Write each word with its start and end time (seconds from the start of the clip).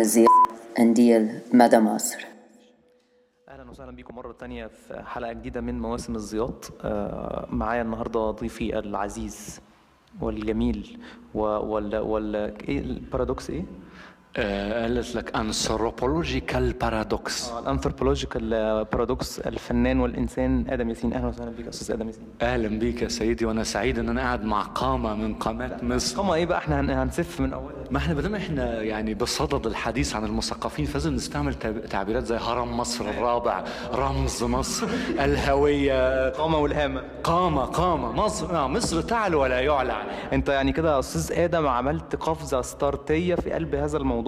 الزيارة 0.00 0.28
أنديل 0.78 1.30
مدى 1.52 1.78
مصر 1.78 2.26
أهلا 3.48 3.70
وسهلا 3.70 3.90
بيكم 3.90 4.14
مرة 4.16 4.32
تانية 4.32 4.66
في 4.66 5.02
حلقة 5.06 5.32
جديدة 5.32 5.60
من 5.60 5.78
مواسم 5.80 6.14
الزياط 6.14 6.72
آه، 6.84 7.46
معايا 7.50 7.82
النهارده 7.82 8.30
ضيفي 8.30 8.78
العزيز 8.78 9.60
والجميل 10.20 10.98
وال 11.34 11.96
وال 11.96 12.36
إيه 12.68 12.78
ال 12.78 12.87
paradox 12.87 13.50
إيه؟ 13.50 13.64
آه، 14.36 14.82
قالت 14.82 15.16
لك 15.16 15.36
anthropological 15.36 16.84
paradox. 16.84 17.52
ال 17.58 17.64
anthropological 17.64 18.50
paradox 18.92 19.38
الفنان 19.38 20.00
والإنسان 20.00 20.64
آدم 20.68 20.88
ياسين. 20.88 21.12
أهلا 21.12 21.26
وسهلا 21.28 21.50
بيك 21.50 21.64
يا 21.64 21.70
أستاذ 21.70 21.94
آدم 21.94 22.06
ياسين. 22.06 22.22
أهلا 22.42 22.68
بيك 22.78 23.02
يا 23.02 23.08
سيدي 23.08 23.44
وأنا 23.44 23.64
سعيد 23.64 23.98
إن 23.98 24.08
أنا 24.08 24.20
قاعد 24.20 24.44
مع 24.44 24.62
قامة 24.62 25.14
من 25.14 25.34
قامات 25.34 25.84
مصر. 25.84 26.16
طبعا 26.16 26.34
إيه 26.34 26.46
بقى؟ 26.46 26.58
إحنا 26.58 26.80
هن- 26.80 26.90
هنسف 26.90 27.40
من 27.40 27.52
أولها. 27.52 27.74
ما 27.90 27.98
إحنا 27.98 28.14
بدل 28.14 28.34
إحنا 28.34 28.82
يعني 28.82 29.14
بصدد 29.14 29.66
الحديث 29.66 30.16
عن 30.16 30.24
المثقفين 30.24 30.84
فلازم 30.86 31.14
نستعمل 31.14 31.54
تعبيرات 31.90 32.24
زي 32.24 32.36
هرم 32.36 32.76
مصر 32.76 33.04
الرابع 33.08 33.64
رمز 33.94 34.44
مصر 34.44 34.86
الهوية. 35.24 36.28
قامة 36.30 36.58
والهامة. 36.58 37.02
قامة 37.24 37.62
قامة. 37.64 38.12
مصر 38.12 38.56
آه، 38.56 38.68
مصر 38.68 39.00
تعلو 39.00 39.42
ولا 39.42 39.60
يعلى. 39.60 40.02
أنت 40.32 40.48
يعني 40.48 40.72
كده 40.72 40.94
يا 40.94 40.98
أستاذ 40.98 41.38
آدم 41.38 41.66
عملت 41.66 42.16
قفزة 42.16 42.62
ستارتية 42.62 43.34
في 43.34 43.50
قلب 43.50 43.74
هذا 43.74 43.96
الموضوع. 43.96 44.19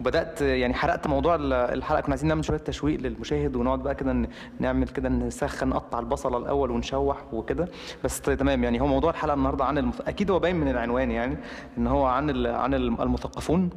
وبدأت 0.00 0.40
يعني 0.40 0.74
حرقت 0.74 1.06
موضوع 1.06 1.34
ال- 1.34 1.52
الحلقة 1.52 2.00
كنا 2.00 2.10
عايزين 2.10 2.28
نعمل 2.28 2.44
شوية 2.44 2.58
تشويق 2.58 3.00
للمشاهد 3.00 3.56
ونقعد 3.56 3.82
بقى 3.82 3.94
كده 3.94 4.28
نعمل 4.60 4.88
كده 4.88 5.08
نسخن 5.08 5.68
نقطع 5.68 5.98
البصلة 5.98 6.38
الأول 6.38 6.70
ونشوح 6.70 7.16
وكده. 7.32 7.68
بس 8.04 8.20
تمام 8.20 8.64
يعني 8.64 8.80
هو 8.80 8.86
موضوع 8.86 9.10
الحلقة 9.10 9.34
النهارده 9.34 9.64
عن 9.64 9.78
المث... 9.78 10.00
أكيد 10.08 10.30
هو 10.30 10.38
باين 10.38 10.56
من 10.56 10.68
العنوان 10.68 11.10
يعني 11.10 11.36
إن 11.78 11.86
هو 11.86 12.04
عن 12.06 12.30
ال... 12.30 12.46
عن 12.46 12.74
المثقفون. 12.74 13.70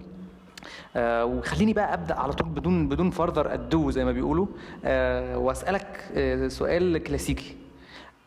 آه 0.96 1.26
وخليني 1.26 1.74
بقى 1.74 1.94
أبدأ 1.94 2.16
على 2.16 2.34
طول 2.34 2.48
بدون 2.50 2.88
بدون 2.90 3.10
further 3.10 3.54
ado 3.54 3.92
زي 3.92 4.06
ما 4.06 4.12
بيقولوا. 4.12 4.46
آه 4.86 5.38
وأسألك 5.38 6.12
آه 6.16 6.48
سؤال 6.48 6.98
كلاسيكي. 6.98 7.56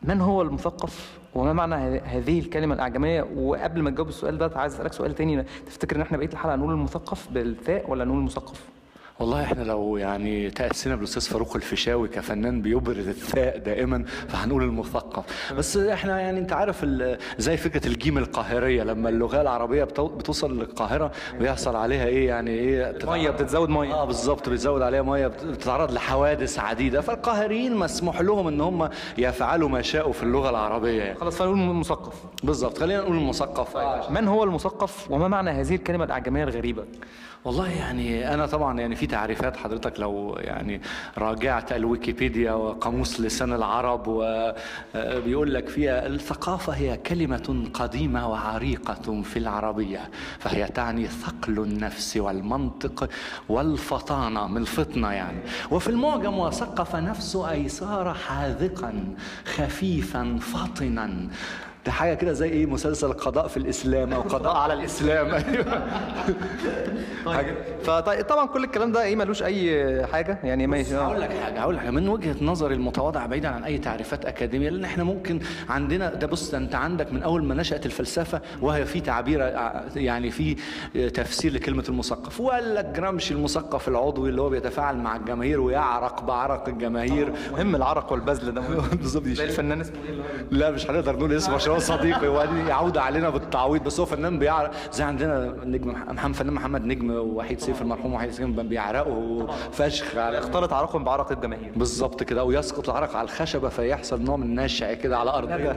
من 0.01 0.21
هو 0.21 0.41
المثقف 0.41 1.17
وما 1.35 1.53
معنى 1.53 1.99
هذه 1.99 2.39
الكلمة 2.39 2.75
الأعجمية 2.75 3.25
وقبل 3.35 3.81
ما 3.81 3.89
تجاوب 3.89 4.07
السؤال 4.09 4.37
ده 4.37 4.51
عايز 4.55 4.73
أسألك 4.73 4.93
سؤال 4.93 5.15
تاني 5.15 5.43
تفتكر 5.65 5.95
إن 5.95 6.01
إحنا 6.01 6.17
بقية 6.17 6.29
الحلقة 6.33 6.55
نقول 6.55 6.71
المثقف 6.73 7.27
بالثاء 7.31 7.89
ولا 7.91 8.05
نقول 8.05 8.17
المثقف؟ 8.19 8.63
والله 9.19 9.43
إحنا 9.43 9.63
لو 9.63 9.97
يعني 9.97 10.49
تأسينا 10.49 10.95
بالأستاذ 10.95 11.21
فاروق 11.21 11.55
الفيشاوي 11.55 12.07
كفنان 12.07 12.61
بيبرز 12.61 13.07
الثاء 13.07 13.57
دائما 13.57 14.03
فهنقول 14.27 14.63
المثقف 14.63 15.53
بس 15.53 15.77
إحنا 15.77 16.19
يعني 16.19 16.39
انت 16.39 16.53
عارف 16.53 16.85
زي 17.37 17.57
فكرة 17.57 17.87
الجيم 17.87 18.17
القاهرية 18.17 18.83
لما 18.83 19.09
اللغة 19.09 19.41
العربية 19.41 19.83
بتو- 19.83 20.01
بتوصل 20.17 20.59
للقاهرة 20.59 21.11
بيحصل 21.39 21.75
عليها 21.75 22.05
إيه 22.05 22.27
يعني 22.27 22.51
إيه 22.51 22.97
مية 23.03 23.29
بتتزود 23.29 23.69
مية. 23.69 23.93
آه 23.93 24.05
بالظبط 24.05 24.49
بتزود 24.49 24.81
عليها 24.81 25.01
مية 25.01 25.27
بت- 25.27 25.43
بتتعرض 25.45 25.91
لحوادث 25.91 26.59
عديدة 26.59 27.01
فالقاهريين 27.01 27.75
مسموح 27.75 28.21
لهم 28.21 28.47
ان 28.47 28.61
هم 28.61 28.89
يفعلوا 29.17 29.69
ما 29.69 29.81
شاءوا 29.81 30.13
في 30.13 30.23
اللغة 30.23 30.49
العربية 30.49 31.01
يعني. 31.03 31.19
خلاص 31.19 31.35
فنقول 31.37 31.57
مثقف 31.57 32.13
بالظبط 32.43 32.77
خلينا 32.77 33.01
نقول 33.01 33.17
المثقف 33.17 33.77
آه. 33.77 34.11
من 34.11 34.27
هو 34.27 34.43
المثقف 34.43 35.11
وما 35.11 35.27
معنى 35.27 35.49
هذه 35.49 35.75
الكلمة 35.75 36.03
الأعجمية 36.03 36.43
الغريبة؟ 36.43 36.83
والله 37.45 37.69
يعني 37.69 38.33
أنا 38.33 38.45
طبعا 38.45 38.79
يعني 38.79 38.95
في 38.95 39.07
تعريفات 39.07 39.57
حضرتك 39.57 39.99
لو 39.99 40.37
يعني 40.39 40.81
راجعت 41.17 41.71
الويكيبيديا 41.71 42.51
وقاموس 42.51 43.21
لسان 43.21 43.53
العرب 43.53 44.03
وبيقول 44.07 45.53
لك 45.53 45.69
فيها 45.69 46.07
الثقافة 46.07 46.73
هي 46.73 46.97
كلمة 46.97 47.67
قديمة 47.73 48.29
وعريقة 48.29 49.21
في 49.21 49.39
العربية 49.39 50.09
فهي 50.39 50.67
تعني 50.67 51.07
ثقل 51.07 51.59
النفس 51.59 52.17
والمنطق 52.17 53.09
والفطانة 53.49 54.47
من 54.47 54.57
الفطنه 54.57 55.11
يعني. 55.11 55.39
وفي 55.71 55.87
المعجم 55.87 56.39
وثقف 56.39 56.95
نفسه 56.95 57.51
اي 57.51 57.69
صار 57.69 58.13
حاذقا 58.13 59.15
خفيفا 59.45 60.39
فطنا 60.41 61.29
ده 61.85 61.91
حاجة 61.91 62.13
كده 62.13 62.33
زي 62.33 62.49
إيه؟ 62.49 62.65
مسلسل 62.65 63.13
قضاء 63.13 63.47
في 63.47 63.57
الإسلام 63.57 64.13
أو 64.13 64.21
قضاء 64.21 64.55
على 64.55 64.73
الإسلام. 64.73 65.31
أيوه. 67.27 67.55
فطبعا 67.83 68.45
كل 68.45 68.63
الكلام 68.63 68.91
ده 68.91 69.03
إيه 69.03 69.15
ملوش 69.15 69.43
أي 69.43 70.05
حاجة؟ 70.07 70.37
يعني 70.43 70.67
ماشي 70.67 70.95
هقول 70.95 71.21
لك 71.21 71.29
حاجة 71.43 71.59
هقول 71.59 71.75
لك 71.75 71.79
حاجة. 71.81 71.89
من 71.91 72.07
وجهة 72.09 72.35
نظري 72.41 72.73
المتواضعة 72.75 73.27
بعيدا 73.27 73.49
عن 73.49 73.63
أي 73.63 73.77
تعريفات 73.77 74.25
أكاديمية 74.25 74.69
لأن 74.69 74.83
إحنا 74.85 75.03
ممكن 75.03 75.39
عندنا 75.69 76.13
ده 76.13 76.27
بص 76.27 76.53
أنت 76.53 76.75
عندك 76.75 77.13
من 77.13 77.23
أول 77.23 77.43
ما 77.43 77.55
نشأت 77.55 77.85
الفلسفة 77.85 78.41
وهي 78.61 78.85
في 78.85 79.01
تعبير 79.01 79.43
ع- 79.43 79.81
يعني 79.95 80.31
في 80.31 80.55
تفسير 81.13 81.53
لكلمة 81.53 81.83
المثقف. 81.89 82.41
وقال 82.41 82.75
لك 82.75 82.85
جرامشي 82.85 83.33
المثقف 83.33 83.87
العضوي 83.87 84.29
اللي 84.29 84.41
هو 84.41 84.49
بيتفاعل 84.49 84.97
مع 84.97 85.15
الجماهير 85.15 85.59
ويعرق 85.61 86.23
بعرق 86.23 86.67
الجماهير. 86.69 87.33
مهم 87.51 87.75
العرق 87.75 88.11
والبذل 88.11 88.53
ده. 88.53 88.61
بالظبط. 89.01 89.23
دي 89.23 89.35
زي. 89.35 89.43
الفنان 89.43 89.81
اسمه 89.81 89.95
هو 89.97 90.23
لا 90.51 90.71
مش 90.71 90.89
هنقدر 90.89 91.15
نقول 91.15 91.33
اسمه 91.33 91.57
هو 91.75 91.79
صديقي 91.79 92.27
وبعدين 92.27 92.67
يعود 92.67 92.97
علينا 92.97 93.29
بالتعويض. 93.29 93.83
بس 93.83 93.99
هو 93.99 94.05
فنان 94.05 94.39
بيعرق 94.39 94.71
زي 94.93 95.03
عندنا 95.03 95.53
نجم 95.63 95.89
مح- 95.91 96.09
محمد 96.09 96.35
فنان 96.35 96.53
محمد 96.53 96.85
نجم 96.85 97.11
ووحيد 97.11 97.59
سيف 97.59 97.81
المرحوم 97.81 98.13
وحيد 98.13 98.31
سيف 98.31 98.45
بيعرقوا 98.49 99.47
فشخ. 99.71 100.15
على 100.17 100.37
اختلط 100.39 100.73
عرقهم 100.73 101.03
بعرق 101.03 101.31
الجماهير. 101.31 101.71
بالظبط 101.75 102.23
كده 102.23 102.41
أو 102.41 102.51
يسقط 102.51 102.89
العرق 102.89 103.15
على 103.15 103.25
الخشبة 103.25 103.69
فيحصل 103.69 104.21
نوع 104.21 104.37
من 104.37 104.43
النشع 104.43 104.93
كده 104.93 105.17
على 105.17 105.29
أرض 105.31 105.49
ندى 105.49 105.73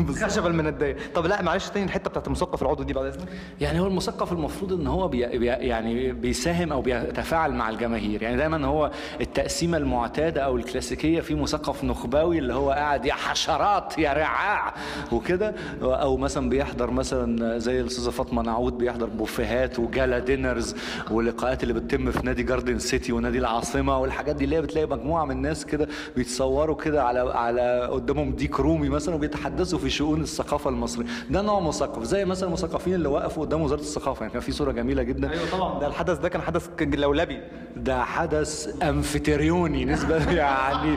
ندى 0.00 0.24
خشب 0.24 0.46
المندية. 0.46 0.96
طب 1.14 1.26
لا 1.26 1.42
معلش 1.42 1.68
تاني 1.68 1.86
الحتة 1.86 2.10
بتاعت 2.10 2.26
المثقف 2.26 2.62
العضوي 2.62 2.86
دي 2.86 2.92
بعد 2.92 3.06
إذنك. 3.06 3.28
يعني 3.60 3.80
هو 3.80 3.86
المثقف 3.86 4.32
المفروض 4.32 4.72
إن 4.72 4.86
هو 4.86 5.08
بي 5.08 5.38
بي 5.38 5.46
يعني 5.46 6.12
بيساهم 6.12 6.72
أو 6.72 6.80
بيتفاعل 6.80 7.52
مع 7.52 7.70
الجماهير. 7.70 8.22
يعني 8.22 8.36
دايما 8.36 8.66
هو 8.66 8.90
التقسيمة 9.20 9.78
المعتادة 9.78 10.40
أو 10.42 10.56
الكلاسيكية 10.56 11.20
في 11.20 11.34
مثقف 11.34 11.84
نخبوي 11.84 12.38
اللي 12.38 12.54
هو 12.54 12.70
قاعد 12.70 13.06
يا 13.06 13.14
حشرات 13.14 13.98
يا 13.98 14.12
رعاع. 14.12 14.74
وكده 15.12 15.54
أو 15.82 16.16
مثلا 16.16 16.48
بيحضر 16.48 16.90
مثلا 16.90 17.58
زي 17.58 17.80
الأستاذة 17.80 18.10
فاطمة 18.10 18.42
نعود 18.42 18.78
بيحضر 18.78 19.06
بوفيهات 19.06 19.78
و 19.78 19.86
gala 19.86 20.18
dinners 20.18 20.74
ولقاءات 21.10 21.62
اللي 21.62 21.74
بتتم 21.74 22.10
في 22.10 22.26
نادي 22.26 22.42
جاردن 22.42 22.78
سيتي 22.78 23.12
ونادي 23.12 23.38
العاصمة 23.38 23.98
والحاجات 23.98 24.36
دي 24.36 24.44
اللي 24.44 24.56
هي 24.56 24.62
بتلاقي 24.62 24.86
مجموعة 24.86 25.24
من 25.24 25.30
الناس 25.30 25.66
كده 25.66 25.88
بيتصوروا 26.16 26.76
كده 26.76 27.04
على 27.04 27.20
على 27.20 27.88
قدامهم 27.92 28.32
ديك 28.32 28.60
رومي 28.60 28.88
مثلا 28.88 29.14
وبيتحدثوا 29.14 29.78
في 29.78 29.90
شؤون 29.90 30.20
الثقافة 30.20 30.70
المصرية. 30.70 31.06
ده 31.30 31.42
نوع 31.42 31.60
مثقف 31.60 32.02
زي 32.02 32.24
مثلا 32.24 32.48
المثقفين 32.48 32.94
اللي 32.94 33.08
وقفوا 33.08 33.44
قدام 33.44 33.62
وزارة 33.62 33.80
الثقافة 33.80 34.20
يعني 34.20 34.32
كان 34.32 34.42
في 34.42 34.52
صورة 34.52 34.72
جميلة 34.72 35.02
جدا. 35.02 35.30
أيوه 35.30 35.50
طبعا. 35.52 35.80
ده 35.80 35.86
الحدث 35.86 36.18
ده 36.18 36.28
كان 36.28 36.42
حدث 36.42 36.68
لولبي. 36.80 37.40
ده 37.76 38.04
حدث 38.04 38.82
انفيتريوني 38.82 39.84
نسبة 39.84 40.30
يعني 40.42 40.96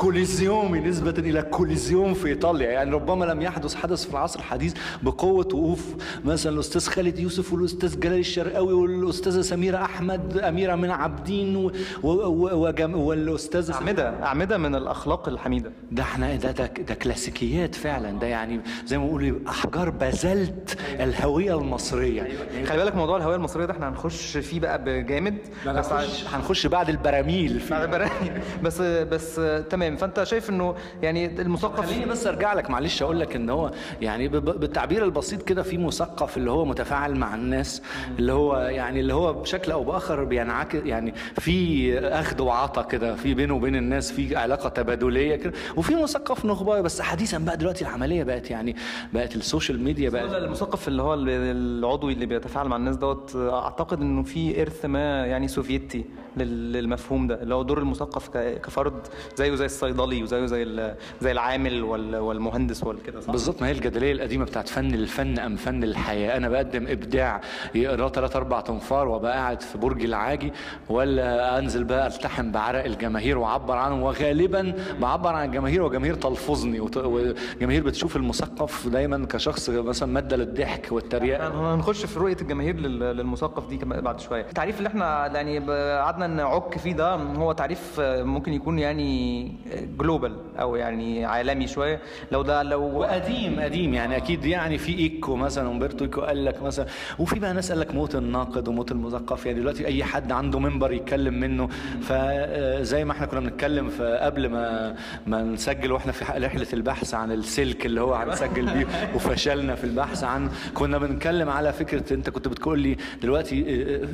كوليزيومي 0.00 0.80
نسبة 0.80 1.14
إلى 1.18 1.42
كوليزيوم 1.42 2.14
في 2.14 2.28
إيطاليا. 2.28 2.70
يعني 2.70 2.90
ربما 2.90 3.24
لم 3.24 3.42
يحدث 3.50 3.74
حدث 3.74 4.04
في 4.04 4.10
العصر 4.10 4.38
الحديث 4.38 4.74
بقوة 5.02 5.46
وقوف. 5.46 5.94
مثلا 6.24 6.52
الأستاذ 6.54 6.86
خالد 6.88 7.18
يوسف 7.18 7.52
والأستاذ 7.52 8.00
جلال 8.00 8.18
الشرقاوي 8.18 8.72
والأستاذة 8.72 9.40
سميرة 9.40 9.84
أحمد 9.84 10.38
أميرة 10.38 10.74
من 10.74 10.90
عابدين 10.90 11.56
و- 11.56 11.72
و- 12.02 12.10
و- 12.48 13.06
والأستاذة 13.08 13.74
أعمدة 13.74 14.22
أعمدة 14.24 14.58
من 14.58 14.74
الأخلاق 14.74 15.28
الحميدة. 15.28 15.72
ده 15.92 16.02
إحنا 16.02 16.36
ده, 16.36 16.50
ده 16.50 16.66
ده 16.66 16.94
كلاسيكيات 16.94 17.74
فعلا. 17.74 18.18
ده 18.18 18.26
يعني 18.26 18.60
زي 18.86 18.98
ما 18.98 19.04
بيقولوا 19.04 19.38
أحجار 19.48 19.90
بازلت 19.90 20.76
الهوية 21.00 21.58
المصرية. 21.58 22.28
خلي 22.66 22.78
بالك 22.78 22.96
موضوع 22.96 23.16
الهوية 23.16 23.36
المصرية 23.36 23.64
ده 23.66 23.72
إحنا 23.72 23.88
هنخش 23.88 24.36
فيه 24.36 24.60
بقى 24.60 24.84
بجامد. 24.84 25.38
بس 25.66 25.92
هنخش, 25.92 26.24
هنخش 26.34 26.66
بعد 26.66 26.88
البراميل 26.88 27.60
بعد 27.70 27.90
براني. 27.90 28.32
بس 28.62 28.80
بس 28.80 29.40
تمام. 29.70 29.96
فأنت 29.96 30.22
شايف 30.22 30.50
إنه 30.50 30.74
يعني 31.02 31.40
المثقف 31.40 31.86
خليني 31.86 32.04
بس 32.06 32.26
أرجع 32.26 32.52
لك 32.52 32.70
معلش 32.70 33.02
أقول 33.02 33.20
لك 33.20 33.36
إن 33.40 33.50
هو 33.50 33.70
يعني 34.02 34.28
بالتعبير 34.28 35.04
البسيط 35.04 35.42
كده 35.42 35.62
في 35.62 35.78
مثقف 35.78 36.36
اللي 36.36 36.50
هو 36.50 36.64
متفاعل 36.64 37.14
مع 37.14 37.34
الناس 37.34 37.82
اللي 38.18 38.32
هو 38.32 38.56
يعني 38.56 39.00
اللي 39.00 39.14
هو 39.14 39.32
بشكل 39.32 39.72
أو 39.72 39.84
بآخر 39.84 40.24
بينعكس 40.24 40.78
يعني 40.84 41.14
في 41.38 41.98
أخذ 41.98 42.42
وعطا 42.42 42.82
كده 42.82 43.14
في 43.14 43.34
بينه 43.34 43.54
وبين 43.54 43.76
الناس 43.76 44.12
في 44.12 44.36
علاقة 44.36 44.68
تبادلية 44.68 45.36
كده 45.36 45.52
وفي 45.76 45.94
مثقف 45.94 46.44
نخبوي 46.44 46.82
بس 46.82 47.00
حديثا 47.00 47.38
بقى 47.38 47.56
دلوقتي 47.56 47.82
العملية 47.84 48.22
بقت 48.22 48.50
يعني 48.50 48.76
بقت 49.14 49.36
السوشيال 49.36 49.82
ميديا 49.84 50.10
بقت 50.10 50.32
المثقف 50.34 50.88
اللي 50.88 51.02
هو 51.02 51.14
العضوي 51.14 52.12
اللي 52.12 52.26
بيتفاعل 52.26 52.68
مع 52.68 52.76
الناس 52.76 52.96
دوت 52.96 53.36
أعتقد 53.36 54.00
إنه 54.00 54.22
في 54.22 54.62
إرث 54.62 54.84
ما 54.84 55.26
يعني 55.26 55.48
سوفيتي 55.48 56.04
لل- 56.36 56.72
للمفهوم 56.72 57.26
ده 57.26 57.42
اللي 57.42 57.54
هو 57.54 57.62
دور 57.62 57.78
المثقف 57.78 58.28
كفرد 58.36 58.92
زيه 59.36 59.54
زي 59.54 59.64
الصيدلي 59.64 60.22
وزيه 60.22 60.46
زي 60.46 60.94
زي 61.20 61.32
العامل 61.32 61.82
وال- 61.82 62.16
والمهندس 62.16 62.84
والكده 62.84 63.20
صح؟ 63.20 63.29
بالظبط 63.30 63.62
ما 63.62 63.68
هي 63.68 63.72
الجدلية 63.72 64.12
القديمة 64.12 64.44
بتاعت 64.44 64.68
فن 64.68 64.94
الفن 64.94 65.38
أم 65.38 65.56
فن 65.56 65.84
الحياة. 65.84 66.36
أنا 66.36 66.48
بقدم 66.48 66.86
إبداع 66.88 67.40
يقراه 67.74 68.08
ثلاث 68.08 68.36
أربع 68.36 68.60
تنفار 68.60 69.08
وأبقى 69.08 69.32
قاعد 69.32 69.62
في 69.62 69.78
برج 69.78 70.04
العاجي 70.04 70.52
ولا 70.88 71.58
أنزل 71.58 71.84
بقى 71.84 72.06
ألتحم 72.06 72.52
بعرق 72.52 72.84
الجماهير 72.84 73.38
وأعبر 73.38 73.76
عنهم. 73.76 74.02
وغالبا 74.02 74.74
بعبر 75.00 75.32
عن 75.34 75.46
الجماهير 75.48 75.82
والجماهير 75.82 76.14
تلفظني 76.14 76.80
والجماهير 76.80 77.82
بتشوف 77.82 78.16
المثقف 78.16 78.88
دايما 78.88 79.26
كشخص 79.26 79.70
مثلا 79.70 80.12
مادة 80.12 80.36
للضحك 80.36 80.88
والتريقة. 80.92 81.74
هنخش 81.74 82.04
في 82.06 82.18
رؤية 82.18 82.36
الجماهير 82.42 82.76
لل- 82.76 83.16
للمثقف 83.16 83.66
دي 83.68 83.76
بعد 83.84 84.20
شوية. 84.20 84.40
التعريف 84.42 84.78
اللي 84.78 84.88
إحنا 84.88 85.26
يعني 85.26 85.58
قعدنا 85.98 86.26
نعك 86.26 86.78
فيه 86.78 86.92
ده 86.92 87.14
هو 87.14 87.52
تعريف 87.52 88.00
ممكن 88.00 88.52
يكون 88.52 88.78
يعني 88.78 89.52
جلوبال 89.98 90.36
أو 90.60 90.76
يعني 90.76 91.24
عالمي 91.24 91.66
شوية. 91.66 92.00
لو 92.32 92.42
ده 92.42 92.62
لو 92.62 93.04
وقديم 93.10 93.60
قديم 93.60 93.94
يعني 93.94 94.16
أكيد 94.16 94.44
يعني 94.44 94.78
في 94.78 94.98
إيكو 94.98 95.36
مثلا 95.36 95.70
أمبرتو 95.70 96.04
إيكو 96.04 96.20
قال 96.20 96.44
لك 96.44 96.62
مثلا 96.62 96.86
وفي 97.18 97.38
بقى 97.38 97.54
ناس 97.54 97.72
قال 97.72 97.80
لك 97.80 97.94
موت 97.94 98.14
الناقد 98.14 98.68
وموت 98.68 98.92
المثقف. 98.92 99.46
يعني 99.46 99.60
دلوقتي 99.60 99.86
أي 99.86 100.04
حد 100.04 100.32
عنده 100.32 100.58
منبر 100.58 100.92
يتكلم 100.92 101.34
منه. 101.34 101.68
فزي 102.02 103.04
ما 103.04 103.12
إحنا 103.12 103.26
كنا 103.26 103.40
بنتكلم 103.40 103.88
في 103.88 104.18
قبل 104.22 104.48
ما 104.48 104.94
ما 105.26 105.42
نسجل 105.42 105.92
وإحنا 105.92 106.12
في 106.12 106.24
رحلة 106.46 106.66
البحث 106.72 107.14
عن 107.14 107.32
السلك 107.32 107.86
اللي 107.86 108.00
هو 108.00 108.14
هنسجل 108.14 108.66
بيه 108.66 108.86
وفشلنا 109.14 109.74
في 109.74 109.84
البحث 109.84 110.24
عن. 110.24 110.50
كنا 110.74 110.98
بنتكلم 110.98 111.48
على 111.50 111.72
فكرة 111.72 112.14
أنت 112.14 112.30
كنت 112.30 112.48
بتقول 112.48 112.78
لي 112.80 112.96
دلوقتي 113.22 113.64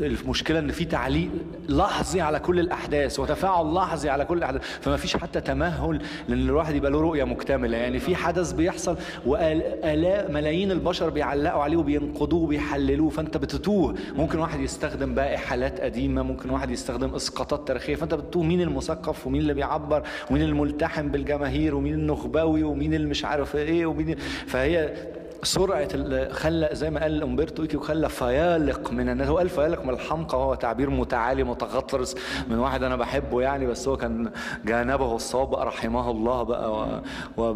المشكلة 0.06 0.58
إن 0.58 0.70
في 0.72 0.84
تعليق 0.84 1.30
لحظي 1.68 2.20
على 2.20 2.38
كل 2.38 2.60
الأحداث 2.60 3.20
وتفاعل 3.20 3.74
لحظي 3.74 4.10
على 4.10 4.24
كل 4.24 4.38
الأحداث. 4.38 4.62
فما 4.80 4.96
فيش 4.96 5.16
حتى 5.16 5.40
تمهل 5.40 6.00
لإن 6.28 6.38
الواحد 6.48 6.74
يبقى 6.74 6.90
له 6.90 7.00
رؤية 7.00 7.24
مكتملة. 7.24 7.76
يعني 7.76 7.98
في 7.98 8.16
حدث 8.16 8.52
بيحصل 8.52 8.85
وآلاف 9.26 10.30
ملايين 10.30 10.70
البشر 10.70 11.10
بيعلقوا 11.10 11.62
عليه 11.62 11.76
وبينقدوه 11.76 12.42
وبيحللوه 12.42 13.10
فأنت 13.10 13.36
بتتوه. 13.36 13.94
ممكن 14.16 14.38
واحد 14.38 14.60
يستخدم 14.60 15.14
بقى 15.14 15.34
إحالات 15.34 15.80
قديمة 15.80 16.22
ممكن 16.22 16.50
واحد 16.50 16.70
يستخدم 16.70 17.14
إسقاطات 17.14 17.68
تاريخية 17.68 17.94
فأنت 17.94 18.14
بتتوه 18.14 18.42
مين 18.42 18.60
المثقف 18.60 19.26
ومين 19.26 19.40
اللي 19.40 19.54
بيعبر 19.54 20.02
ومين 20.30 20.42
الملتحم 20.42 21.08
بالجماهير 21.08 21.74
ومين 21.74 21.94
النخبوي 21.94 22.62
ومين 22.62 22.94
اللي 22.94 23.06
مش 23.08 23.24
عارف 23.24 23.56
إيه 23.56 23.86
ومين 23.86 24.16
فهي 24.46 24.94
سرعة 25.42 25.88
ال- 25.94 26.32
خلى 26.32 26.68
زي 26.72 26.90
ما 26.90 27.00
قال 27.00 27.22
أمبرتو 27.22 27.62
إيكي 27.62 27.76
وخلى 27.76 28.08
فيالق 28.08 28.92
من 28.92 29.08
الناس 29.08 29.28
هو 29.28 29.38
قال 29.38 29.48
فيالق 29.48 29.84
من 29.84 29.90
الحمقى 29.90 30.38
وهو 30.38 30.54
تعبير 30.54 30.90
متعالي 30.90 31.44
متغطرس 31.44 32.16
من 32.48 32.58
واحد 32.58 32.82
أنا 32.82 32.96
بحبه 32.96 33.40
يعني 33.42 33.66
بس 33.66 33.88
هو 33.88 33.96
كان 33.96 34.30
جانبه 34.64 35.16
الصواب 35.16 35.54
رحمه 35.54 36.10
الله 36.10 36.42
بقى 36.42 36.72
و, 36.72 37.42
و... 37.42 37.50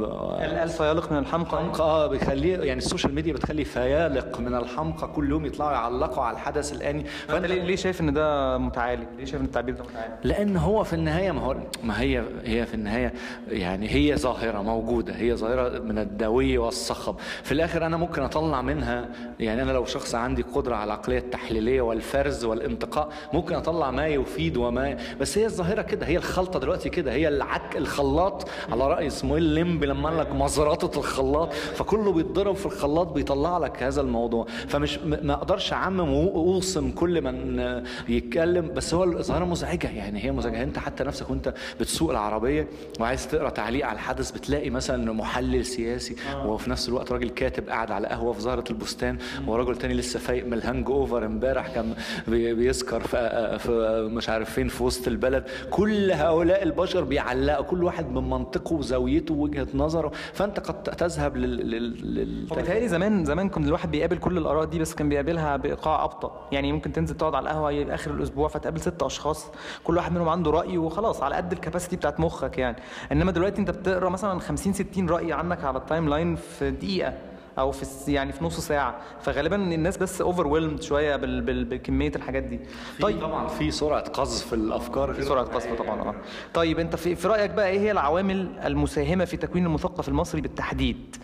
الالف 0.44 0.80
يلق 0.80 1.12
من 1.12 1.18
الحمقى 1.18 1.58
حمقى 1.58 1.80
آه 1.84 2.06
بيخليه 2.06 2.56
يعني 2.58 2.78
السوشيال 2.78 3.14
ميديا 3.14 3.32
بتخلي 3.32 3.64
فيالق 3.64 4.40
من 4.40 4.54
الحمقى 4.54 5.08
كل 5.08 5.30
يوم 5.30 5.46
يطلعوا 5.46 5.72
يعلقوا 5.72 6.22
على 6.24 6.34
الحدث 6.34 6.72
الآني 6.72 7.04
فأنت 7.04 7.46
ليه 7.46 7.62
ليه 7.62 7.76
شايف 7.76 8.00
إن 8.00 8.12
ده 8.12 8.58
متعالي؟ 8.58 9.06
ليه 9.18 9.24
شايف 9.24 9.40
إن 9.40 9.46
التعبير 9.46 9.74
ده 9.74 9.84
متعالي؟ 9.84 10.14
لأن 10.24 10.56
هو 10.56 10.84
في 10.84 10.92
النهاية 10.92 11.32
ما 11.32 11.40
هو 11.40 11.56
ما 11.84 12.00
هي 12.00 12.22
هي 12.44 12.66
في 12.66 12.74
النهاية 12.74 13.12
يعني 13.48 13.88
هي 13.94 14.16
ظاهرة 14.16 14.62
موجودة 14.62 15.14
هي 15.16 15.36
ظاهرة 15.36 15.78
من 15.78 15.98
الدوي 15.98 16.58
والصخب 16.58 17.16
في 17.42 17.52
الآخر 17.52 17.69
أنا 17.76 17.96
ممكن 17.96 18.22
أطلع 18.22 18.62
منها. 18.62 19.08
يعني 19.40 19.62
أنا 19.62 19.72
لو 19.72 19.84
شخص 19.84 20.14
عندي 20.14 20.42
قدرة 20.42 20.74
على 20.74 20.84
العقلية 20.84 21.18
التحليلية 21.18 21.80
والفرز 21.80 22.44
والانتقاء 22.44 23.08
ممكن 23.32 23.54
أطلع 23.54 23.90
ما 23.90 24.06
يفيد 24.06 24.56
وما 24.56 24.96
بس 25.20 25.38
هي 25.38 25.46
الظاهرة 25.46 25.82
كده 25.82 26.06
هي 26.06 26.16
الخلطة 26.16 26.58
دلوقتي 26.58 26.88
كده 26.88 27.12
هي 27.12 27.28
العك 27.28 27.76
الخلاط 27.76 28.48
على 28.72 28.86
رأي 28.88 29.06
اسماعيل 29.06 29.42
ليمبي 29.42 29.86
لما 29.86 30.08
قال 30.08 30.18
لك 30.18 30.32
مزرطه 30.32 30.98
الخلاط. 30.98 31.52
فكله 31.52 32.12
بيتضرب 32.12 32.56
في 32.56 32.66
الخلاط 32.66 33.06
بيطلع 33.06 33.58
لك 33.58 33.82
هذا 33.82 34.00
الموضوع. 34.00 34.46
فمش 34.68 34.98
ما 34.98 35.32
أقدرش 35.34 35.72
أعمم 35.72 36.12
وأوصم 36.12 36.90
كل 36.90 37.22
من 37.22 37.60
يتكلم. 38.08 38.72
بس 38.74 38.94
هو 38.94 39.04
الظاهرة 39.04 39.44
مزعجة. 39.44 39.90
يعني 39.90 40.24
هي 40.24 40.32
مزعجة. 40.32 40.62
أنت 40.62 40.78
حتى 40.78 41.04
نفسك 41.04 41.30
وأنت 41.30 41.54
بتسوق 41.80 42.10
العربية 42.10 42.68
وعايز 43.00 43.28
تقرأ 43.28 43.50
تعليق 43.50 43.86
على 43.86 43.94
الحدث 43.94 44.30
بتلاقي 44.30 44.70
مثلا 44.70 45.12
محلل 45.12 45.64
سياسي 45.64 46.16
وفي 46.44 46.70
نفس 46.70 46.88
الوقت 46.88 47.12
راجل 47.12 47.30
كاتب 47.30 47.59
قاعد 47.68 47.90
على 47.90 48.06
قهوة 48.08 48.32
في 48.32 48.40
زهرة 48.40 48.64
البستان 48.70 49.18
ورجل 49.46 49.76
تاني 49.76 49.94
لسه 49.94 50.18
فايق 50.18 50.46
من 50.46 50.52
ال 50.54 50.90
hangover 50.90 51.26
امبارح 51.26 51.74
كان 51.74 51.94
بي- 52.28 52.54
بيسكر 52.54 53.00
في, 53.00 54.08
مش 54.12 54.28
عارف 54.28 54.50
فين 54.50 54.68
في 54.68 54.82
وسط 54.84 55.08
البلد. 55.08 55.44
كل 55.70 56.10
هؤلاء 56.12 56.62
البشر 56.62 57.04
بيعلقوا 57.04 57.64
كل 57.64 57.84
واحد 57.84 58.10
من 58.10 58.30
منطقه 58.30 58.74
وزاويته 58.74 59.34
ووجهه 59.34 59.66
نظره. 59.74 60.12
فأنت 60.32 60.60
قد 60.60 60.82
تذهب 60.82 61.36
لل, 61.36 61.70
لل... 62.14 62.88
زمان 62.88 63.24
زمان 63.24 63.48
كان 63.48 63.64
الواحد 63.64 63.90
بيقابل 63.90 64.18
كل 64.18 64.38
الآراء 64.38 64.64
دي 64.64 64.78
بس 64.78 64.94
كان 64.94 65.08
بيقابلها 65.08 65.56
بإيقاع 65.56 66.04
أبطأ. 66.04 66.48
يعني 66.52 66.72
ممكن 66.72 66.92
تنزل 66.92 67.16
تقعد 67.16 67.34
على 67.34 67.42
القهوة 67.50 67.94
آخر 67.94 68.10
الأسبوع 68.10 68.48
فتقابل 68.48 68.80
ست 68.80 69.02
أشخاص 69.02 69.46
كل 69.84 69.96
واحد 69.96 70.12
منهم 70.12 70.28
عنده 70.28 70.50
رأي 70.50 70.78
وخلاص 70.78 71.22
على 71.22 71.34
قد 71.34 71.52
ال 71.52 71.57
capacity 71.57 71.96
بتاعت 71.96 72.20
مخك 72.20 72.58
يعني. 72.58 72.76
إنما 73.12 73.32
دلوقتي 73.32 73.60
أنت 73.60 73.70
بتقرأ 73.70 74.08
مثلا 74.08 74.40
50 74.40 74.72
60 74.72 75.08
رأي 75.08 75.32
عنك 75.32 75.64
على 75.64 75.78
ال 75.78 76.08
timeline 76.08 76.36
في 76.36 76.70
دقيقة. 76.70 77.12
أو 77.60 77.72
في 77.72 78.12
يعني 78.12 78.32
في 78.32 78.44
نص 78.44 78.60
ساعة. 78.60 79.00
فغالبا 79.20 79.56
الناس 79.56 79.96
بس 79.96 80.20
over 80.20 80.76
شوية 80.80 81.16
بال 81.16 81.40
بال 81.40 81.64
بكمية 81.64 82.12
الحاجات 82.16 82.42
دي. 82.42 82.60
طيب. 83.00 83.20
طبعا 83.20 83.48
في 83.48 83.70
سرعة 83.70 84.08
قذف 84.08 84.54
الأفكار. 84.54 85.12
في 85.14 85.22
سرعة 85.22 85.44
قصف 85.44 85.72
طبعا 85.72 86.00
آه. 86.00 86.14
طيب 86.54 86.78
أنت 86.78 86.96
في, 86.96 87.14
في 87.16 87.28
رأيك 87.28 87.50
بقى 87.50 87.68
إيه 87.68 87.78
هي 87.80 87.90
العوامل 87.90 88.58
المساهمة 88.64 89.24
في 89.24 89.36
تكوين 89.36 89.66
المثقف 89.66 90.08
المصري 90.08 90.40
بالتحديد؟ 90.40 91.16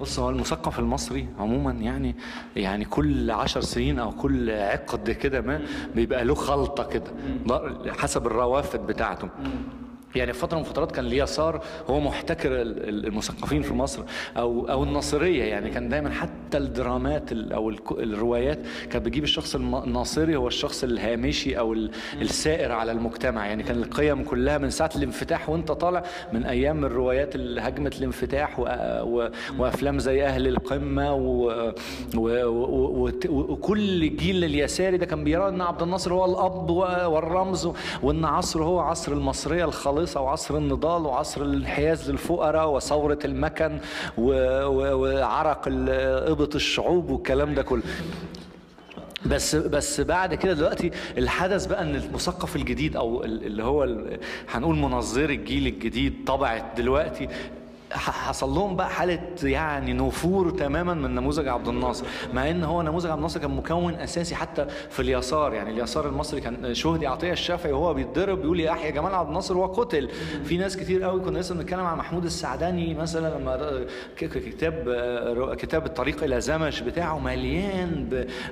بص 0.00 0.18
هو 0.18 0.30
المثقف 0.30 0.78
المصري 0.78 1.26
عموما 1.38 1.72
يعني 1.72 2.16
يعني 2.56 2.84
كل 2.84 3.30
عشر 3.30 3.60
سنين 3.60 3.98
أو 3.98 4.10
كل 4.10 4.50
عقد 4.50 5.10
كده 5.10 5.40
ما 5.40 5.60
بيبقى 5.94 6.24
له 6.24 6.34
خلطة 6.34 6.84
كده 6.84 7.10
حسب 7.98 8.26
الروافد 8.26 8.86
بتاعته. 8.86 9.28
يعني 10.16 10.32
في 10.32 10.38
فترة 10.38 10.56
من 10.58 10.64
الفترات 10.64 10.92
كان 10.92 11.04
اليسار 11.06 11.62
هو 11.90 12.00
محتكر 12.00 12.62
ال- 12.62 12.88
ال- 12.88 13.06
المثقفين 13.06 13.62
في 13.62 13.74
مصر 13.74 14.02
أو 14.36 14.68
أو 14.70 14.84
الناصرية 14.84 15.44
يعني 15.44 15.70
كان 15.70 15.88
دايما 15.88 16.10
حتى 16.10 16.58
الدرامات 16.58 17.32
ال- 17.32 17.52
أو 17.52 17.70
الروايات 17.90 18.58
كانت 18.90 19.04
بتجيب 19.06 19.24
الشخص 19.24 19.54
الناصري 19.54 20.36
هو 20.36 20.48
الشخص 20.48 20.84
الهامشي 20.84 21.58
أو 21.58 21.72
ال- 21.72 21.90
السائر 22.20 22.72
على 22.72 22.92
المجتمع 22.92 23.46
يعني 23.46 23.62
كان 23.62 23.76
القيم 23.82 24.22
كلها 24.24 24.58
من 24.58 24.70
ساعة 24.70 24.90
الانفتاح 24.96 25.48
وانت 25.48 25.72
طالع 25.72 26.02
من 26.32 26.44
أيام 26.44 26.84
الروايات 26.84 27.34
اللي 27.34 27.60
هجمت 27.60 27.98
الانفتاح. 27.98 28.58
وأفلام 29.58 29.98
زي 29.98 30.24
أهل 30.26 30.48
القمة 30.48 31.14
وكل 33.28 34.16
جيل 34.16 34.44
اليساري 34.44 34.96
ده 34.96 35.06
كان 35.06 35.24
بيرى 35.24 35.48
إن 35.48 35.60
عبد 35.60 35.82
الناصر 35.82 36.14
هو 36.14 36.24
الأب 36.24 36.70
والرمز 37.12 37.68
وإن 38.02 38.24
عصره 38.24 38.64
هو 38.64 38.78
عصر 38.80 39.12
المصرية 39.12 39.64
الخالصه 39.64 40.01
وعصر 40.16 40.56
النضال 40.56 41.02
وعصر 41.06 41.42
الانحياز 41.42 42.10
للفقراء 42.10 42.70
وثورة 42.70 43.18
المكن. 43.24 43.78
وعرق 44.18 45.62
إبط 46.30 46.54
الشعوب 46.54 47.10
والكلام 47.10 47.54
ده 47.54 47.62
كله 47.62 47.82
بس 49.26 49.56
بس 49.56 50.00
بعد 50.00 50.34
كده 50.34 50.52
دلوقتي 50.52 50.90
الحدث 51.18 51.66
بقى 51.66 51.82
إن 51.82 51.94
المثقف 51.96 52.56
الجديد 52.56 52.96
أو 52.96 53.24
ال- 53.24 53.46
اللي 53.46 53.62
هو 53.64 53.88
هنقول 54.50 54.76
منظري 54.76 55.34
الجيل 55.34 55.66
الجديد 55.66 56.24
طبعت 56.26 56.64
دلوقتي 56.76 57.28
حصل 57.92 58.50
لهم 58.50 58.76
بقى 58.76 58.90
حالة 58.90 59.20
يعني 59.42 59.92
نفور 59.92 60.50
تماما 60.50 60.94
من 60.94 61.14
نموذج 61.14 61.48
عبد 61.48 61.68
الناصر 61.68 62.06
مع 62.34 62.50
إن 62.50 62.64
هو 62.64 62.82
نموذج 62.82 63.06
عبد 63.06 63.16
الناصر 63.16 63.40
كان 63.40 63.56
مكون 63.56 63.94
أساسي 63.94 64.34
حتى 64.34 64.66
في 64.90 65.00
اليسار. 65.00 65.52
يعني 65.54 65.70
اليسار 65.70 66.08
المصري 66.08 66.40
كان 66.40 66.74
شهدي 66.74 67.06
عطية 67.06 67.32
الشافعي 67.32 67.72
وهو 67.72 67.94
بيتضرب 67.94 68.40
بيقول 68.42 68.60
يحيى 68.60 68.92
جمال 68.92 69.14
عبد 69.14 69.28
الناصر 69.28 69.56
وقتل 69.56 70.08
في 70.44 70.56
ناس 70.56 70.76
كتير 70.76 71.02
قوي 71.02 71.20
كنا 71.20 71.38
لسه 71.38 71.54
بنتكلم 71.54 71.84
عن 71.84 71.98
محمود 71.98 72.24
السعداني 72.24 72.94
مثلا 72.94 73.38
لما 73.38 73.84
كتاب 74.16 74.74
كتاب 75.58 75.86
الطريق 75.86 76.22
إلى 76.24 76.40
زمش 76.40 76.80
بتاعه 76.80 77.18
مليان 77.18 78.08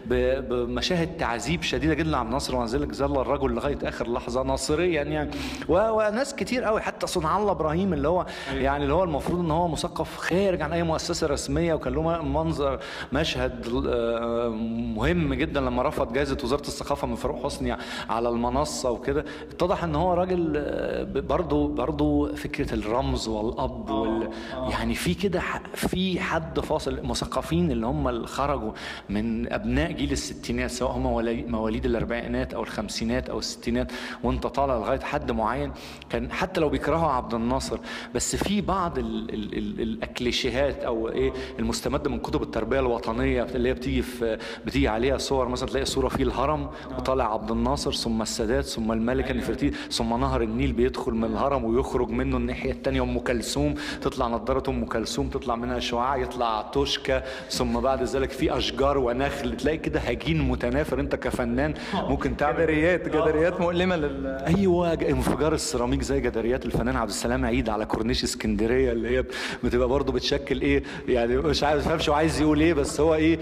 بمشاهد 0.07 1.17
تعذيب 1.17 1.63
شديدة 1.63 1.95
جدا 1.95 2.11
لعبد 2.11 2.27
الناصر 2.27 2.57
ومع 2.57 2.65
ذلك 2.65 2.95
ظل 2.95 3.21
الرجل 3.21 3.51
لغاية 3.55 3.79
آخر 3.85 4.13
لحظة 4.13 4.43
ناصريا 4.43 5.03
يعني. 5.03 5.31
وناس 5.69 6.35
كتير 6.35 6.65
قوي 6.65 6.81
حتى 6.81 7.07
صنع 7.07 7.39
الله 7.39 7.51
إبراهيم 7.51 7.93
اللي 7.93 8.09
هو 8.09 8.27
يعني 8.55 8.83
اللي 8.85 8.95
هو 8.95 9.05
المفروض 9.05 9.30
إن 9.37 9.51
هو 9.51 9.69
مثقف 9.69 10.17
خارج 10.17 10.63
عن 10.63 10.73
أي 10.73 10.83
مؤسسة 10.83 11.27
رسمية 11.27 11.75
وكان 11.75 11.93
له 11.93 12.23
منظر 12.23 12.81
مشهد 13.13 13.85
آه، 13.89 14.49
مهم 14.97 15.35
جدا 15.35 15.61
لما 15.61 15.83
رفض 15.83 16.13
جائزة 16.13 16.37
وزارة 16.45 16.61
الثقافة 16.61 17.07
من 17.07 17.15
فاروق 17.15 17.45
حسني 17.45 17.77
على 18.09 18.29
المنصة 18.29 18.91
وكده. 18.91 19.25
اتضح 19.51 19.85
إن 19.85 19.95
هو 19.95 20.15
راجل 20.15 20.53
آه، 20.57 21.21
برضه 21.21 21.69
برضه 21.69 22.35
فكرة 22.35 22.75
الرمز 22.75 23.29
والاب 23.29 23.91
وال 23.91 24.31
يعني 24.71 24.95
في 24.95 25.15
كده 25.15 25.43
في 25.75 26.21
حد 26.21 26.61
فاصل 26.61 26.99
المثقفين 26.99 27.71
اللي 27.71 27.87
هم 27.87 28.09
اللي 28.09 28.27
خرجوا 28.27 28.73
من 29.09 29.53
أبناء 29.53 29.93
جيل 29.93 30.13
الستينات 30.13 30.71
سواء 30.71 30.93
هم 30.93 31.03
مواليد 31.51 31.85
الأربعينات 31.85 32.55
أو 32.55 32.63
الخمسينات 32.63 33.31
أو 33.31 33.39
الستينات 33.39 33.93
وانت 34.23 34.47
طالع 34.47 34.75
لغاية 34.77 35.01
حد 35.01 35.33
معين. 35.33 35.73
كان 36.11 36.33
حتى 36.33 36.61
لو 36.61 36.69
بيكرهوا 36.69 37.11
عبد 37.11 37.35
الناصر 37.35 37.79
بس 38.15 38.37
في 38.37 38.61
بعض 38.61 38.99
ال 38.99 39.20
ال 39.31 39.59
ال 39.59 39.81
ال 39.81 40.03
الكليشيهات 40.03 40.85
أو 40.85 41.09
إيه 41.09 41.33
المستمدة 41.59 42.11
من 42.11 42.19
كتب 42.19 42.43
التربية 42.43 42.81
الوطنية 42.81 43.43
اللي 43.43 43.69
هي 43.69 43.75
بتيجي 43.75 44.03
في 44.03 44.39
بتيجي 44.67 44.89
عليها 44.89 45.19
صور. 45.19 45.49
مثلا 45.49 45.69
تلاقي 45.69 45.85
صورة 45.85 46.09
فيه 46.09 46.25
الهرم 46.25 46.69
وطالع 46.99 47.33
عبد 47.35 47.51
الناصر 47.51 47.93
ثم 47.93 48.23
السادات 48.23 48.65
ثم 48.65 48.93
الملكه 48.93 49.35
نفرتيتي 49.35 49.77
ثم 49.91 50.21
نهر 50.21 50.43
النيل 50.43 50.73
بيدخل 50.73 51.13
من 51.13 51.25
الهرم 51.25 51.65
ويخرج 51.65 52.11
منه 52.11 52.37
الناحية 52.37 52.73
الثانية 52.73 53.03
أم 53.03 53.19
كلثوم. 53.19 53.75
تطلع 54.03 54.27
نظاره 54.29 54.71
أم 54.71 54.85
كلثوم 54.85 55.29
تطلع 55.29 55.57
منها 55.57 55.79
شعاع 55.79 56.17
يطلع 56.17 56.63
توشكا 56.63 57.23
ثم 57.51 57.81
بعد 57.81 58.03
ذلك 58.03 58.31
في 58.31 58.57
أشجار 58.57 58.99
ونخل. 58.99 59.57
تلاقي 59.57 59.79
كده 59.79 60.01
هجين 60.01 60.49
متنافر. 60.49 61.01
أنت 61.01 61.15
كفنان 61.15 61.75
ممكن 61.95 62.37
تعمل 62.37 62.57
جداريات 62.57 63.09
جداريات 63.09 63.61
مؤلمة 63.61 63.97
لل 63.97 64.27
أيوه 64.27 64.93
انفجار 64.93 65.55
السيراميك 65.55 66.03
زي 66.03 66.21
جداريات 66.21 66.67
الفنان 66.67 66.97
عبد 66.97 67.11
السلام 67.11 67.45
عيد 67.45 67.69
على 67.69 67.87
كورنيش 67.87 68.25
اسكندرية 68.25 68.93
اللي 68.93 69.10
هي 69.11 69.25
بتبقى 69.65 69.89
برضه 69.89 70.13
بتشكل 70.13 70.61
إيه 70.61 70.83
يعني 71.09 71.37
مش 71.37 71.63
عارف 71.65 71.89
فهمش 71.89 72.09
هو 72.09 72.15
عايز 72.15 72.41
يقول 72.41 72.61
إيه 72.61 72.75
بس 72.75 73.01
هو 73.01 73.15
إيه 73.15 73.39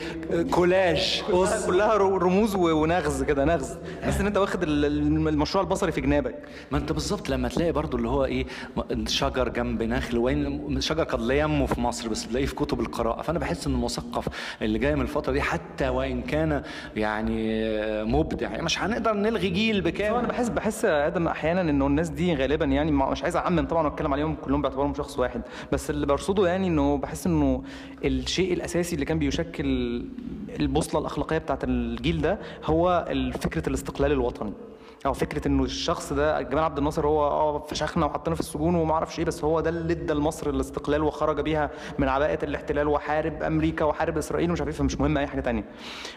كولاج 0.51 1.23
بص. 1.33 1.67
كلها 1.67 1.97
رموز 1.97 2.55
ونغز 2.55 3.23
كده 3.23 3.45
نغز. 3.45 3.77
تحس 4.03 4.21
إن 4.21 4.27
أنت 4.27 4.37
واخد 4.37 4.63
ال- 4.63 4.85
ال- 4.85 5.29
المشروع 5.29 5.65
البصري 5.65 5.93
في 5.93 6.01
جنابك. 6.01 6.35
ما 6.71 6.79
أنت 6.79 6.93
بالظبط 6.93 7.29
لما 7.29 7.49
تلاقي 7.49 7.73
برضو 7.73 7.97
اللي 7.97 8.09
هو 8.09 8.25
إيه 8.25 8.47
شجر 9.07 9.49
جنب 9.49 9.83
نخل 9.83 10.19
وين 10.19 10.81
شجر 10.81 11.03
قد 11.05 11.21
لا 11.21 11.35
ينمو 11.35 11.67
في 11.67 11.81
مصر 11.81 12.09
بس 12.09 12.29
تلاقيه 12.29 12.47
في 12.47 12.55
كتب 12.55 12.81
القراءة. 12.81 13.23
فأنا 13.23 13.39
بحس 13.39 13.67
إن 13.67 13.73
المثقف 13.73 14.29
اللي 14.63 14.79
جاي 14.79 14.95
من 14.95 15.03
الفترة 15.03 15.33
دي 15.33 15.41
حتى 15.43 15.89
وإن 15.89 16.23
كان 16.23 16.63
يعني 16.97 17.49
مبدع 18.05 18.51
يعني 18.51 18.63
مش 18.63 18.79
هنقدر 18.83 19.13
نلغي 19.13 19.49
جيل 19.49 19.77
أنا 19.77 19.85
بكامل 19.85 20.27
بحس 20.27 20.49
بحس 20.49 20.85
يا 20.85 21.07
آدم 21.07 21.29
أحيانا 21.29 21.61
إنه 21.61 21.87
الناس 21.87 22.09
دي 22.09 22.35
غالبا 22.35 22.65
يعني 22.65 22.91
مش 22.93 23.23
عايز 23.23 23.37
أعمم 23.37 23.67
طبعا 23.67 23.83
وأتكلم 23.87 24.13
عليهم 24.13 24.35
كلهم 24.35 24.63
باعتبارهم 24.63 24.95
شخص 24.95 25.19
واحد. 25.19 25.43
بس 25.73 25.91
اللي 25.91 26.07
برصده 26.07 26.47
يعني 26.49 26.67
إنه 26.67 26.97
بحس 26.99 27.27
إنه 27.27 27.63
الشيء 28.05 28.53
الأساسي 28.53 28.95
اللي 28.95 29.05
كان 29.07 29.19
بيشكل 29.19 29.65
البوصلة 30.61 31.01
الأخلاقية 31.01 31.39
بتاعت 31.39 31.65
الجيل 31.65 32.21
ده 32.21 32.39
هو 32.65 33.09
فكرة 33.41 33.69
الاستقلال 33.69 34.13
الوطني. 34.13 34.53
أو 35.07 35.13
فكرة 35.13 35.49
إنه 35.49 35.63
الشخص 35.65 36.13
ده 36.13 36.43
جمال 36.43 36.65
عبد 36.65 36.79
الناصر 36.79 37.07
هو 37.07 37.25
آه 37.27 37.59
فشخنا 37.59 38.07
وحطنا 38.07 38.35
في 38.35 38.41
السجون 38.41 38.75
وما 38.75 38.93
أعرفش 38.93 39.19
إيه 39.19 39.25
بس 39.25 39.45
هو 39.45 39.61
ده 39.61 39.71
اللي 39.71 39.93
ادى 39.93 40.13
لمصر 40.15 40.51
الاستقلال 40.51 41.03
وخرج 41.03 41.41
بيها 41.41 41.71
من 41.99 42.09
عباءة 42.09 42.45
الاحتلال 42.45 42.89
وحارب 42.89 43.43
أمريكا 43.43 43.85
وحارب 43.85 44.19
إسرائيل 44.19 44.51
ومش 44.51 44.61
عارف 44.61 44.73
إيه 44.75 44.79
فمش 44.79 45.01
مهم 45.01 45.19
أي 45.19 45.27
حاجة 45.27 45.41
تانية. 45.41 45.65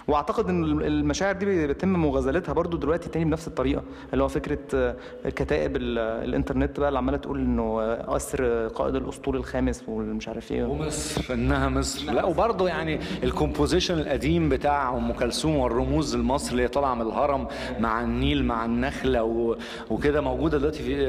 وأعتقد 0.07 0.49
إن 0.49 0.63
المشاعر 0.63 1.35
دي 1.35 1.45
بيتم 1.67 1.89
مغازلتها 1.93 2.53
برضو 2.53 2.77
دلوقتي 2.77 3.09
تاني 3.09 3.25
بنفس 3.25 3.47
الطريقة 3.47 3.83
اللي 4.13 4.23
هو 4.23 4.27
فكرة 4.27 4.59
آه، 4.73 4.95
كتائب 5.25 5.75
ال- 5.75 5.99
الإنترنت 5.99 6.79
بقى 6.79 6.89
اللي 6.89 6.99
عمالة 6.99 7.17
تقول 7.17 7.39
إنه 7.39 7.81
آه، 7.81 8.15
أسر 8.15 8.67
قائد 8.67 8.95
الأسطول 8.95 9.35
الخامس 9.35 9.83
والمش 9.87 10.27
عارف 10.27 10.51
إيه. 10.51 10.63
ومصر 10.63 11.33
إنها 11.33 11.69
مصر. 11.69 12.11
لا 12.11 12.25
وبرضه 12.25 12.67
يعني 12.67 12.99
الكومبوزيشن 13.23 13.99
القديم 13.99 14.49
بتاع 14.49 14.97
أم 14.97 15.13
كلثوم 15.13 15.55
والرموز 15.57 16.15
المصري 16.15 16.51
اللي 16.51 16.67
طالعة 16.67 16.93
من 16.95 17.01
الهرم 17.01 17.47
مع 17.79 18.01
النيل 18.01 18.45
مع 18.45 18.65
النخلة 18.71 19.23
و... 19.23 19.55
وكده 19.89 20.21
موجودة 20.21 20.57
دلوقتي 20.57 20.83
في 20.83 21.03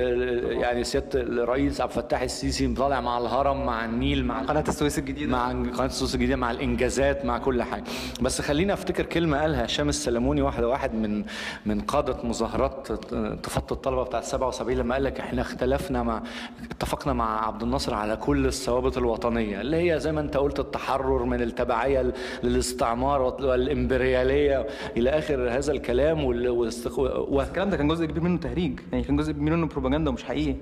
يعني 0.61 0.85
سيادة 0.85 1.21
الرئيس 1.21 1.81
عبد 1.81 1.93
الفتاح 1.97 2.23
السيسي 2.23 2.75
طالع 2.75 3.01
مع 3.01 3.19
الهرم 3.19 3.67
مع 3.67 3.85
النيل 3.85 4.25
مع 4.25 4.43
قناة 4.43 4.65
السويس 4.69 4.99
الجديدة 4.99 5.33
مع 5.33 5.49
قناة 5.49 5.87
السويس 5.87 6.15
الجديدة 6.15 6.37
مع 6.37 6.51
الإنجازات 6.51 7.25
مع 7.25 7.39
كل 7.39 7.63
حاجة 7.63 7.85
بس 8.21 8.41
خلينا 8.41 8.73
أفتكر 8.73 9.07
كلمة 9.07 9.41
قالها 9.41 9.65
هشام 9.65 9.89
السلموني 9.89 10.43
واحد 10.43 10.65
واحد 10.65 10.95
من 10.95 11.25
من 11.67 11.81
قادة 11.81 12.17
مظاهرات 12.25 12.89
انتفاضه 13.13 13.67
الطلبة 13.77 14.03
بتاعت 14.03 14.25
77 14.25 14.77
لما 14.77 14.95
قال 14.95 15.05
لك 15.05 15.21
إحنا 15.21 15.43
اختلفنا 15.43 16.03
مع 16.03 16.23
اتفقنا 16.71 17.13
مع 17.13 17.47
عبد 17.47 17.63
الناصر 17.63 17.95
على 17.95 18.17
كل 18.17 18.47
الثوابت 18.47 18.99
الوطنية 18.99 19.61
اللي 19.61 19.93
هي 19.93 20.01
زي 20.01 20.13
ما 20.13 20.21
أنت 20.21 20.37
قلت 20.37 20.61
التحرر 20.61 21.25
من 21.25 21.43
التبعية 21.43 22.13
للاستعمار 22.43 23.23
والإمبريالية 23.23 24.67
إلى 24.97 25.11
آخر 25.11 25.51
هذا 25.51 25.73
الكلام. 25.73 26.25
الكلام 27.53 27.71
ده 27.71 27.77
كان 27.77 27.89
جزء 27.89 28.07
كبير 28.07 28.23
منه 28.23 28.39
تهريج 28.39 28.81
يعني 28.93 29.05
كان 29.05 29.17
جزء 29.17 29.33
كبير 29.33 29.57
منه 29.57 29.67
بروباجندا 29.67 30.11
ومش 30.11 30.25
حقيقي. 30.25 30.57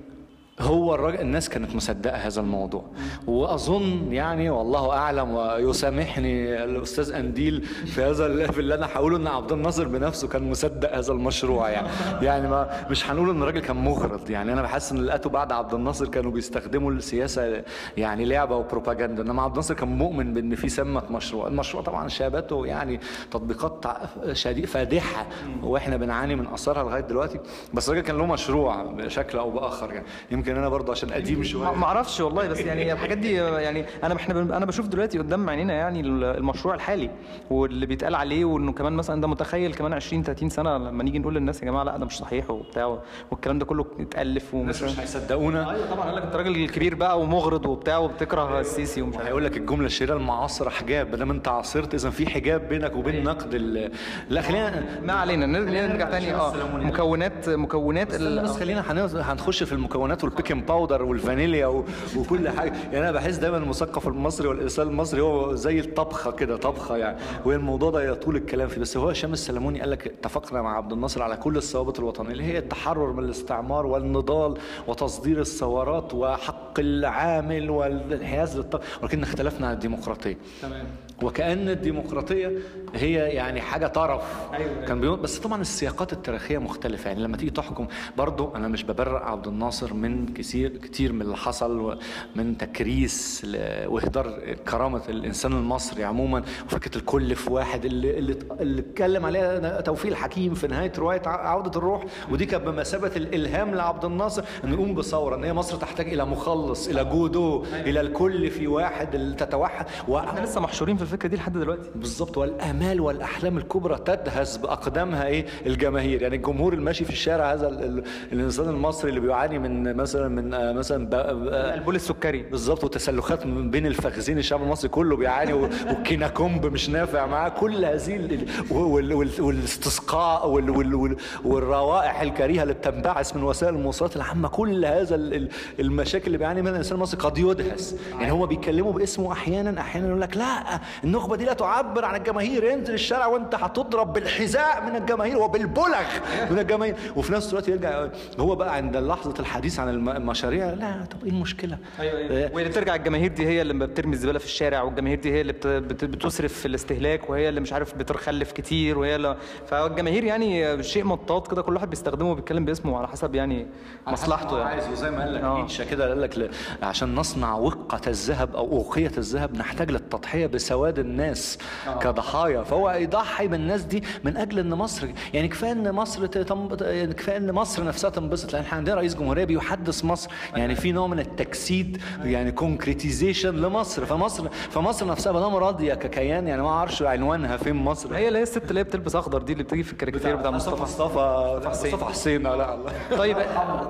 هو 0.61 0.95
الراجل 0.95 1.19
الناس 1.21 1.49
كانت 1.49 1.75
مصدقة 1.75 2.15
هذا 2.15 2.41
الموضوع. 2.41 2.83
وأظن 3.27 4.13
يعني 4.13 4.49
والله 4.49 4.91
أعلم 4.91 5.31
ويسامحني 5.35 6.63
الأستاذ 6.63 7.11
أنديل 7.13 7.61
في 7.63 8.03
هذا 8.03 8.51
في 8.51 8.59
اللي 8.59 8.75
أنا 8.75 8.85
هقوله 8.85 9.17
إن 9.17 9.27
عبد 9.27 9.51
الناصر 9.51 9.87
بنفسه 9.87 10.27
كان 10.27 10.49
مصدق 10.49 10.95
هذا 10.95 11.13
المشروع 11.13 11.69
يعني. 11.69 11.87
يعني 12.21 12.47
ما 12.47 12.87
مش 12.89 13.09
هنقول 13.09 13.29
إن 13.29 13.41
الراجل 13.41 13.59
كان 13.59 13.75
مغرض 13.75 14.29
يعني. 14.29 14.53
أنا 14.53 14.61
بحس 14.61 14.91
إن 14.91 14.97
اللي 14.97 15.09
لقيته 15.09 15.29
بعد 15.29 15.51
عبد 15.51 15.73
الناصر 15.73 16.07
كانوا 16.07 16.31
بيستخدموا 16.31 16.91
السياسة 16.91 17.63
يعني 17.97 18.25
لعبة 18.25 18.55
وبروباجندا 18.55 19.23
إنما 19.23 19.41
عبد 19.41 19.51
الناصر 19.53 19.73
كان 19.73 19.87
مؤمن 19.87 20.33
بإن 20.33 20.55
في 20.55 20.69
سمة 20.69 21.03
مشروع. 21.09 21.47
المشروع 21.47 21.83
طبعا 21.83 22.07
شابته 22.07 22.65
يعني 22.65 22.99
تطبيقات 23.31 23.85
شديد 24.31 24.65
فادحة 24.65 25.25
وإحنا 25.63 25.97
بنعاني 25.97 26.35
من 26.35 26.47
آثارها 26.47 26.83
لغاية 26.83 27.01
دلوقتي. 27.01 27.39
بس 27.73 27.89
الراجل 27.89 28.05
كان 28.07 28.17
له 28.17 28.25
مشروع 28.25 28.83
بشكل 28.83 29.37
أو 29.37 29.51
بآخر 29.51 29.93
يعني. 29.93 30.05
يمكن 30.31 30.50
أنا 30.57 30.69
برضه 30.69 30.91
عشان 30.91 31.09
قديم 31.11 31.43
شوية. 31.43 31.71
ما 31.71 31.85
أعرفش 31.85 32.19
والله 32.21 32.47
بس 32.47 32.59
يعني 32.59 32.93
الحاجات 32.93 33.17
دي 33.17 33.33
يعني 33.35 33.85
أنا 34.03 34.15
إحنا 34.15 34.57
أنا 34.57 34.65
بشوف 34.65 34.87
دلوقتي 34.87 35.17
قدام 35.19 35.49
عينينا 35.49 35.73
يعني 35.73 35.99
المشروع 36.01 36.73
الحالي 36.75 37.09
واللي 37.49 37.85
بيتقال 37.85 38.15
عليه 38.15 38.45
وإنه 38.45 38.71
كمان 38.71 38.93
مثلا 38.93 39.21
ده 39.21 39.27
متخيل 39.27 39.73
كمان 39.73 39.93
20 39.93 40.23
30 40.23 40.49
سنة 40.49 40.77
لما 40.77 41.03
نيجي 41.03 41.19
نقول 41.19 41.35
للناس 41.35 41.61
يا 41.61 41.65
جماعة 41.65 41.83
لا 41.83 41.97
ده 41.97 42.05
مش 42.05 42.17
صحيح 42.17 42.51
وبتاع 42.51 42.97
والكلام 43.31 43.59
ده 43.59 43.65
كله 43.65 43.85
اتألف 43.99 44.53
ومش 44.53 44.81
مش 44.83 44.99
هيصدقونا. 44.99 45.71
أيوه 45.71 45.89
طبعا 45.89 46.05
قال 46.05 46.15
لك 46.15 46.23
أنت 46.23 46.35
راجل 46.35 46.69
كبير 46.69 46.95
بقى 46.95 47.21
ومغرض 47.21 47.65
وبتاع 47.65 47.97
وبتكره 47.97 48.59
السيسي 48.59 49.01
ومش 49.01 49.15
هيقول 49.15 49.45
لك 49.45 49.57
الجملة 49.57 49.85
الشهيرة 49.85 50.13
المعاصره 50.17 50.69
حجاب. 50.69 51.09
ما 51.11 51.17
دام 51.17 51.31
أنت 51.31 51.47
عاصرت 51.47 51.93
إذا 51.93 52.09
في 52.09 52.29
حجاب 52.29 52.69
بينك 52.69 52.95
وبين 52.95 53.23
نقد 53.23 53.53
ال... 53.53 53.91
لا 54.29 54.41
خلينا 54.41 54.83
ما 55.03 55.13
علينا 55.13 55.45
نرجع 55.45 56.09
تاني. 56.09 56.33
آه 56.35 56.53
مكونات 56.77 57.49
مكونات 57.49 58.15
بس 58.21 58.57
خلينا 58.57 58.91
هن- 58.91 59.21
هنخش 59.21 59.63
في 59.63 59.71
المكونات 59.73 60.23
وال 60.41 60.47
baking 60.47 60.67
powder 60.67 61.03
والفانيليا 61.03 61.67
و... 61.67 61.83
وكل 62.17 62.49
حاجة. 62.49 62.73
يعني 62.91 62.99
أنا 62.99 63.11
بحس 63.11 63.35
دايما 63.35 63.57
المثقف 63.57 64.07
المصري 64.07 64.47
والانسان 64.47 64.87
المصري 64.87 65.21
هو 65.21 65.55
زي 65.55 65.79
الطبخة 65.79 66.31
كده 66.31 66.57
طبخة 66.57 66.97
يعني. 66.97 67.17
والموضوع 67.45 67.91
ده 67.91 68.03
يطول 68.11 68.35
الكلام 68.35 68.67
فيه. 68.67 68.81
بس 68.81 68.97
هو 68.97 69.09
هشام 69.09 69.33
السلموني 69.33 69.79
قال 69.79 69.91
لك 69.91 70.07
اتفقنا 70.07 70.61
مع 70.61 70.77
عبد 70.77 70.91
الناصر 70.93 71.23
على 71.23 71.37
كل 71.37 71.57
الثوابت 71.57 71.99
الوطنية 71.99 72.31
اللي 72.31 72.43
هي 72.43 72.57
التحرر 72.57 73.13
من 73.13 73.23
الاستعمار 73.23 73.85
والنضال 73.85 74.57
وتصدير 74.87 75.39
الثورات 75.41 76.13
وحق 76.13 76.79
العامل 76.79 77.69
والانحياز 77.69 78.57
للطاقه 78.57 78.83
ولكن 79.01 79.23
اختلفنا 79.23 79.67
عن 79.67 79.73
الديمقراطية. 79.73 80.37
تمام. 80.61 80.85
وكأن 81.23 81.69
الديمقراطية 81.69 82.51
هي 82.95 83.13
يعني 83.13 83.61
حاجة 83.61 83.87
طرف. 83.87 84.23
أيوة. 84.53 84.85
كان 84.85 85.01
بيقول 85.01 85.19
بس 85.19 85.39
طبعا 85.39 85.61
السياقات 85.61 86.13
التاريخية 86.13 86.57
مختلفة. 86.57 87.07
يعني 87.09 87.23
لما 87.23 87.37
تيجي 87.37 87.51
تحكم 87.51 87.87
برضو 88.17 88.55
أنا 88.55 88.67
مش 88.67 88.83
ببرئ 88.83 89.23
عبد 89.23 89.47
الناصر 89.47 89.93
من 89.93 90.33
كثير 90.33 90.77
كتير 90.77 91.13
من 91.13 91.21
اللي 91.21 91.37
حصل 91.37 91.97
من 92.35 92.57
تكريس 92.57 93.41
وإهدار 93.85 94.39
كرامة 94.69 95.01
الإنسان 95.09 95.51
المصري 95.53 96.03
عموما 96.03 96.43
وفكرة 96.65 96.97
الكل 96.97 97.35
في 97.35 97.51
واحد 97.53 97.85
اللي 97.85 98.17
اللي 98.19 98.35
اللي 98.59 98.81
اتكلم 98.81 99.25
عليها. 99.25 99.81
توفيق 99.81 100.11
الحكيم 100.11 100.53
في 100.53 100.67
نهاية 100.67 100.91
رواية 100.97 101.21
ع- 101.25 101.47
عودة 101.49 101.71
الروح. 101.79 102.03
ودي 102.31 102.45
كانت 102.45 102.63
بمثابة 102.67 103.11
الإلهام 103.15 103.75
لعبد 103.75 104.05
الناصر 104.05 104.43
إنه 104.63 104.73
يقوم 104.73 104.95
بثورة 104.95 105.35
إن 105.35 105.43
هي 105.43 105.53
مصر 105.53 105.77
تحتاج 105.77 106.13
إلى 106.13 106.25
مخلص 106.25 106.87
إلى 106.87 107.03
جودو 107.05 107.65
إلى 107.73 108.01
الكل 108.01 108.51
في 108.51 108.67
واحد 108.67 109.15
اللي 109.15 109.35
تتوحد. 109.35 109.85
و... 110.07 110.17
إحنا 110.17 110.39
لسه 110.39 110.61
محشورين 110.61 110.95
في 110.97 111.01
الفكرة 111.01 111.29
دي 111.29 111.35
لحد 111.35 111.57
دلوقتي. 111.57 111.89
بالظبط. 111.95 112.37
والامال 112.81 113.01
والأحلام 113.01 113.57
الكبرى 113.57 113.97
تدهس 114.05 114.57
بأقدامها 114.57 115.25
إيه؟ 115.25 115.45
الجماهير. 115.65 116.21
يعني 116.21 116.35
الجمهور 116.35 116.73
الماشي 116.73 117.05
في 117.05 117.09
الشارع 117.11 117.53
هذا 117.53 117.67
ال- 117.67 117.83
ال- 117.83 118.03
الانسان 118.31 118.69
المصري 118.69 119.09
اللي 119.09 119.19
بيعاني 119.19 119.59
من 119.59 119.95
مثلا 119.95 120.27
من 120.27 120.53
آه، 120.53 120.71
مثلا 120.73 121.09
آه، 121.13 121.73
البول 121.73 121.95
السكري. 121.95 122.41
بالظبط 122.43 122.83
وتسلخات 122.83 123.45
من 123.45 123.69
بين 123.71 123.85
الفخذين 123.85 124.37
الشعب 124.37 124.63
المصري 124.63 124.89
كله 124.89 125.15
بيعاني 125.15 125.53
والكيناكومب 125.53 126.65
مش 126.65 126.89
نافع 126.89 127.25
معاه. 127.25 127.49
كل 127.49 127.85
هذه 127.85 128.15
ال- 128.15 128.45
وال- 128.71 129.13
وال- 129.13 129.41
والاستسقاء 129.41 130.49
وال- 130.49 130.69
وال- 130.69 130.95
وال- 130.95 131.17
والروائح 131.45 132.21
الكريهة 132.21 132.63
اللي 132.63 132.73
بتنبعث 132.73 133.35
من 133.35 133.43
وسائل 133.43 133.75
المواصلات 133.75 134.15
العامة. 134.15 134.47
كل 134.47 134.85
هذا 134.85 135.15
ال- 135.15 135.33
ال- 135.33 135.49
المشاكل 135.79 136.27
اللي 136.27 136.37
بيعاني 136.37 136.61
منها 136.61 136.71
الإنسان 136.71 136.95
المصري 136.95 137.19
قد 137.19 137.37
يدهس. 137.37 137.95
يعني 138.19 138.31
هو 138.31 138.45
بيتكلموا 138.45 138.93
باسمه 138.93 139.31
أحيانا 139.31 139.81
أحيانا 139.81 140.07
يقول 140.07 140.21
لك 140.21 140.37
لا 140.37 140.79
النخبة 141.03 141.35
دي 141.35 141.45
لا 141.45 141.53
تعبر 141.53 142.05
عن 142.05 142.15
الجماهير. 142.15 142.61
انزل 142.73 142.93
الشارع 142.93 143.25
وانت 143.27 143.55
هتضرب 143.55 144.13
بالحذاء 144.13 144.83
من 144.89 144.95
الجماهير 144.95 145.37
وبالبلغ 145.37 146.03
من 146.51 146.59
الجماهير. 146.59 146.95
وفي 147.15 147.33
نفس 147.33 147.49
الوقت 147.49 147.67
يرجع 147.67 148.07
هو 148.39 148.55
بقى 148.55 148.75
عند 148.75 148.97
لحظة 148.97 149.33
الحديث 149.39 149.79
عن 149.79 149.89
الم- 149.89 150.09
المشاريع. 150.09 150.69
لا 150.69 151.05
طب 151.11 151.23
إيه 151.25 151.31
المشكلة؟ 151.31 151.77
أيوه 151.99 152.13
آه، 152.13 152.17
أيوه 152.17 152.51
واللي 152.55 152.69
بترجع 152.69 152.95
الجماهير 152.95 153.31
دي 153.31 153.47
هي 153.47 153.61
اللي 153.61 153.73
بترمي 153.73 154.13
الزبالة 154.13 154.39
في 154.39 154.45
الشارع 154.45 154.81
والجماهير 154.81 155.19
دي 155.19 155.31
هي 155.33 155.41
اللي 155.41 155.53
بت- 155.53 155.67
بت- 155.67 156.05
بتسرف 156.05 156.53
في 156.53 156.65
الاستهلاك 156.65 157.29
وهي 157.29 157.49
اللي 157.49 157.59
مش 157.61 157.73
عارف 157.73 157.95
بتخلف 157.95 158.51
كتير 158.51 158.97
وهي 158.97 159.15
اللي 159.15 159.37
فالجماهير 159.67 160.23
يعني 160.23 160.83
شيء 160.83 161.03
مطاط 161.03 161.51
كده 161.51 161.61
كل 161.61 161.75
واحد 161.75 161.89
بيستخدمه 161.89 162.31
وبيتكلم 162.31 162.65
باسمه 162.65 162.97
على 162.97 163.07
حسب 163.07 163.35
يعني 163.35 163.67
مصلحته 164.07 164.57
يعني. 164.59 164.69
عايز 164.69 164.87
وزي 164.91 165.11
ما 165.11 165.19
قال 165.21 165.33
لك 165.33 165.41
آه. 165.43 165.61
نيتشه 165.61 165.83
كده 165.83 166.07
قال 166.09 166.21
لك 166.21 166.37
ل- 166.37 166.49
عشان 166.83 167.15
نصنع 167.15 167.55
وقة 167.55 168.01
الذهب 168.07 168.55
أو 168.55 168.71
أوقية 168.71 169.11
الذهب 169.17 169.57
نحتاج 169.57 169.91
للتضحية 169.91 170.47
بسواد 170.47 170.99
الناس 170.99 171.57
كضحايا. 172.01 172.60
فهو 172.63 172.91
يضحي 172.91 173.47
بالناس 173.47 173.81
دي 173.81 174.03
من 174.23 174.37
أجل 174.37 174.59
إن 174.59 174.69
مصر 174.69 175.07
يعني 175.33 175.47
كفاية 175.47 175.71
إن 175.71 175.91
مصر 175.91 176.25
ت- 176.25 176.37
تنب... 176.37 176.81
يعني 176.81 177.13
كفاية 177.13 177.37
إن 177.37 177.51
مصر 177.51 177.83
نفسها 177.83 178.09
تنبسط 178.09 178.53
لأن 178.53 178.61
إحنا 178.63 178.77
عندنا 178.77 178.95
رئيس 178.95 179.15
جمهورية 179.15 179.45
بيحدث 179.45 180.05
مصر 180.05 180.29
يعني 180.55 180.75
في 180.75 180.91
نوع 180.91 181.07
من 181.07 181.19
التجسيد 181.19 182.01
يعني 182.23 182.51
concretization 182.51 183.55
لمصر. 183.55 184.05
فمصر 184.05 184.49
فمصر 184.49 185.05
نفسها 185.07 185.31
ما 185.33 185.39
دام 185.39 185.55
راضية 185.55 185.93
ككيان 185.93 186.47
يعني 186.47 186.61
ما 186.61 186.69
أعرفش 186.69 187.01
عنوانها 187.03 187.57
فين 187.57 187.75
مصر. 187.75 188.15
هي 188.15 188.27
اللي 188.27 188.39
هي 188.39 188.43
الست 188.43 188.69
اللي 188.69 188.79
هي 188.79 188.83
بتلبس 188.83 189.15
أخضر 189.15 189.41
دي 189.41 189.53
اللي 189.53 189.63
بتيجي 189.63 189.83
في 189.83 189.91
الكاريكاتير 189.93 190.35
بتاع 190.35 190.51
مصطفى. 190.51 190.81
مصطفى 190.81 191.61
حسين. 191.69 191.93
مصطفى 191.93 192.05
حسين. 192.09 192.43
لا 192.43 192.77
طيب 193.17 193.37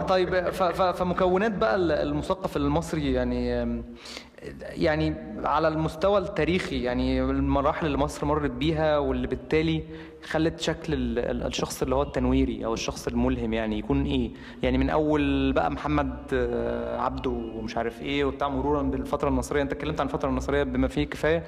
طيب 0.09 0.49
فمكونات 0.93 1.51
بقى 1.51 1.75
المثقف 1.75 2.57
المصري 2.57 3.13
يعني 3.13 3.51
يعني 4.61 5.15
على 5.43 5.67
المستوى 5.67 6.17
التاريخي 6.17 6.83
يعني 6.83 7.21
المراحل 7.21 7.85
اللي 7.85 7.97
مصر 7.97 8.25
مرت 8.25 8.51
بيها 8.51 8.97
واللي 8.97 9.27
بالتالي 9.27 9.83
خلت 10.23 10.59
شكل 10.59 10.93
ال- 10.93 11.19
ال- 11.19 11.43
الشخص 11.47 11.81
اللي 11.81 11.95
هو 11.95 12.01
التنويري 12.01 12.65
أو 12.65 12.73
الشخص 12.73 13.07
الملهم 13.07 13.53
يعني 13.53 13.79
يكون 13.79 14.05
إيه؟ 14.05 14.31
يعني 14.63 14.77
من 14.77 14.89
أول 14.89 15.53
بقى 15.53 15.71
محمد 15.71 16.15
آه، 16.33 16.99
عبده 17.01 17.29
ومش 17.29 17.77
عارف 17.77 18.01
إيه 18.01 18.25
وبتاع 18.25 18.47
مرورا 18.49 18.81
بالفترة 18.83 19.29
النصريه 19.29 19.61
أنت 19.61 19.71
اتكلمت 19.71 19.99
عن 19.99 20.07
الفترة 20.07 20.29
النصريه 20.29 20.63
بما 20.63 20.87
فيه 20.87 21.03
كفاية. 21.03 21.43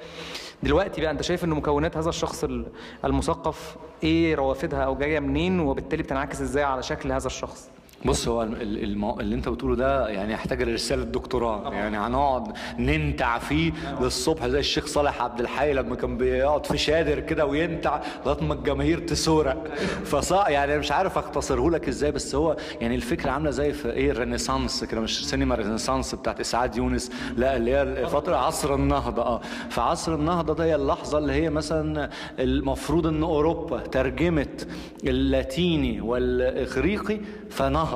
دلوقتي 0.62 1.00
بقى 1.00 1.10
أنت 1.10 1.22
شايف 1.22 1.44
ان 1.44 1.50
مكونات 1.50 1.96
هذا 1.96 2.08
الشخص 2.08 2.44
ال- 2.44 2.66
المثقف 3.04 3.76
إيه 4.02 4.34
روافدها 4.34 4.80
أو 4.80 4.94
جاية 4.96 5.20
منين 5.20 5.60
وبالتالي 5.60 6.02
بتنعكس 6.02 6.40
إزاي 6.40 6.64
على 6.64 6.82
شكل 6.82 7.12
هذا 7.12 7.26
الشخص؟ 7.26 7.70
بص 8.04 8.28
هو 8.28 8.42
المو... 8.42 9.20
اللي 9.20 9.34
انت 9.34 9.48
بتقوله 9.48 9.76
ده 9.76 10.08
يعني 10.08 10.32
يحتاج 10.32 10.62
لرسالة 10.62 11.04
دكتوراه 11.04 11.72
يعني 11.74 11.96
هنقعد 11.98 12.52
ننتع 12.78 13.38
فيه 13.38 13.72
للصبح 14.00 14.46
زي 14.46 14.58
الشيخ 14.58 14.86
صالح 14.86 15.22
عبد 15.22 15.40
الحي 15.40 15.72
لما 15.72 15.94
كان 15.96 16.16
بيقعد 16.16 16.66
في 16.66 16.78
شادر 16.78 17.20
كده 17.20 17.46
وينتع 17.46 18.00
لغاية 18.26 18.44
ما 18.44 18.54
الجماهير 18.54 18.98
تسورق 18.98 19.74
فصا 20.04 20.48
يعني 20.48 20.78
مش 20.78 20.92
عارف 20.92 21.18
أختصره 21.18 21.70
لك 21.70 21.88
إزاي 21.88 22.12
بس 22.12 22.34
هو 22.34 22.56
يعني 22.80 22.94
الفكرة 22.94 23.30
عاملة 23.30 23.50
زي 23.50 23.72
في 23.72 23.90
إيه 23.92 24.10
الرينيسانس 24.10 24.84
كده 24.84 25.00
مش 25.00 25.28
سينما 25.28 25.54
الرينيسانس 25.54 26.14
بتاعت 26.14 26.40
إسعاد 26.40 26.76
يونس 26.76 27.10
لا 27.36 27.56
اللي 27.56 27.74
هي 27.76 28.06
فترة 28.06 28.36
عصر 28.36 28.74
النهضة. 28.74 29.22
آه. 29.22 29.40
فعصر 29.70 30.14
النهضة 30.14 30.54
ده 30.54 30.64
هي 30.64 30.74
اللحظة 30.74 31.18
اللي 31.18 31.32
هي 31.32 31.50
مثلا 31.50 32.10
المفروض 32.38 33.06
إن 33.06 33.22
أوروبا 33.22 33.78
ترجمت 33.80 34.68
اللاتيني 35.04 36.00
والإغريقي 36.00 37.20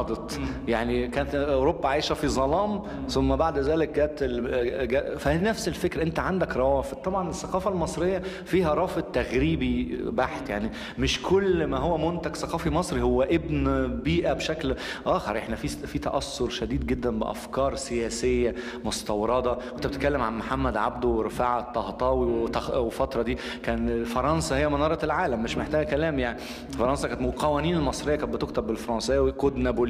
فنهضت 0.03 0.41
يعني 0.69 1.09
كانت 1.09 1.35
أوروبا 1.35 1.89
عايشة 1.89 2.15
في 2.15 2.29
ظلام 2.29 2.83
ثم 3.09 3.37
بعد 3.37 3.59
ذلك 3.59 3.89
جت 4.01 4.19
ال- 4.23 4.89
جا- 4.89 5.17
فهي 5.17 5.39
نفس 5.39 5.69
الفكرة 5.69 6.03
انت 6.03 6.19
عندك 6.19 6.57
روافد. 6.57 6.97
طبعا 6.97 7.29
الثقافة 7.29 7.71
المصرية 7.71 8.23
فيها 8.45 8.75
رافد 8.75 9.03
تغريبي 9.03 9.99
بحت. 10.03 10.49
يعني 10.51 10.71
مش 10.99 11.23
كل 11.23 11.67
ما 11.67 11.79
هو 11.79 12.11
منتج 12.11 12.37
ثقافي 12.37 12.71
مصري 12.71 13.03
هو 13.03 13.23
ابن 13.23 13.87
بيئة 14.05 14.33
بشكل 14.33 14.75
آخر. 15.07 15.39
إحنا 15.39 15.57
في 15.57 15.69
في 15.69 15.99
تأثر 15.99 16.49
شديد 16.49 16.87
جدا 16.87 17.19
بأفكار 17.19 17.75
سياسية 17.75 18.55
مستوردة. 18.85 19.59
وانت 19.73 19.87
بتتكلم 19.87 20.23
عن 20.23 20.39
محمد 20.39 20.77
عبده 20.77 21.09
ورفاعة 21.09 21.61
الطهطاوي 21.61 22.49
وفترة 22.75 23.23
دي. 23.23 23.39
كان 23.63 24.05
فرنسا 24.05 24.57
هي 24.57 24.69
منارة 24.69 24.99
العالم 25.05 25.43
مش 25.43 25.57
محتاجة 25.59 25.87
كلام 25.87 26.19
يعني. 26.19 26.39
فرنسا 26.79 27.09
كانت 27.09 27.21
القوانين 27.21 27.77
المصرية 27.77 28.17
كانت 28.17 28.35
بتكتب 28.35 28.67
بالفرنساوي 28.67 29.33
Code 29.33 29.57
Napoléon 29.57 29.88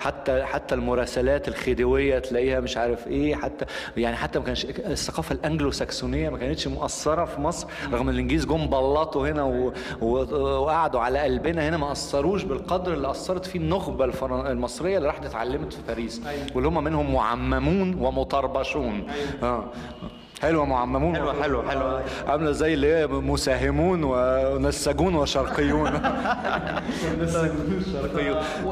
حتى 0.00 0.44
حتى 0.44 0.74
المراسلات 0.74 1.48
الخديويه 1.48 2.18
تلاقيها 2.18 2.60
مش 2.60 2.76
عارف 2.76 3.06
إيه 3.06 3.34
حتى 3.34 3.64
يعني 3.96 4.16
حتى 4.16 4.38
ما 4.38 4.44
كانش 4.44 4.64
الثقافة 4.64 5.34
الانجلو 5.34 5.70
ساكسونيه 5.70 6.28
ما 6.30 6.38
كانتش 6.38 6.68
مؤثرة 6.68 7.24
في 7.24 7.40
مصر 7.40 7.66
رغم 7.92 8.08
إن 8.08 8.14
الإنجليز 8.14 8.44
جم 8.46 8.66
بلطوا 8.66 9.28
هنا 9.28 9.42
و... 9.42 9.72
و... 10.00 10.08
وقعدوا 10.62 11.00
على 11.00 11.18
قلبنا 11.18 11.68
هنا 11.68 11.76
ما 11.76 11.92
أثروش 11.92 12.42
بالقدر 12.44 12.92
اللي 12.94 13.10
أثرت 13.10 13.46
فيه 13.46 13.58
النخبة 13.58 14.04
الفرن... 14.04 14.46
المصرية 14.46 14.96
اللي 14.96 15.08
راحت 15.08 15.24
اتعلمت 15.24 15.72
في 15.72 15.82
باريس 15.88 16.22
واللي 16.54 16.68
هم 16.68 16.84
منهم 16.84 17.14
معممون 17.14 17.94
ومطربشون. 17.94 19.06
آه. 19.42 19.64
حلوة 20.42 20.64
معممون 20.64 21.16
حلوة- 21.16 21.42
حلوة- 21.42 21.68
حلوة. 21.70 22.02
عاملة 22.26 22.50
زي 22.52 22.74
اللي 22.74 22.94
هي 22.94 23.06
مساهمون 23.06 24.00
ونساجون 24.04 25.14
وشرقيون. 25.14 25.90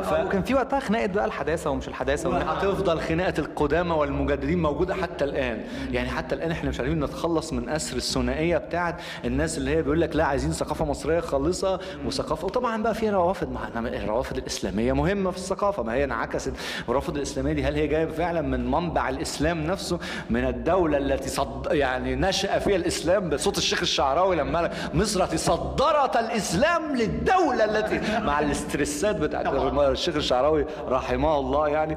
ف... 0.02 0.12
وكان 0.26 0.42
في 0.42 0.54
وقتها 0.54 0.80
خناقة 0.80 1.06
بقى 1.06 1.24
الحداثة 1.24 1.70
ومش 1.70 1.88
الحداثة 1.88 2.38
هتفضل 2.38 3.00
خناقة 3.00 3.34
القدامى 3.38 3.92
والمجددين 3.92 4.62
موجودة 4.62 4.94
حتى 4.94 5.24
الآن. 5.24 5.64
يعني 5.90 6.08
حتى 6.08 6.34
الآن 6.34 6.50
إحنا 6.50 6.70
مش 6.70 6.80
عارفين 6.80 7.04
نتخلص 7.04 7.52
من 7.52 7.68
أسر 7.68 7.96
الثنائية 7.96 8.58
بتاعت 8.58 8.94
الناس 9.24 9.58
اللي 9.58 9.70
هي 9.70 9.82
بيقول 9.82 10.00
لك 10.00 10.16
لا 10.16 10.24
عايزين 10.24 10.52
ثقافة 10.52 10.84
مصرية 10.84 11.20
خالصة 11.20 11.80
وثقافة. 12.06 12.44
وطبعا 12.44 12.82
بقى 12.82 12.94
في 12.94 13.10
روافد 13.10 13.52
مع 13.52 13.60
الروافد 13.76 14.36
الإسلامية 14.36 14.92
مهمة 14.92 15.30
في 15.30 15.36
الثقافة. 15.36 15.82
ما 15.82 15.92
هي 15.94 16.04
انعكست. 16.04 16.52
الروافد 16.88 17.16
الإسلامية 17.16 17.52
دي 17.52 17.64
هل 17.64 17.74
هي 17.74 17.86
جاية 17.86 18.06
فعلا 18.06 18.40
من 18.40 18.70
منبع 18.70 19.08
الإسلام 19.08 19.66
نفسه 19.66 19.98
من 20.30 20.44
الدولة 20.44 20.98
التي 20.98 21.28
صد 21.28 21.59
يعني 21.70 22.14
نشأ 22.16 22.58
فيها 22.58 22.76
الإسلام 22.76 23.28
بصوت 23.30 23.58
الشيخ 23.58 23.80
الشعراوي 23.80 24.36
لما 24.36 24.70
مصر 24.94 25.36
صدرت 25.36 26.16
الإسلام 26.16 26.96
للدولة 26.96 27.64
التي 27.64 28.20
مع 28.20 28.40
الاسترسات 28.40 29.16
بتاعت 29.16 29.46
الشيخ 29.78 30.16
الشعراوي 30.16 30.66
رحمه 30.88 31.38
الله 31.38 31.68
يعني 31.68 31.96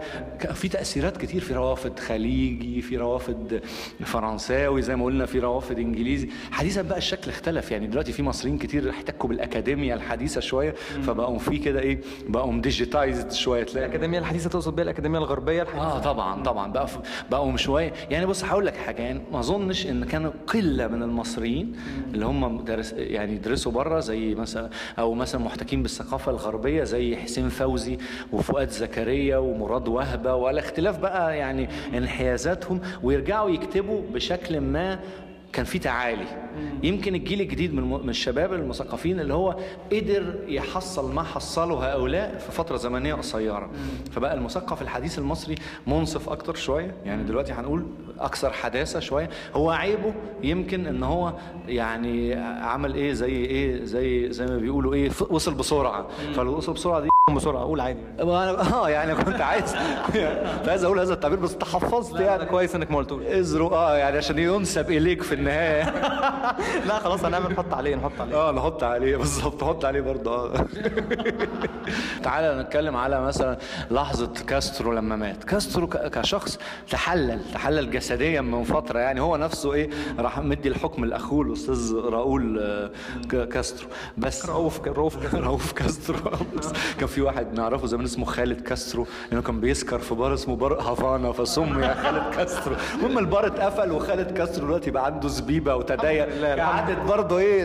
في 0.54 0.68
تأثيرات 0.68 1.18
كتير 1.18 1.42
في 1.42 1.54
روافد 1.54 2.00
خليجي 2.00 2.82
في 2.82 2.98
روافد 2.98 3.62
فرنساوي 4.06 4.82
زي 4.82 4.96
ما 4.96 5.06
قلنا 5.06 5.26
في 5.26 5.40
روافد 5.40 5.80
إنجليزي. 5.80 6.30
حديثا 6.52 6.82
بقى 6.82 6.98
الشكل 6.98 7.32
اختلف. 7.32 7.72
يعني 7.72 7.88
دلوقتي 7.88 8.12
في 8.12 8.24
مصريين 8.24 8.58
كتير 8.58 8.90
احتكوا 8.90 9.30
بالاكاديميا 9.30 9.96
الحديثة 9.96 10.42
شوية 10.42 10.76
فبقوا 11.08 11.40
في 11.40 11.58
كده 11.58 11.80
إيه 11.80 12.02
بقوا 12.28 12.54
ديجيتايزد 12.62 13.32
شوية. 13.32 13.64
تلاقي 13.64 13.86
الأكاديمية 13.86 14.20
الحديثة 14.20 14.50
تقصد 14.50 14.76
بيها 14.76 14.84
الأكاديمية 14.84 15.20
الغربية 15.20 15.62
الحديثة. 15.62 15.84
آه 15.98 16.00
طبعا 16.00 16.44
طبعا. 16.44 16.72
بقى 16.72 16.88
بقوا 17.32 17.58
شوية. 17.58 17.94
يعني 18.10 18.26
بص 18.26 18.44
هقول 18.44 18.66
لك 18.66 18.76
حاجة. 18.78 19.02
يعني 19.02 19.22
ما 19.32 19.42
أظنش 19.56 19.88
إن 19.88 20.06
كانوا 20.06 20.32
قلة 20.48 20.88
من 20.88 21.04
المصريين 21.04 21.76
اللي 22.14 22.26
هم 22.26 22.64
درس 22.64 22.94
يعني 22.94 23.34
يدرسوا 23.34 23.72
بره 23.72 24.00
زي 24.00 24.36
مثلا 24.36 24.70
أو 25.00 25.14
مثلا 25.14 25.42
محتكين 25.42 25.82
بالثقافة 25.84 26.32
الغربية 26.32 26.84
زي 26.84 27.16
حسين 27.16 27.50
فوزي 27.50 27.98
وفؤاد 28.34 28.70
زكريا 28.70 29.38
ومراد 29.38 29.88
وهبة 29.88 30.36
ولا 30.36 30.60
اختلاف 30.60 31.00
بقى 31.00 31.38
يعني 31.38 31.70
انحيازاتهم 31.98 32.82
ويرجعوا 33.04 33.50
يكتبوا 33.50 34.02
بشكل 34.14 34.62
ما 34.62 35.00
كان 35.54 35.66
في 35.66 35.80
تعالي. 35.80 36.26
يمكن 36.84 37.16
الجيل 37.16 37.42
الجديد 37.42 37.74
من 37.74 37.84
من 37.84 38.10
الشباب 38.10 38.54
المثقفين 38.54 39.20
اللي 39.20 39.34
هو 39.34 39.58
قدر 39.92 40.36
يحصل 40.48 41.14
ما 41.14 41.24
حصله 41.24 41.94
هؤلاء 41.94 42.38
في 42.38 42.52
فترة 42.52 42.78
زمنية 42.78 43.14
قصيرة. 43.14 43.70
فبقى 44.12 44.34
المثقف 44.34 44.82
الحديث 44.82 45.20
المصري 45.20 45.56
منصف 45.88 46.30
أكتر 46.30 46.56
شوية. 46.56 46.96
يعني 47.06 47.24
دلوقتي 47.24 47.54
هنقول 47.54 47.86
أكثر 48.20 48.54
حداثة 48.54 49.00
شوية. 49.00 49.30
هو 49.54 49.70
عيبه 49.70 50.14
يمكن 50.44 50.88
إن 50.88 51.04
هو 51.04 51.34
يعني 51.68 52.34
عمل 52.62 52.96
إيه 52.96 53.14
زي 53.14 53.32
إيه 53.32 53.84
زي 53.84 54.32
زي 54.32 54.46
ما 54.46 54.58
بيقولوا 54.58 54.94
إيه 54.94 55.12
وصل 55.30 55.54
بسرعة. 55.54 56.08
فلو 56.34 56.58
وصل 56.58 56.74
بسرعة 56.74 57.00
دي 57.00 57.10
بسرعة 57.36 57.62
أقول 57.62 57.80
عادي. 57.82 58.00
أنا 58.20 58.74
آه 58.74 58.90
يعني 58.90 59.16
كنت 59.16 59.42
عايز 59.42 59.76
كنت 60.08 60.68
عايز 60.70 60.84
أقول 60.84 61.00
هذا 61.00 61.14
التعبير 61.14 61.40
بس 61.40 61.58
تحفظت 61.58 62.20
يعني. 62.20 62.46
كويس 62.46 62.76
إنك 62.76 62.92
ما 62.92 62.98
قلتوش. 62.98 63.24
ازرق 63.26 63.74
آه 63.74 63.96
يعني 63.98 64.18
عشان 64.18 64.40
ينسب 64.40 64.92
إليك 64.92 65.24
في 65.24 65.36
النهاية. 65.36 65.84
لا 66.88 67.00
خلاص 67.00 67.26
هنعمل 67.26 67.52
نحط 67.52 67.74
عليه 67.74 67.96
نحط 67.96 68.12
عليه. 68.22 68.36
آه 68.36 68.52
نحط 68.52 68.84
عليه 68.84 69.18
بالظبط 69.18 69.64
نحط 69.64 69.86
عليه 69.86 70.02
برضه 70.02 70.36
آه. 70.56 70.66
تعالى 72.24 72.62
نتكلم 72.62 72.96
على 72.98 73.22
مثلا 73.22 73.58
لحظة 73.92 74.34
كاسترو 74.48 74.94
لما 74.94 75.16
مات. 75.16 75.44
كاسترو 75.44 75.88
كشخص 75.88 76.60
تحلل 76.92 77.40
تحلل 77.54 77.92
جسديا 77.92 78.42
من 78.42 78.64
فترة. 78.64 79.00
يعني 79.00 79.22
هو 79.22 79.38
نفسه 79.38 79.74
إيه 79.74 79.90
راح 80.20 80.40
مدي 80.40 80.70
الحكم 80.70 81.06
لاخوه 81.06 81.42
الاستاذ 81.46 81.96
راؤول 81.96 82.60
آه، 82.60 82.92
كاسترو. 83.46 83.88
بس 84.18 84.46
رؤوف 84.46 84.88
رؤوف 84.88 85.36
رؤوف 85.36 85.72
كاسترو. 85.72 86.18
كان 87.00 87.08
في 87.08 87.22
واحد 87.24 87.54
نعرفه 87.54 87.88
زمان 87.88 88.06
اسمه 88.06 88.26
خالد 88.26 88.62
كاسترو 88.62 89.06
لأنه 89.32 89.42
كان 89.42 89.60
بيسكر 89.60 90.00
في 90.00 90.16
بار 90.16 90.34
اسمه 90.34 90.56
بار 90.56 90.74
هافانا 90.82 91.32
فسمي 91.32 91.88
خالد 91.94 92.36
كاسترو. 92.36 92.76
المهم 92.96 93.18
البار 93.18 93.48
اتقفل 93.48 93.92
وخالد 93.92 94.32
كاسترو 94.32 94.66
دلوقتي 94.66 94.92
بقى 94.92 95.06
عنده 95.06 95.28
زبيبة 95.28 95.76
الحمد 95.82 96.60
قعدت 96.60 97.00
برضه 97.10 97.38
إيه 97.38 97.64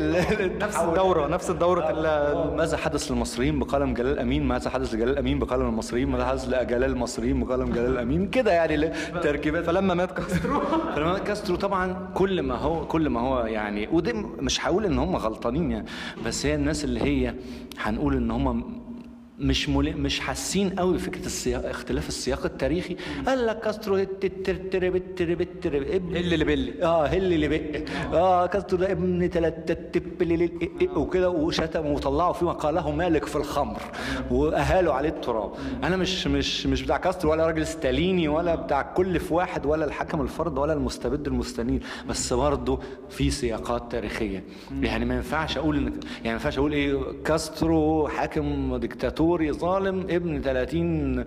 نفس 0.59 0.77
الدورة 0.79 1.27
نفس 1.27 1.51
الدورة 1.51 1.91
ال- 1.91 2.57
ماذا 2.57 2.77
حدث 2.77 3.11
للمصريين 3.11 3.59
بقلم 3.59 3.95
جلال 3.95 4.19
أمين؟ 4.19 4.49
ماذا 4.49 4.71
حدث 4.71 4.95
لجلال 4.95 5.19
أمين 5.19 5.39
بقلم 5.39 5.67
المصريين؟ 5.69 6.09
ماذا 6.11 6.27
حدث 6.27 6.49
لجلال 6.49 6.85
المصريين 6.91 7.45
بقلم 7.45 7.73
جلال 7.73 7.99
أمين؟ 7.99 8.29
كده 8.31 8.53
يعني 8.53 8.89
تركيبات. 9.23 9.65
فلما 9.65 9.95
مات 9.95 10.13
كاسترو. 10.13 10.61
فلما 10.97 11.19
كاسترو 11.19 11.57
طبعا 11.57 12.09
كل 12.15 12.43
ما 12.43 12.55
هو 12.55 12.87
كل 12.87 13.09
ما 13.11 13.21
هو 13.21 13.47
يعني 13.47 13.89
وده 13.93 14.13
مش 14.41 14.67
هقول 14.67 14.85
إن 14.85 14.99
هم 14.99 15.17
غلطانين 15.17 15.71
يعني 15.71 15.87
بس 16.27 16.47
هي 16.47 16.55
الناس 16.55 16.85
اللي 16.85 17.01
هي 17.03 17.35
هنقول 17.79 18.17
إن 18.17 18.31
هم 18.31 18.79
مش 19.41 19.69
مل... 19.69 19.97
مش 19.97 20.21
حاسين 20.21 20.71
قوي 20.71 20.95
بفكره 20.95 21.27
السياق 21.27 21.69
اختلاف 21.69 22.09
السياق 22.09 22.45
التاريخي 22.45 22.97
قال 23.27 23.47
لك 23.47 23.61
كاسترو 23.61 23.97
ابن 23.97 26.17
اللي 26.17 26.35
اللي 26.35 26.45
بلي 26.45 26.83
آه 26.83 27.07
هل 27.07 27.33
اللي 27.33 27.49
بق 27.49 27.85
آه 28.15 28.47
كاسترو 28.47 28.79
ده 28.79 28.93
ابن 28.93 29.31
تلات 29.31 29.73
تب 29.73 30.19
وكده 30.97 31.31
وشتم 31.31 31.87
وطلعوا 31.87 32.33
فيه 32.33 32.47
مقاله 32.47 32.91
مالك 32.91 33.25
في 33.25 33.37
الخمر 33.37 33.81
واهالوا 34.31 34.93
عليه 34.95 35.09
التراب 35.09 35.53
أنا 35.85 35.97
مش 35.97 36.27
مش 36.27 36.67
مش 36.67 36.83
بتاع 36.83 36.97
كاسترو 36.97 37.31
ولا 37.31 37.47
راجل 37.47 37.67
ستاليني 37.67 38.29
ولا 38.29 38.55
بتاع 38.55 38.83
كل 38.83 39.21
في 39.21 39.35
واحد 39.35 39.67
ولا 39.67 39.85
الحكم 39.85 40.21
الفرد 40.21 40.59
ولا 40.59 40.73
المستبد 40.73 41.27
المستنير 41.27 41.83
بس 42.09 42.33
برضه 42.33 42.81
في 43.11 43.31
سياقات 43.31 43.93
تاريخيه 43.93 44.45
يعني 44.83 45.05
ما 45.05 45.15
ينفعش 45.17 45.59
أقول 45.59 45.77
ان 45.77 45.83
يعني 45.85 45.95
ما 46.25 46.31
ينفعش 46.33 46.59
أقول 46.59 46.73
إيه 46.73 46.99
كاسترو 47.25 48.09
حاكم 48.09 48.77
ديكتاتوري 49.37 49.53
ظالم 49.53 50.01
ابن 50.11 50.41
30 50.43 51.25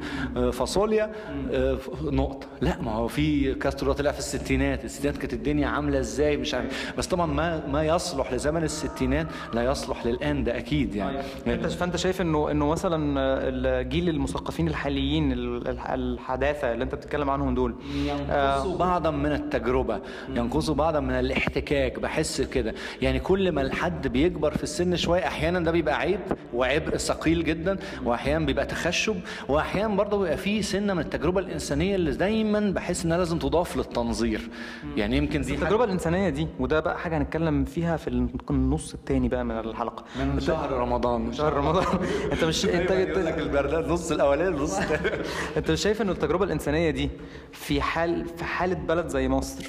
فاصوليا 0.51 1.11
آه، 1.51 1.77
نقطة. 2.03 2.47
لا 2.61 2.81
ما 2.81 2.91
هو 2.91 3.07
في 3.07 3.53
كاسترو 3.53 3.93
طلع 3.93 4.11
في 4.11 4.19
الستينات. 4.19 4.85
الستينات 4.85 5.17
كانت 5.17 5.33
الدنيا 5.33 5.67
عاملة 5.67 5.99
إزاي؟ 5.99 6.37
مش 6.37 6.53
عارف. 6.53 6.93
بس 6.97 7.07
طبعا 7.07 7.25
ما 7.25 7.67
ما 7.67 7.83
يصلح 7.83 8.33
لزمن 8.33 8.63
الستينات 8.63 9.27
لا 9.53 9.63
يصلح 9.63 10.05
للآن 10.05 10.43
ده 10.43 10.57
أكيد 10.57 10.95
يعني. 10.95 11.17
أنت 11.47 11.65
فأنت 11.67 11.95
شايف 11.95 12.21
إنه 12.21 12.51
إنه 12.51 12.67
مثلا 12.67 13.19
الجيل 13.47 14.09
المثقفين 14.09 14.67
الحاليين 14.67 15.31
ال- 15.31 15.67
الح- 15.67 15.89
الحداثة 15.91 16.73
اللي 16.73 16.83
أنت 16.83 16.95
بتتكلم 16.95 17.29
عنهم 17.29 17.55
دول 17.55 17.75
ينقصوا 17.95 18.77
بعضا 18.77 19.11
من 19.11 19.31
التجربة. 19.31 19.99
ينقصوا 20.35 20.75
بعضا 20.75 20.99
من 20.99 21.11
الاحتكاك. 21.13 21.99
بحس 21.99 22.41
كده. 22.41 22.73
يعني 23.01 23.19
كل 23.19 23.51
ما 23.51 23.61
الحد 23.61 24.07
بيكبر 24.07 24.51
في 24.57 24.63
السن 24.63 24.95
شوية 24.95 25.27
أحيانا 25.27 25.59
ده 25.59 25.71
بيبقى 25.71 25.95
عيب 25.99 26.19
وعبء 26.53 26.97
ثقيل 26.97 27.43
جدا. 27.43 27.77
وأحيانا 28.06 28.45
بيبقى 28.45 28.65
تخشب 28.65 29.15
وأحيانا 29.47 29.95
برضه 29.95 30.17
بيبقى 30.17 30.38
فيه 30.38 30.62
سنة 30.62 30.93
من 30.93 30.99
التجربة 30.99 31.39
الإنسانية 31.39 31.95
اللي 31.95 32.12
دايما 32.12 32.60
بحس 32.71 33.06
إنها 33.06 33.17
لازم 33.17 33.39
تضاف 33.39 33.77
للتنظير. 33.77 34.49
يعني 34.97 35.17
يمكن 35.17 35.41
دي 35.41 35.54
التجربة 35.54 35.84
الإنسانية 35.84 36.30
دي 36.30 36.47
وده 36.60 36.80
بقى 36.80 36.99
حاجة 36.99 37.17
هنتكلم 37.17 37.65
فيها 37.65 37.97
في 37.97 38.08
النص 38.49 38.93
الثاني 38.93 39.27
بقى 39.30 39.43
من 39.43 39.60
الحلقة. 39.60 40.04
من 40.19 40.39
شهر 40.39 40.71
رمضان. 40.71 41.34
شهر 41.34 41.54
رمضان. 41.54 41.86
أنت 42.32 42.43
مش 42.43 42.65
انت, 42.82 42.91
لك 42.91 43.38
البرنامج 43.38 43.86
نص 43.88 44.12
الأولاني 44.12 44.58
نص 44.58 44.77
الثاني 44.80 45.23
أنت 45.58 45.71
مش 45.71 45.82
شايف 45.82 46.01
انه 46.01 46.12
التجربة 46.12 46.45
الإنسانية 46.45 46.89
دي 46.89 47.10
في 47.51 47.82
حال 47.82 48.25
في 48.38 48.43
حالة 48.43 48.75
بلد 48.75 49.08
زي 49.08 49.27
مصر 49.27 49.65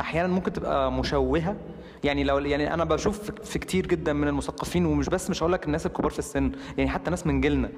أحيانا 0.00 0.28
ممكن 0.28 0.52
تبقى 0.52 0.92
مشوهة؟ 0.92 1.56
يعني 2.04 2.24
لو 2.24 2.38
يعني 2.38 2.74
أنا 2.74 2.84
بشوف 2.84 3.30
في 3.30 3.58
كتير 3.58 3.86
جدا 3.86 4.12
من 4.12 4.28
المثقفين 4.28 4.86
ومش 4.86 5.08
بس 5.08 5.30
مش 5.30 5.42
هقول 5.42 5.52
لك 5.52 5.66
الناس 5.66 5.86
الكبار 5.86 6.10
في 6.10 6.18
السن 6.18 6.52
يعني 6.78 6.90
حتى 6.90 7.10
ناس 7.10 7.26
من 7.26 7.40
جيلنا. 7.40 7.70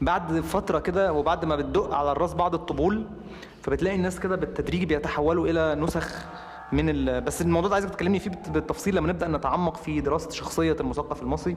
بعد 0.00 0.40
فترة 0.40 0.78
كده 0.78 1.12
وبعد 1.12 1.44
ما 1.44 1.56
بتدق 1.56 1.94
على 1.94 2.12
الراس 2.12 2.34
بعض 2.34 2.54
الطبول 2.54 3.06
فبتلاقي 3.62 3.96
الناس 3.96 4.20
كده 4.20 4.36
بالتدريج 4.36 4.84
بيتحولوا 4.84 5.46
إلى 5.48 5.74
نسخ 5.74 6.24
من 6.72 6.88
ال... 6.88 7.20
بس 7.20 7.42
الموضوع 7.42 7.68
ده 7.68 7.74
عايزك 7.74 7.90
تكلمني 7.90 8.18
فيه 8.18 8.30
بالت- 8.30 8.48
بالتفصيل 8.50 8.96
لما 8.96 9.08
نبدأ 9.08 9.28
نتعمق 9.28 9.76
في 9.76 10.00
دراسة 10.00 10.30
شخصية 10.30 10.76
المثقف 10.80 11.22
المصري 11.22 11.56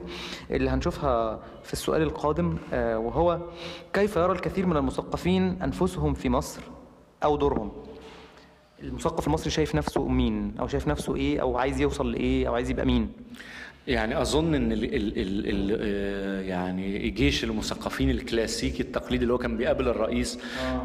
اللي 0.50 0.70
هنشوفها 0.70 1.40
في 1.62 1.72
السؤال 1.72 2.02
القادم 2.02 2.56
آه، 2.72 2.98
وهو 2.98 3.38
كيف 3.92 4.16
يرى 4.16 4.32
الكثير 4.32 4.66
من 4.66 4.76
المثقفين 4.76 5.62
أنفسهم 5.62 6.14
في 6.14 6.28
مصر 6.28 6.60
أو 7.24 7.36
دورهم؟ 7.36 7.72
المثقف 8.82 9.26
المصري 9.26 9.50
شايف 9.50 9.74
نفسه 9.74 10.08
مين؟ 10.08 10.54
أو 10.60 10.66
شايف 10.68 10.88
نفسه 10.88 11.16
إيه؟ 11.16 11.40
أو 11.40 11.56
عايز 11.58 11.80
يوصل 11.80 12.12
لإيه؟ 12.12 12.48
أو 12.48 12.54
عايز 12.54 12.70
يبقى 12.70 12.86
مين؟ 12.86 13.12
يعني 13.88 14.20
أظن 14.20 14.54
إن 14.54 14.72
ال 14.72 14.84
ال 14.84 15.18
ال 15.18 15.48
ال 15.48 15.78
آه، 15.80 16.40
يعني 16.40 17.10
جيش 17.10 17.44
المثقفين 17.44 18.10
الكلاسيكي 18.10 18.82
التقليدي 18.82 19.22
اللي 19.22 19.32
هو 19.32 19.38
كان 19.38 19.56
بيقابل 19.56 19.88
الرئيس 19.88 20.38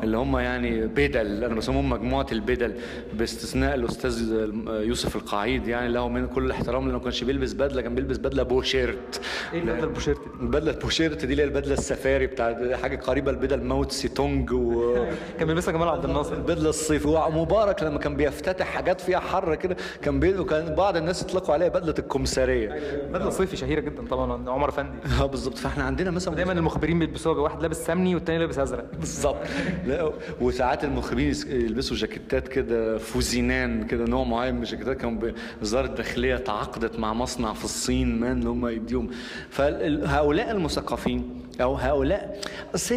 اللي 0.04 0.18
هم 0.18 0.38
يعني 0.38 0.88
بدل 0.88 1.44
أنا 1.44 1.56
بسميهم 1.56 1.90
مجموعة 1.90 2.28
البدل 2.32 2.74
باستثناء 3.14 3.76
الأستاذ 3.76 4.32
يوسف 4.68 5.16
القعيد 5.16 5.68
يعني 5.68 5.90
له 5.90 6.10
من 6.10 6.28
كل 6.28 6.46
الاحترام 6.46 6.86
لأنه 6.86 6.98
ما 6.98 7.04
كانش 7.04 7.24
بيلبس 7.24 7.54
بدلة 7.54 7.82
كان 7.82 7.96
بيلبس 7.96 8.18
بدلة 8.18 8.44
بوشيرت. 8.44 9.22
إيه 9.54 9.60
البدلة 9.60 9.84
البوشيرت 9.84 10.20
دي؟ 10.20 10.42
البدله 10.42 10.72
البوشيرت 10.72 11.26
دي 11.26 11.32
اللي 11.32 11.44
هي 11.44 11.48
البدلة 11.48 11.74
السفاري 11.74 12.28
بتاع 12.28 12.78
حاجة 12.78 12.96
قريبة 12.96 13.32
لبدل 13.32 13.64
ماو 13.64 13.92
تسي 13.92 14.17
تونج 14.17 14.52
و 14.52 14.96
كان 15.40 15.48
بيلبسها 15.48 15.72
جمال 15.72 15.88
عبد 15.88 16.06
الناصر. 16.06 16.34
البدلة 16.34 16.70
الصيف. 16.70 17.06
ومبارك 17.06 17.84
لما 17.84 18.00
كان 18.00 18.16
بيفتتح 18.16 18.66
حاجات 18.66 19.02
فيها 19.02 19.20
حر 19.20 19.56
كده 19.56 19.78
كان 20.02 20.20
بي... 20.20 20.40
وكان 20.40 20.76
بعض 20.76 20.98
الناس 20.98 21.22
يطلقوا 21.22 21.54
عليها 21.54 21.68
بدلة 21.68 21.96
الكمثريه 22.00 22.87
بدله 23.14 23.30
صيفي 23.30 23.58
شهيرة 23.58 23.80
جدا 23.82 24.06
طبعا 24.08 24.50
عمر 24.50 24.70
افندي 24.70 24.98
آه 25.22 25.26
بالظبط 25.26 25.58
فإحنا 25.58 25.84
عندنا 25.84 26.12
مثلا 26.12 26.36
دايما 26.36 26.54
المخبرين 26.54 27.00
بيلبسوها 27.00 27.40
واحد 27.40 27.62
لابس 27.62 27.86
سمني 27.86 28.16
والتاني 28.16 28.40
لابس 28.40 28.60
أزرق. 28.60 28.86
بالظبط 29.00 29.38
لا 29.86 30.12
وساعات 30.42 30.84
المخربين 30.84 31.30
يس- 31.30 31.46
يلبسوا 31.46 31.98
جاكيتات 31.98 32.48
كده 32.48 32.98
فوزينان 32.98 33.84
كده 33.84 34.06
نوع 34.06 34.24
معين 34.24 34.56
من 34.56 34.62
الجاكيتات 34.64 34.98
كانوا 34.98 35.32
وزاره 35.62 35.86
الداخليه 35.86 36.36
تعاقدت 36.36 37.00
مع 37.00 37.14
مصنع 37.14 37.54
في 37.54 37.64
الصين 37.66 38.20
مان 38.20 38.32
إن 38.32 38.48
هم 38.48 38.68
يديهم. 38.68 39.10
فهؤلاء 39.50 40.52
المثقفين 40.52 41.30
أو 41.62 41.76
هؤلاء. 41.76 42.40
اصل 42.76 42.96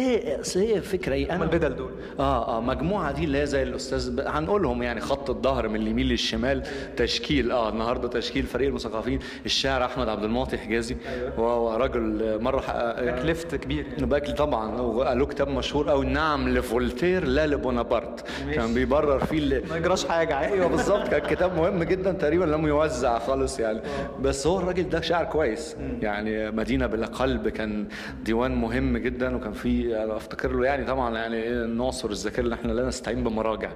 هي 0.59 0.81
فكرة 0.81 1.13
إيه؟ 1.13 1.35
هم 1.35 1.43
البدل 1.43 1.75
دول. 1.75 1.91
آه 2.19 2.57
آه 2.57 2.61
مجموعة 2.61 3.11
دي 3.11 3.23
اللي 3.23 3.41
هي 3.41 3.45
زي 3.45 3.63
الأستاذ 3.63 4.11
ب... 4.15 4.19
هنقولهم 4.19 4.83
يعني 4.83 4.99
خط 5.01 5.29
الظهر 5.29 5.67
من 5.67 5.75
اليمين 5.81 6.05
للشمال. 6.05 6.63
تشكيل 6.97 7.51
آه 7.51 7.69
النهارده 7.69 8.07
تشكيل 8.07 8.43
فريق 8.43 8.67
المثقفين 8.67 9.19
الشاعر 9.45 9.85
أحمد 9.85 10.09
عبد 10.09 10.23
المعطي 10.23 10.57
حجازي. 10.57 10.97
وهو 11.37 11.75
راجل 11.75 12.37
مرة 12.41 12.59
حقق- 12.59 13.23
left 13.25 13.55
كبير. 13.55 13.85
يعني. 13.93 14.05
باكل 14.05 14.33
طبعا. 14.33 14.81
وله 14.81 15.25
كتاب 15.25 15.47
مشهور 15.47 15.89
قوي 15.89 16.05
نعم 16.05 16.49
لفولتير 16.49 17.23
لا 17.27 17.47
لبونابرت. 17.47 18.25
كان 18.53 18.73
بيبرر 18.73 19.25
فيه 19.25 19.37
اللي 19.37 19.61
ما 19.69 19.77
يجراش 19.77 20.05
حاجة. 20.05 20.35
عادي 20.35 20.53
أيوه 20.53 20.67
بالظبط. 20.67 21.07
كان 21.07 21.19
كتاب 21.35 21.55
مهم 21.57 21.83
جدا 21.83 22.11
تقريبا 22.11 22.45
لم 22.45 22.67
يوزع 22.67 23.19
خالص 23.19 23.59
يعني. 23.59 23.81
بس 24.21 24.47
هو 24.47 24.59
الراجل 24.59 24.89
ده 24.89 25.01
شاعر 25.01 25.25
كويس. 25.25 25.75
يعني 26.01 26.51
مدينة 26.51 26.87
بلا 26.87 27.07
قلب 27.07 27.47
كان 27.49 27.85
ديوان 28.23 28.50
مهم 28.55 28.97
جدا 28.97 29.35
وكان 29.35 29.53
في 29.53 29.95
أفتكر 29.95 30.51
له 30.53 30.65
يعني 30.65 30.85
طبعا 30.85 31.17
يعني 31.17 31.35
إيه 31.35 31.65
ناصر 31.65 32.09
الذاكره 32.09 32.43
اللي 32.43 32.55
إحنا 32.55 32.71
لا 32.71 32.87
نستعين 32.87 33.23
بمراجع. 33.23 33.71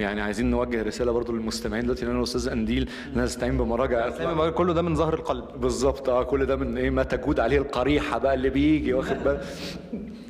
يعني 0.00 0.20
عايزين 0.20 0.50
نوجه 0.50 0.82
رسالة 0.82 1.12
برضو 1.12 1.32
للمستمعين 1.32 1.82
دلوقتي 1.84 2.04
لأن 2.06 2.18
الأستاذ 2.18 2.48
أنديل 2.48 2.90
لا 3.14 3.24
نستعين 3.24 3.58
بمراجع. 3.58 4.08
كله 4.50 4.72
ده 4.72 4.82
من 4.82 4.94
ظهر 4.94 5.14
القلب. 5.14 5.44
بالظبط. 5.60 6.08
آه 6.08 6.22
كل 6.22 6.46
ده 6.46 6.56
من 6.56 6.78
إيه 6.78 6.90
ما 6.90 7.02
تجود 7.02 7.40
عليه 7.40 7.58
القريحة 7.58 8.18
بقى 8.18 8.34
اللي 8.34 8.50
بيجي 8.50 8.92
واخد 8.92 9.16
بالك 9.24 9.40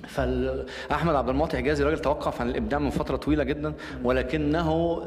فاحمد 0.09 1.15
عبد 1.15 1.29
المعطي 1.29 1.57
حجازي 1.57 1.85
راجل 1.85 1.99
توقف 1.99 2.41
عن 2.41 2.49
الإبداع 2.51 2.79
من 2.79 2.91
فترة 2.91 3.17
طويلة 3.17 3.45
جدا 3.45 3.73
ولكنه 4.05 5.03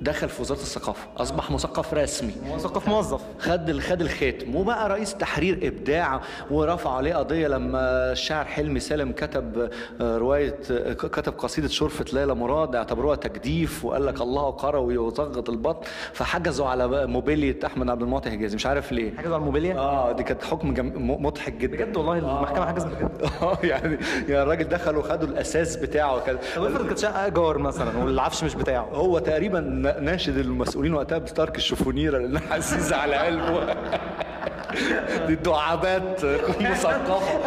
دخل 0.00 0.28
في 0.28 0.42
وزارة 0.42 0.58
الثقافة 0.58 1.06
أصبح 1.16 1.50
مثقف 1.50 1.94
رسمي. 1.94 2.32
مثقف 2.54 2.88
موظف. 2.88 3.20
خد 3.38 3.80
خد 3.80 4.00
الختم 4.00 4.54
وبقى 4.56 4.88
رئيس 4.88 5.14
تحرير 5.14 5.58
إبداع 5.62 6.20
ورفع 6.50 6.90
عليه 6.96 7.14
قضية 7.14 7.48
لما 7.48 8.12
الشاعر 8.12 8.44
حلمي 8.44 8.80
سالم 8.80 9.12
كتب 9.12 9.70
آه، 10.00 10.16
رواية 10.18 10.56
آه، 10.70 10.92
كتب 10.92 11.32
قصيدة 11.32 11.68
شرفة 11.68 12.04
ليلى 12.12 12.34
مراد 12.34 12.76
اعتبروها 12.76 13.16
تجديف 13.16 13.84
وقال 13.84 14.06
لك 14.06 14.20
الله 14.20 14.50
قروي 14.50 14.98
وزغط 14.98 15.50
البط 15.50 15.84
فحجزوا 16.12 16.66
على 16.66 16.88
بقى 16.88 17.08
موبيلية 17.08 17.58
أحمد 17.66 17.90
عبد 17.90 18.02
المعطي 18.02 18.30
حجازي. 18.30 18.56
مش 18.56 18.66
عارف 18.66 18.92
ليه. 18.92 19.14
حاجة 19.16 19.26
على 19.26 19.36
الموبيليا 19.36 19.78
آه 19.78 20.12
دي 20.12 20.22
كانت 20.22 20.44
حكم 20.44 20.74
جم... 20.74 20.92
مضحك 21.24 21.52
جدا. 21.52 21.76
بجد 21.76 21.96
والله 21.96 22.18
المحكمة 22.18 22.66
حجزت 22.66 22.86
بجد؟ 22.86 23.22
آه 23.42 23.58
يعني 23.62 23.98
يعني 24.28 24.42
الراجل 24.42 24.64
دخل 24.68 24.96
وخدوا 24.96 25.28
الأساس 25.28 25.76
بتاعه 25.76 26.20
كان 26.20 26.38
طب 26.56 26.64
افرض 26.64 26.86
كانت 26.86 26.98
شقة 26.98 27.24
إيجار 27.24 27.58
مثلا 27.58 27.98
والعفش 28.04 28.44
مش 28.44 28.54
بتاعه. 28.54 28.84
هو 28.92 29.18
تقريبا 29.18 29.60
ناشد 30.00 30.38
المسؤولين 30.38 30.94
وقتها 30.94 31.18
بتارك 31.18 31.56
الشفونيره 31.56 32.18
لانها 32.18 32.42
عزيزه 32.50 32.96
على 32.96 33.16
قلبه. 33.16 33.66
دي 35.26 35.34
دعابات 35.34 36.24
مثقفه 36.60 37.40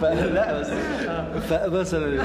فلا 0.00 0.60
بس 0.60 0.70
فمثلا 1.50 2.22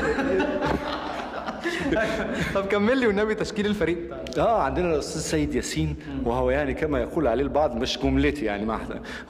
طب 2.56 2.65
كمل 2.65 2.98
لي 2.98 3.08
والنبي 3.08 3.36
تشكيل 3.36 3.65
الفريق. 3.65 3.98
آه 4.38 4.62
عندنا 4.62 4.93
الأستاذ 4.93 5.21
سيد 5.21 5.56
ياسين 5.56 5.95
وهو 6.26 6.50
يعني 6.50 6.74
كما 6.74 7.00
يقول 7.00 7.28
عليه 7.28 7.43
البعض 7.43 7.76
مش 7.76 8.00
جملتي 8.00 8.45
يعني 8.45 8.65
ما 8.65 8.80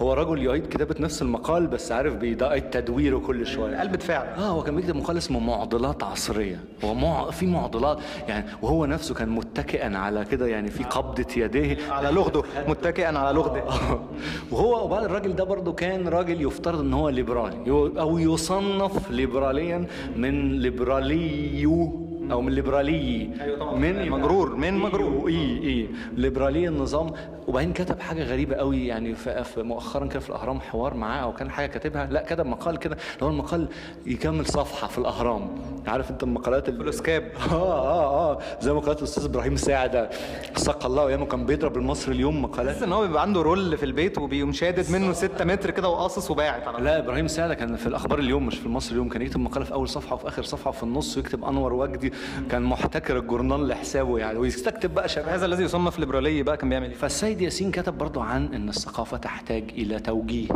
هو 0.02 0.14
رجل 0.14 0.46
يعيد 0.46 0.68
كتابة 0.68 0.96
نفس 1.00 1.22
المقال 1.22 1.68
بس 1.68 1.92
عارف 1.92 2.14
بيعيد 2.16 2.70
تدويره 2.70 3.18
كل 3.18 3.46
شوية. 3.46 3.80
قلب 3.80 3.92
دفاع. 3.96 4.36
آه 4.38 4.48
هو 4.50 4.64
كان 4.64 4.76
بيكتب 4.76 4.96
مقال 4.96 5.18
اسمه 5.18 5.40
معضلات 5.40 6.04
عصرية. 6.04 6.60
هو 6.84 6.94
مع... 6.94 7.32
في 7.32 7.46
معضلات 7.46 8.00
يعني 8.28 8.46
وهو 8.62 8.86
نفسه 8.86 9.16
كان 9.16 9.30
متكئا 9.30 9.98
على 9.98 10.26
كده 10.26 10.48
يعني 10.48 10.70
في 10.70 10.84
قبضة 10.84 11.26
يديه 11.38 11.78
على 11.92 12.12
لغده 12.12 12.44
متكئا 12.68 13.18
على 13.18 13.36
لغده 13.38 13.64
وهو 14.52 14.86
وبعد 14.86 15.04
الراجل 15.04 15.36
ده 15.36 15.44
برضه 15.44 15.74
كان 15.74 16.08
راجل 16.08 16.42
يفترض 16.42 16.80
إن 16.80 16.94
هو 16.94 17.10
ليبرالي 17.10 17.56
أو 18.00 18.18
يصنف 18.20 19.12
ليبراليا 19.12 19.86
من 20.16 20.60
ليبراليو 20.60 22.06
أو 22.32 22.42
من 22.42 22.52
ليبرالي. 22.52 23.30
أيوة 23.42 23.60
طبعاً. 23.60 23.76
من 23.76 24.10
مجرور، 24.10 24.56
من 24.56 24.74
مجرور. 24.74 25.28
إي. 25.28 25.34
إي 25.64 25.90
ليبراليه 26.18 26.70
النظام. 26.70 27.12
وبعدين 27.48 27.74
كتب 27.74 28.00
حاجة 28.00 28.24
غريبة 28.24 28.56
قوي 28.56 28.88
يعني 28.88 29.16
في 29.16 29.64
مؤخرا 29.64 30.06
كان 30.06 30.20
في 30.22 30.30
الأهرام 30.30 30.60
حوار 30.60 30.94
معاه 30.94 31.20
أو 31.24 31.34
كان 31.34 31.50
حاجة 31.52 31.68
كاتبها. 31.68 32.06
لا 32.12 32.24
كتب 32.30 32.46
مقال 32.46 32.78
كده 32.78 32.98
اللي 33.14 33.26
هو 33.26 33.30
المقال 33.30 33.68
يكمل 34.06 34.46
صفحة 34.46 34.88
في 34.88 34.98
الأهرام. 34.98 35.48
عارف 35.88 36.12
أنت 36.12 36.24
المقالات 36.24 36.70
اللي 36.70 36.80
foolscap 36.84 37.24
آه 37.52 37.56
آه 37.56 38.32
آه. 38.32 38.40
زي 38.62 38.74
مقالات 38.74 39.00
الأستاذ 39.00 39.26
إبراهيم 39.26 39.56
ساعده 39.56 40.10
سقى 40.56 40.86
الله 40.86 41.08
ايامه 41.08 41.26
كان 41.26 41.46
بيضرب 41.46 41.78
المصري 41.78 42.16
اليوم 42.16 42.42
مقالات. 42.42 42.84
إن 42.84 42.94
هو 42.94 43.02
بيبقى 43.08 43.22
عنده 43.22 43.42
roll 43.42 43.78
في 43.78 43.86
البيت 43.86 44.18
وبيقوم 44.18 44.52
شادد 44.54 44.92
منه 44.92 45.14
6 45.14 45.46
متر 45.46 45.72
كده 45.72 45.90
وقاصص 45.90 46.32
وباعت 46.32 46.68
على 46.68 46.84
لا 46.84 47.00
إبراهيم 47.00 47.28
سعده 47.28 47.54
كان 47.54 47.76
في 47.76 47.88
الأخبار 47.88 48.20
اليوم 48.20 48.46
مش 48.46 48.58
في 48.58 48.66
المصري 48.66 48.92
اليوم 48.92 49.10
كان 49.10 49.22
يكتب 49.22 49.40
مقالة 49.40 49.66
في 49.66 49.74
أول 49.74 49.90
صفحة 49.90 50.16
وفي 50.16 50.28
آخر 50.28 50.44
صفحة 50.44 50.70
وفي 50.70 50.84
النص 50.84 51.18
ويكتب 51.18 51.46
أنور 51.46 51.74
وجدي. 51.74 52.14
كان 52.50 52.62
محتكر 52.62 53.18
الجورنال 53.20 53.68
لحسابه 53.68 54.18
يعني 54.20 54.40
ويستكتب 54.40 54.94
بقى 54.94 55.10
شباب. 55.10 55.30
هذا 55.30 55.46
الذي 55.46 55.64
يصنف 55.64 56.00
ليبرالي 56.00 56.44
بقى 56.44 56.58
كان 56.58 56.70
بيعمل 56.70 56.88
إيه؟ 56.90 56.96
فالسيد 56.96 57.42
ياسين 57.42 57.72
كتب 57.72 57.98
برضو 57.98 58.20
عن 58.20 58.54
إن 58.54 58.70
الثقافة 58.70 59.18
تحتاج 59.18 59.64
إلى 59.78 60.00
توجيه. 60.00 60.48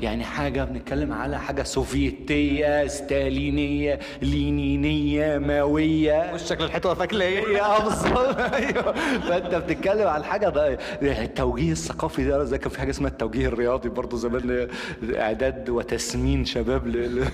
يعني 0.00 0.24
حاجة 0.24 0.64
بنتكلم 0.64 1.12
على 1.12 1.38
حاجة 1.38 1.62
سوفيتية 1.62 2.86
ستالينية 2.86 3.98
لينينية 4.22 5.38
ماوية. 5.38 6.34
وشك 6.34 6.60
للحيطه 6.60 6.88
وقفك 6.88 7.14
ليه؟ 7.14 7.40
يا 7.58 7.84
بالظبط 7.84 8.38
أيوه. 8.38 8.92
فأنت 9.20 9.54
بتتكلم 9.54 10.08
عن 10.08 10.24
حاجة 10.24 10.48
ده 10.48 10.78
التوجيه 11.02 11.72
الثقافي 11.72 12.24
ده 12.24 12.44
زي 12.44 12.58
كان 12.58 12.70
في 12.70 12.78
حاجة 12.80 12.90
اسمها 12.90 13.10
التوجيه 13.10 13.46
الرياضي 13.46 13.88
برضو 13.88 14.16
زمان 14.16 14.68
إعداد 15.16 15.70
وتسمين 15.70 16.44
شباب 16.44 16.86
ل... 16.86 17.20
ل... 17.20 17.24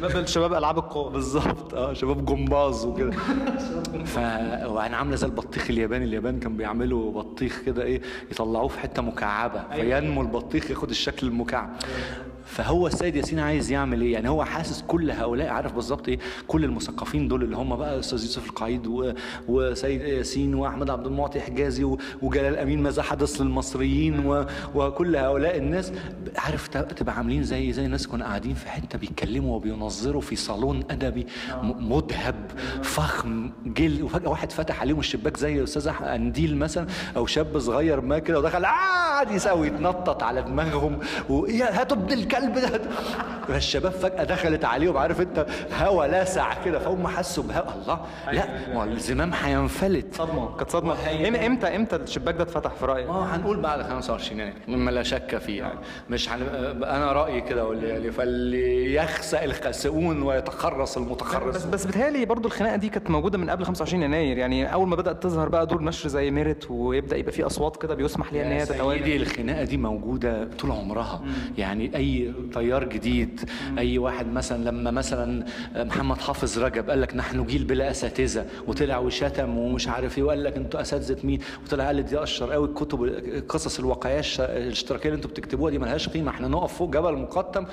باب 0.00 0.16
الشباب 0.16 0.52
ألعاب 0.54 0.78
القوى 0.78 1.12
بالظبط. 1.12 1.74
آه 1.74 1.92
شباب 1.92 2.24
جمباز 2.24 2.84
وكده. 2.84 3.01
ف 4.04 4.18
وأنا 4.66 4.96
عاملة 4.96 5.16
زي 5.16 5.26
البطيخ 5.26 5.70
الياباني 5.70 6.04
اليابان 6.04 6.40
كان 6.40 6.56
بيعملوا 6.56 7.12
بطيخ 7.12 7.62
كده 7.66 7.82
إيه 7.82 8.00
يطلعوه 8.30 8.68
في 8.68 8.78
حتة 8.80 9.02
مكعبة 9.02 9.64
فينمو 9.74 10.20
البطيخ 10.22 10.70
ياخد 10.70 10.90
الشكل 10.90 11.26
المكعب. 11.26 11.70
فهو 12.52 12.86
السيد 12.86 13.16
ياسين 13.16 13.38
عايز 13.38 13.70
يعمل 13.72 14.00
إيه؟ 14.00 14.12
يعني 14.12 14.28
هو 14.28 14.44
حاسس 14.44 14.84
كل 14.88 15.10
هؤلاء 15.10 15.48
عارف 15.48 15.72
بالظبط 15.72 16.08
إيه؟ 16.08 16.18
كل 16.48 16.64
المثقفين 16.64 17.28
دول 17.28 17.42
اللي 17.42 17.56
هم 17.56 17.76
بقى 17.76 17.98
أستاذ 17.98 18.22
يوسف 18.24 18.46
القعيد 18.48 18.86
و... 18.86 19.12
وسيد 19.48 20.00
ياسين 20.00 20.54
وأحمد 20.54 20.90
عبد 20.90 21.06
المعطي 21.06 21.40
حجازي 21.40 21.84
و... 21.84 21.98
وجلال 22.22 22.56
أمين 22.58 22.82
ماذا 22.82 23.02
حدث 23.02 23.40
للمصريين 23.40 24.26
و... 24.26 24.46
وكل 24.74 25.16
هؤلاء 25.16 25.56
الناس. 25.56 25.92
عارف 26.36 26.68
تبقى 26.68 27.16
عاملين 27.16 27.42
زي 27.44 27.72
زي 27.72 27.86
ناس 27.86 28.06
كنا 28.06 28.24
قاعدين 28.24 28.54
في 28.54 28.68
حتة 28.70 28.98
بيتكلموا 28.98 29.56
وبينظروا 29.56 30.20
في 30.20 30.36
صالون 30.36 30.84
أدبي. 30.90 31.26
م- 31.62 31.92
مذهب 31.92 32.34
فخم 32.82 33.50
جل 33.66 34.02
وفجأة 34.02 34.28
واحد 34.28 34.52
فتح 34.52 34.80
عليهم 34.80 34.98
الشباك 34.98 35.36
زي 35.36 35.62
أستاذ 35.64 35.88
قنديل 35.90 36.56
مثلا 36.56 36.86
أو 37.16 37.26
شاب 37.26 37.58
صغير 37.58 38.00
ما 38.00 38.18
كده 38.18 38.38
ودخل 38.38 38.66
قعد 38.66 39.30
يسوي 39.30 39.66
يتنطط 39.66 40.22
على 40.22 40.42
دماغهم 40.42 40.98
ويا 41.28 41.80
هاتوا 41.80 41.96
ابن 41.96 42.12
الكلب 42.44 42.72
ده 42.72 42.80
فالشباب 43.48 43.92
فجأة 43.92 44.24
دخلت 44.24 44.64
عليهم 44.64 44.96
عارف 44.96 45.20
انت 45.20 45.46
هوا 45.80 46.06
لاسع 46.06 46.54
كده 46.64 46.78
فهم 46.78 47.06
حسوا 47.08 47.44
بهوا. 47.44 47.62
الله. 47.82 48.00
لا 48.32 48.44
ما 48.74 48.80
هو 48.80 48.84
الزمام 48.84 49.30
هينفلت. 49.42 50.14
صدمة 50.14 50.56
كانت 50.56 50.70
صدمة. 50.70 50.94
إم- 50.94 51.44
إمتى 51.44 51.76
إمتى 51.76 51.96
الشباك 51.96 52.34
ده 52.34 52.42
اتفتح 52.42 52.70
في 52.70 52.86
رأيك؟ 52.86 53.08
ما 53.08 53.36
هنقول 53.36 53.60
بعد 53.60 53.82
25 53.82 54.40
يناير 54.40 54.54
مما 54.68 54.90
لا 54.90 55.02
شك 55.02 55.38
فيه 55.38 55.58
يعني. 55.62 55.78
مش 56.10 56.28
هن... 56.30 56.42
أنا 56.84 57.12
رأيي 57.12 57.40
كده 57.40 57.66
واللي 57.66 58.12
فاللي 58.12 58.94
يخسأ 58.94 59.44
الخاسئون 59.44 60.22
ويتخرص 60.22 60.90
بس 60.90 60.96
المتخرص 60.96 61.64
بس 61.64 61.84
بتهيألي 61.86 62.24
برضو 62.24 62.48
الخناقة 62.48 62.76
دي 62.76 62.88
كانت 62.88 63.10
موجودة 63.10 63.38
من 63.38 63.50
قبل 63.50 63.64
25 63.64 64.02
يناير. 64.02 64.38
يعني 64.38 64.72
أول 64.72 64.88
ما 64.88 64.96
بدأت 64.96 65.22
تظهر 65.22 65.48
بقى 65.48 65.66
دور 65.66 65.82
نشر 65.82 66.08
زي 66.08 66.30
ميرت 66.30 66.70
ويبدأ 66.70 67.16
يبقى 67.16 67.32
في 67.32 67.46
أصوات 67.46 67.82
كده 67.82 67.94
بيسمح 67.94 68.32
ليها 68.32 68.42
إن 68.46 68.52
هي 68.52 68.66
تتواجد 68.66 68.98
سيدي 69.04 69.16
الخناقة 69.16 69.64
دي 69.64 69.76
موجودة 69.76 70.48
طول 70.58 70.70
عمرها. 70.70 71.22
يعني 71.58 71.96
أي 71.96 72.31
تيار 72.54 72.84
جديد. 72.84 73.50
أي 73.78 73.98
واحد 73.98 74.26
مثلا 74.32 74.70
لما 74.70 74.90
مثلا 74.90 75.44
محمد 75.76 76.18
حافظ 76.18 76.58
رجب 76.58 76.90
قال 76.90 77.00
لك 77.00 77.16
نحن 77.16 77.44
جيل 77.44 77.64
بلا 77.64 77.90
أساتذة 77.90 78.46
وطلع 78.66 78.98
وشتم 78.98 79.58
ومش 79.58 79.88
عارف 79.88 80.18
إيه 80.18 80.24
وقال 80.24 80.44
لك 80.44 80.56
أنتوا 80.56 80.80
أساتذة 80.80 81.26
مين؟ 81.26 81.40
وطلع 81.64 81.86
قال 81.86 82.02
دي 82.02 82.22
أشهر 82.22 82.52
قوي 82.52 82.68
الكتب 82.68 83.04
قصص 83.48 83.78
الواقعية 83.78 84.22
الاشتراكية 84.38 85.08
اللي 85.08 85.16
أنتوا 85.16 85.30
بتكتبوها 85.30 85.70
دي 85.70 85.78
ملهاش 85.78 86.08
قيمة 86.08 86.30
إحنا 86.30 86.48
نقف 86.48 86.72
فوق 86.74 86.90
جبل 86.90 87.16
مقطم. 87.16 87.66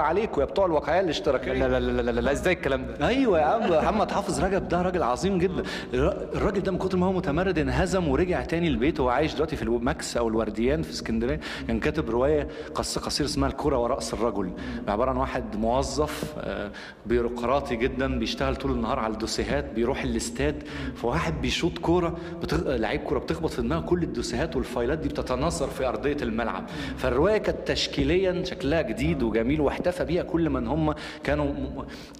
عليكم 0.00 0.40
يا 0.40 0.46
بتوع 0.46 0.66
الواقعيه 0.66 1.00
الاشتراكية. 1.00 1.52
لا 1.52 1.68
لا 1.68 1.80
لا 1.80 2.02
لا 2.02 2.10
لا, 2.10 2.20
لا 2.20 2.32
إزاي 2.32 2.52
الكلام 2.52 2.86
ده؟ 2.86 3.06
أيوه 3.08 3.38
يا 3.40 3.44
عم 3.44 3.70
محمد 3.70 4.10
حافظ 4.10 4.40
رجب 4.44 4.68
ده 4.68 4.82
راجل 4.82 5.02
عظيم 5.02 5.38
جدا. 5.38 5.62
الر- 5.94 6.26
الراجل 6.34 6.60
ده 6.62 6.72
من 6.72 6.78
كتر 6.78 6.98
ما 6.98 7.06
هو 7.06 7.12
متمرد 7.12 7.58
انهزم 7.58 8.08
ورجع 8.08 8.42
تاني 8.44 8.68
البيت 8.68 9.00
وهو 9.00 9.08
عايش 9.08 9.34
دلوقتي 9.34 9.56
في 9.56 9.62
الماكس 9.62 10.16
أو 10.16 10.28
الورديان 10.28 10.82
في 10.82 10.90
اسكندرية. 10.90 11.40
كان 11.68 11.80
كاتب 11.80 12.10
رواية 12.10 12.48
قصه 12.74 13.00
قصيره 13.00 13.26
اسمها 13.28 13.48
الكرة 13.48 13.78
وراس 13.78 14.14
الرجل. 14.14 14.50
عبارة 14.88 15.10
عن 15.10 15.16
واحد 15.16 15.56
موظف 15.56 16.34
آه، 16.38 16.70
بيروقراطي 17.06 17.76
جدا 17.76 18.18
بيشتغل 18.18 18.56
طول 18.56 18.70
النهار 18.70 18.98
على 18.98 19.12
الدوسيهات 19.12 19.64
بيروح 19.74 20.02
الاستاد 20.02 20.62
فواحد 20.96 21.40
بيشوط 21.40 21.78
كورة 21.78 22.16
بتغ... 22.42 22.76
لعيب 22.76 23.00
كورة 23.00 23.18
بتخبط 23.18 23.50
في 23.50 23.62
دماغه 23.62 23.80
كل 23.80 24.02
الدوسيهات 24.02 24.56
والفايلات 24.56 24.98
دي 24.98 25.08
بتتناثر 25.08 25.66
في 25.66 25.86
أرضية 25.88 26.16
الملعب. 26.22 26.64
فالرواية 26.96 27.38
كانت 27.38 27.58
تشكيليا 27.68 28.44
شكلها 28.44 28.82
جديد 28.82 29.22
وجميل 29.22 29.60
واحتفى 29.86 30.04
بيها 30.04 30.22
كل 30.22 30.50
من 30.50 30.66
هم 30.66 30.94
كانوا 31.24 31.52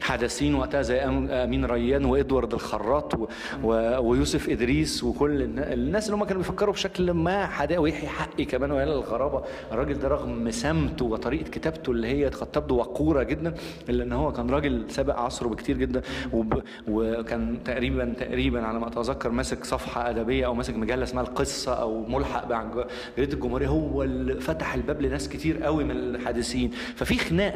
حدثين 0.00 0.55
وقتها 0.55 0.83
زي 0.83 1.00
أمين 1.00 1.64
ريان 1.64 2.05
وإدوارد 2.05 2.53
الخراط 2.55 3.14
و... 3.14 3.27
و... 3.62 3.68
ويوسف 4.11 4.48
إدريس 4.48 5.05
وكل 5.05 5.42
النا- 5.42 5.72
الناس 5.72 6.07
اللي 6.07 6.16
هم 6.16 6.24
كانوا 6.24 6.42
بيفكروا 6.42 6.74
بشكل 6.74 7.11
ما 7.11 7.46
حدا 7.46 7.79
ويحيى 7.79 8.09
حقي 8.09 8.44
كمان 8.44 8.70
وهلال 8.72 8.92
الغرابة. 8.92 9.42
الراجل 9.72 9.98
ده 9.98 10.09
رغم 10.09 10.50
سمته 10.50 11.05
وطريقة 11.05 11.50
كتابته 11.50 11.90
اللي 11.92 12.07
هي 12.09 12.27
قد 12.29 12.46
تبدو 12.46 12.77
وقورة 12.77 13.22
جدا 13.22 13.55
إلا 13.88 14.05
إن 14.05 14.12
هو 14.12 14.33
كان 14.33 14.50
راجل 14.50 14.85
سابق 14.88 15.18
عصره 15.20 15.48
بكتير 15.48 15.77
جدا 15.79 16.03
وب... 16.33 16.62
وكان 16.88 17.59
تقريبا 17.64 18.14
تقريبا 18.18 18.62
على 18.66 18.79
ما 18.81 18.88
أتذكر 18.88 19.31
ماسك 19.31 19.64
صفحة 19.64 20.11
أدبية 20.11 20.46
أو 20.46 20.55
ماسك 20.55 20.74
مجلة 20.77 21.03
اسمها 21.03 21.22
القصة 21.22 21.72
أو 21.74 22.05
ملحق 22.07 22.50
مع 22.50 22.62
الج- 22.62 22.87
جريدة 23.16 23.33
الجمهورية. 23.35 23.68
هو 23.68 24.03
اللي 24.03 24.40
فتح 24.40 24.74
الباب 24.74 25.03
لناس 25.03 25.29
كتير 25.29 25.62
قوي 25.62 25.85
من 25.85 25.90
الحادثين. 25.90 26.70
ففي 26.70 27.14
خناقه 27.18 27.54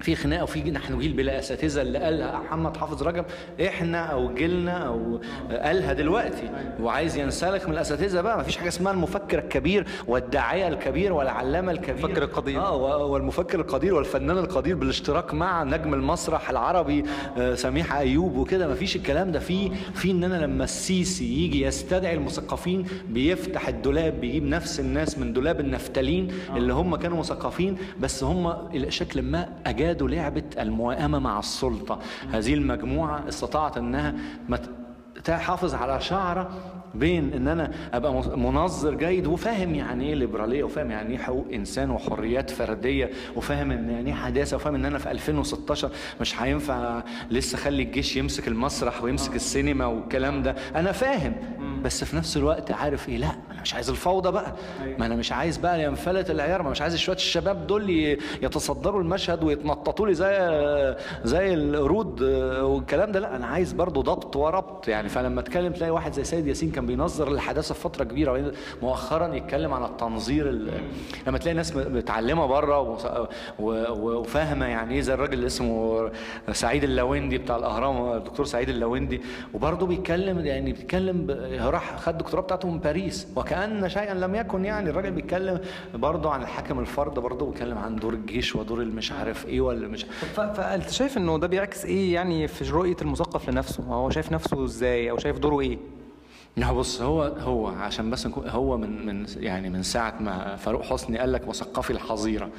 في 0.00 0.14
خناقة 0.14 0.42
وفي 0.42 0.70
نحن 0.70 0.98
جيل 0.98 1.12
بلا 1.12 1.38
أساتذة 1.38 1.82
اللي 1.82 1.98
قالها 1.98 2.40
محمد 2.40 2.76
حافظ 2.76 3.02
رجب 3.02 3.24
إحنا 3.66 4.04
أو 4.06 4.34
جيلنا 4.34 4.72
أو 4.86 5.20
قالها 5.50 5.92
دلوقتي. 5.92 6.50
وعايز 6.80 7.16
ينسلخ 7.16 7.66
من 7.66 7.72
الأساتذة 7.72 8.20
بقى 8.20 8.36
ما 8.36 8.42
فيش 8.42 8.56
حاجة 8.56 8.68
اسمها 8.68 8.92
المفكر 8.92 9.38
الكبير 9.38 9.86
والداعية 10.08 10.68
الكبير 10.68 11.12
والعلامة 11.12 11.72
الكبير. 11.72 12.04
المفكر 12.04 12.22
القدير. 12.22 12.60
آه 12.60 12.76
و- 12.76 13.12
والمفكر 13.12 13.60
القدير 13.60 13.94
والفنان 13.94 14.38
القدير 14.38 14.76
بالاشتراك 14.76 15.34
مع 15.34 15.62
نجم 15.64 15.94
المسرح 15.94 16.50
العربي 16.50 17.04
آه، 17.38 17.54
سميح 17.54 17.94
أيوب 17.94 18.36
وكده. 18.36 18.68
ما 18.68 18.74
فيش 18.74 18.96
الكلام 18.96 19.32
ده. 19.32 19.38
في 19.38 19.70
في 19.94 20.10
إن 20.10 20.24
أنا 20.24 20.44
لما 20.44 20.64
السيسي 20.64 21.44
يجي 21.44 21.62
يستدعي 21.62 22.14
المثقفين 22.14 22.84
بيفتح 23.08 23.68
الدولاب 23.68 24.20
بيجيب 24.20 24.44
نفس 24.44 24.80
الناس 24.80 25.18
من 25.18 25.32
دولاب 25.32 25.60
النفتالين 25.60 26.28
اللي 26.56 26.72
هم 26.72 26.96
كانوا 26.96 27.18
مثقفين 27.18 27.76
بس 28.00 28.24
هم 28.24 28.54
إلى 29.02 29.10
شكل 29.10 29.22
ما 29.22 29.48
أجادوا 29.66 30.08
لعبة 30.08 30.42
الموائمة 30.58 31.18
مع 31.18 31.38
السلطة. 31.38 31.98
هذه 32.32 32.54
المجموعة 32.54 33.28
استطاعت 33.28 33.78
ت- 34.56 34.70
تحافظ 35.24 35.74
على 35.74 36.00
شعره 36.00 36.50
بين 36.94 37.32
إن 37.34 37.48
أنا 37.48 37.72
أبقى 37.94 38.12
منظر 38.36 38.94
جيد 38.94 39.26
وفاهم 39.26 39.74
يعني 39.74 40.04
إيه 40.04 40.14
ليبرالية 40.14 40.64
وفاهم 40.64 40.90
يعني 40.90 41.10
إيه 41.12 41.18
حقوق 41.18 41.46
إنسان 41.52 41.90
وحريات 41.90 42.50
فردية 42.50 43.10
وفاهم 43.36 43.70
إن 43.70 43.90
يعني 43.90 44.10
إيه 44.10 44.16
حداثة 44.16 44.56
وفاهم 44.56 44.74
إن 44.74 44.84
أنا 44.84 44.98
في 44.98 45.10
2016 45.10 45.90
مش 46.20 46.42
هينفع 46.42 47.02
لسه 47.30 47.56
أخلي 47.56 47.82
الجيش 47.82 48.16
يمسك 48.16 48.48
المسرح 48.48 49.02
ويمسك 49.02 49.36
السينما 49.36 49.86
والكلام 49.86 50.42
ده. 50.42 50.54
أنا 50.76 50.92
فاهم 50.92 51.34
بس 51.84 52.04
في 52.04 52.16
نفس 52.16 52.36
الوقت 52.36 52.70
عارف 52.72 53.08
إيه 53.08 53.16
لا 53.16 53.30
أنا 53.52 53.62
مش 53.62 53.74
عايز 53.74 53.90
الفوضى 53.90 54.30
بقى. 54.30 54.52
ما 54.98 55.06
أنا 55.06 55.16
مش 55.16 55.32
عايز 55.32 55.56
بقى 55.56 55.84
ينفلت 55.84 56.30
العيار 56.30 56.62
ما 56.62 56.70
مش 56.70 56.82
عايز 56.82 56.96
شوية 56.96 57.16
الشباب 57.16 57.66
دول 57.66 57.90
يتصدروا 58.42 59.00
المشهد 59.00 59.44
ويتنططوا 59.44 60.06
لي 60.06 60.14
زي 60.14 60.96
زي 61.24 61.54
القرود 61.54 62.22
آه، 62.22 62.64
والكلام 62.64 63.12
ده. 63.12 63.20
لا 63.20 63.36
أنا 63.36 63.46
عايز 63.46 63.72
برضو 63.72 64.00
ضبط 64.02 64.36
وربط 64.36 64.88
يعني 64.88 65.08
فلما 65.12 65.40
اتكلم 65.40 65.72
تلاقي 65.72 65.90
واحد 65.90 66.12
زي 66.12 66.24
سيد 66.24 66.46
ياسين 66.46 66.70
كان 66.70 66.86
بينظر 66.86 67.28
الحداثه 67.28 67.74
في 67.74 67.80
فترة 67.80 68.04
كبيرة 68.04 68.52
مؤخرا 68.82 69.34
يتكلم 69.34 69.74
عن 69.74 69.84
التنظير 69.84 70.48
ال- 70.48 70.70
لما 71.26 71.38
تلاقي 71.38 71.54
ناس 71.54 71.76
متعلمة 71.76 72.46
بره 72.46 72.98
وفاهمة 73.58 74.66
يعني 74.66 74.94
إيه 74.94 75.00
زي 75.00 75.14
الراجل 75.14 75.32
اللي 75.34 75.46
اسمه 75.46 76.10
سعيد 76.52 76.84
اللويندي 76.84 77.38
بتاع 77.38 77.56
الأهرام 77.56 78.12
الدكتور 78.16 78.46
سعيد 78.46 78.68
اللويندي 78.68 79.20
وبرضه 79.54 79.86
بيتكلم 79.86 80.38
يعني 80.46 80.72
بيتكلم 80.72 81.26
راح 81.60 81.96
خد 81.98 82.12
الدكتوراه 82.12 82.42
بتاعته 82.42 82.68
من 82.70 82.78
باريس. 82.78 83.26
وكأن 83.36 83.88
شيئا 83.88 84.14
لم 84.14 84.34
يكن 84.34 84.64
يعني 84.64 84.90
الراجل 84.90 85.10
بيتكلم 85.10 85.60
برضه 85.94 86.30
عن 86.30 86.42
الحاكم 86.42 86.80
الفرد 86.80 87.14
برضه 87.18 87.46
بيتكلم 87.46 87.78
عن 87.78 87.96
دور 87.96 88.12
الجيش 88.14 88.56
ودور 88.56 88.80
المش 88.82 89.12
عارف 89.12 89.46
إيه 89.46 89.60
ولا 89.60 89.88
مش 89.88 90.06
فأنت 90.34 90.90
شايف 90.90 91.16
إنه 91.16 91.38
ده 91.38 91.46
بيعكس 91.46 91.84
إيه 91.84 92.14
يعني 92.14 92.48
في 92.48 92.70
رؤية 92.70 92.96
المثقف 93.02 93.48
لنفسه؟ 93.50 93.82
هو 93.84 94.10
شايف 94.10 94.32
نفسه 94.32 94.64
إزاي؟ 94.64 95.01
أو 95.10 95.18
شايف 95.18 95.38
دوره 95.38 95.60
إيه؟ 95.60 95.78
لا 96.56 96.72
بص 96.72 97.02
هو 97.02 97.22
هو 97.22 97.66
عشان 97.68 98.10
بس 98.10 98.26
هو 98.36 98.76
من 98.78 99.06
من 99.06 99.26
يعني 99.36 99.70
من 99.70 99.82
ساعة 99.82 100.14
ما 100.20 100.56
فاروق 100.56 100.82
حسني 100.82 101.18
قال 101.18 101.32
لك 101.32 101.48
مثقفي 101.48 101.90
الحظيرة. 101.90 102.50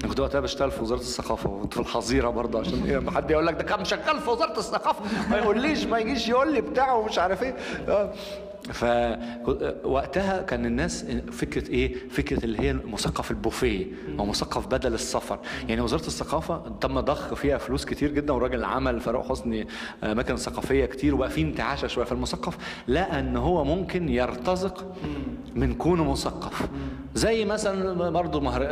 أنا 0.00 0.08
كنت 0.08 0.20
وقتها 0.20 0.40
بشتغل 0.40 0.70
في 0.70 0.82
وزارة 0.82 1.00
الثقافة 1.00 1.50
وكنت 1.50 1.74
في 1.74 1.80
الحظيرة 1.80 2.28
برضه 2.30 2.60
عشان 2.60 2.82
إيه 2.82 2.96
لما 2.96 3.10
حد 3.10 3.30
يقول 3.30 3.46
لك 3.46 3.54
ده 3.54 3.62
كان 3.62 3.84
شغال 3.84 4.20
في 4.20 4.30
وزارة 4.30 4.58
الثقافة 4.58 5.30
ما 5.30 5.36
يقوليش 5.36 5.84
ما 5.84 5.98
يجيش 5.98 6.28
يقول 6.28 6.52
لي 6.52 6.60
بتاعه 6.60 6.96
ومش 6.96 7.18
عارف 7.18 7.42
إيه. 7.42 7.56
آه. 7.88 8.12
فوقتها 8.72 10.42
كان 10.42 10.66
الناس 10.66 11.04
فكرة 11.32 11.70
إيه؟ 11.70 12.08
فكرة 12.08 12.44
اللي 12.44 12.60
هي 12.60 12.72
مثقف 12.72 13.30
البوفيه 13.30 13.86
أو 14.18 14.26
مثقف 14.26 14.66
بدل 14.66 14.94
السفر، 14.94 15.38
يعني 15.68 15.80
وزارة 15.80 16.06
الثقافة 16.06 16.62
تم 16.80 17.00
ضخ 17.00 17.34
فيها 17.34 17.58
فلوس 17.58 17.84
كتير 17.84 18.10
جدا 18.10 18.32
والراجل 18.32 18.64
عمل 18.64 19.00
فاروق 19.00 19.28
حسني 19.28 19.66
اماكن 20.04 20.36
ثقافية 20.36 20.84
كتير 20.84 21.14
وبقى 21.14 21.30
في 21.30 21.42
انتعاشة 21.42 21.86
شوية. 21.86 22.04
فالمثقف 22.04 22.58
لقى 22.88 23.20
إن 23.20 23.36
هو 23.36 23.64
ممكن 23.64 24.08
يرتزق 24.08 24.86
من 25.54 25.74
كونه 25.74 26.12
مثقف. 26.12 26.68
زي 27.14 27.44
مثلا 27.44 28.10
برضه 28.10 28.40
مهر... 28.40 28.62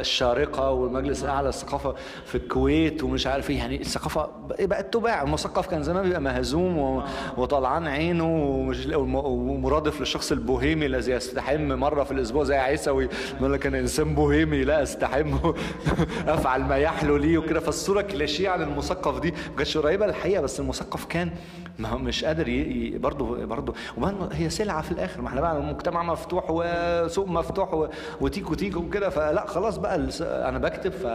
الشارقة 0.00 0.70
والمجلس 0.70 1.24
الأعلى 1.24 1.46
للثقافة 1.46 1.94
في 2.24 2.34
الكويت 2.34 3.02
ومش 3.02 3.26
عارف 3.26 3.50
إيه. 3.50 3.56
يعني 3.58 3.80
الثقافة 3.80 4.28
بقت 4.60 4.92
تباع. 4.94 5.22
المثقف 5.22 5.66
كان 5.66 5.82
زمان 5.82 6.02
بيبقى 6.02 6.20
مهزوم 6.20 6.78
و... 6.78 7.02
وطلعان 7.36 7.86
عينه 7.86 8.36
ومش... 8.36 8.86
وم- 8.98 9.14
ومرادف 9.14 10.00
للشخص 10.00 10.32
البوهيمي 10.32 10.86
الذي 10.86 11.12
يستحم 11.12 11.60
مرة 11.72 12.04
في 12.04 12.12
الأسبوع 12.12 12.44
زي 12.44 12.56
عيسوي. 12.56 13.08
يقول 13.40 13.52
لك 13.52 13.66
أنا 13.66 13.78
إنسان 13.78 14.14
بوهيمي 14.14 14.64
لا 14.64 14.82
استحم 14.82 15.34
أفعل 16.28 16.62
ما 16.62 16.76
يحلو 16.76 17.16
لي 17.16 17.38
وكده. 17.38 17.60
فالصورة 17.60 18.00
كليشيه 18.00 18.48
عن 18.48 18.62
المثقف 18.62 19.20
دي. 19.20 19.30
ما 19.30 19.56
كانتش 19.56 19.76
قريبة 19.78 20.06
للحقيقه 20.06 20.42
بس 20.42 20.60
المثقف 20.60 21.04
كان 21.04 21.30
ما 21.78 21.88
هو 21.88 21.98
مش 21.98 22.24
قادر 22.24 22.48
ي... 22.48 22.98
برضه 22.98 23.44
برضه. 23.46 23.74
وبعدين 23.96 24.18
هي 24.32 24.50
سلعة 24.50 24.82
في 24.82 24.92
الآخر. 24.92 25.20
ما 25.22 25.28
إحنا 25.28 25.40
بقى 25.40 25.62
مجتمع 25.62 26.02
مفتوح 26.02 26.44
وسوق 26.50 27.28
مفتوح 27.28 27.74
و... 27.74 27.88
وتيك 28.20 28.50
وتيك 28.50 28.76
وكده. 28.76 29.08
فلا 29.08 29.46
خلاص 29.46 29.76
بقى 29.78 29.96
الس- 29.96 30.22
أنا 30.22 30.58
بكتب 30.58 30.92
ف 30.92 31.06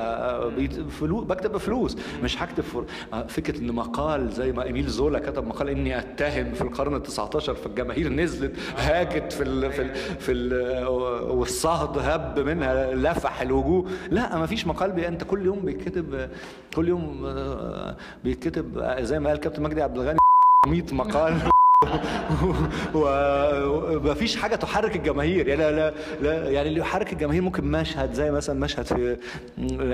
فلوس 1.00 1.24
بكتب 1.24 1.52
بفلوس 1.52 1.98
مش 2.24 2.43
هكتب 2.43 2.63
فر... 2.63 2.86
آه، 3.13 3.24
فكرة 3.28 3.58
إن 3.60 3.72
مقال 3.72 4.30
زي 4.32 4.52
ما 4.52 4.63
إيميل 4.63 4.88
زولا 4.88 5.19
كتب 5.19 5.48
مقال 5.48 5.69
إني 5.69 6.00
أتهم 6.00 6.52
في 6.54 6.62
القرن 6.62 6.96
ال 6.96 7.04
19 7.04 7.54
فالجماهير 7.73 8.09
نزلت 8.09 8.55
هاجت 8.77 9.33
في 9.33 9.43
ال... 9.43 9.71
في 9.71 9.81
ال... 9.81 9.95
في 9.95 10.31
ال... 10.31 10.88
والصهد 11.31 11.97
هب 11.97 12.39
منها 12.39 12.93
لفح 12.93 13.41
الوجوه 13.41 13.86
لا 14.12 14.38
ما 14.38 14.45
فيش 14.45 14.67
مقال 14.67 14.91
بي... 14.91 15.07
انت 15.07 15.23
كل 15.23 15.45
يوم 15.45 15.59
بيتكتب 15.59 16.29
كل 16.75 16.88
يوم 16.88 17.25
آه، 17.25 17.97
بيتكتب 18.23 18.95
زي 18.99 19.19
ما 19.19 19.29
قال 19.29 19.39
كابتن 19.39 19.63
مجدي 19.63 19.81
عبد 19.81 19.97
الغني 19.97 20.17
100 20.67 20.83
مقال. 20.91 21.62
ومفيش 22.96 24.36
حاجة 24.36 24.56
تحرك 24.56 24.96
الجماهير. 24.96 25.48
يعني 25.48 25.62
لا 25.72 25.93
لا 26.22 26.50
يعني 26.50 26.69
اللي 26.69 26.80
يحرك 26.80 27.13
الجماهير 27.13 27.41
ممكن 27.41 27.63
مشهد 27.65 28.13
زي 28.13 28.32
مثلا 28.32 28.60
مشهد 28.60 28.86
في 28.86 29.17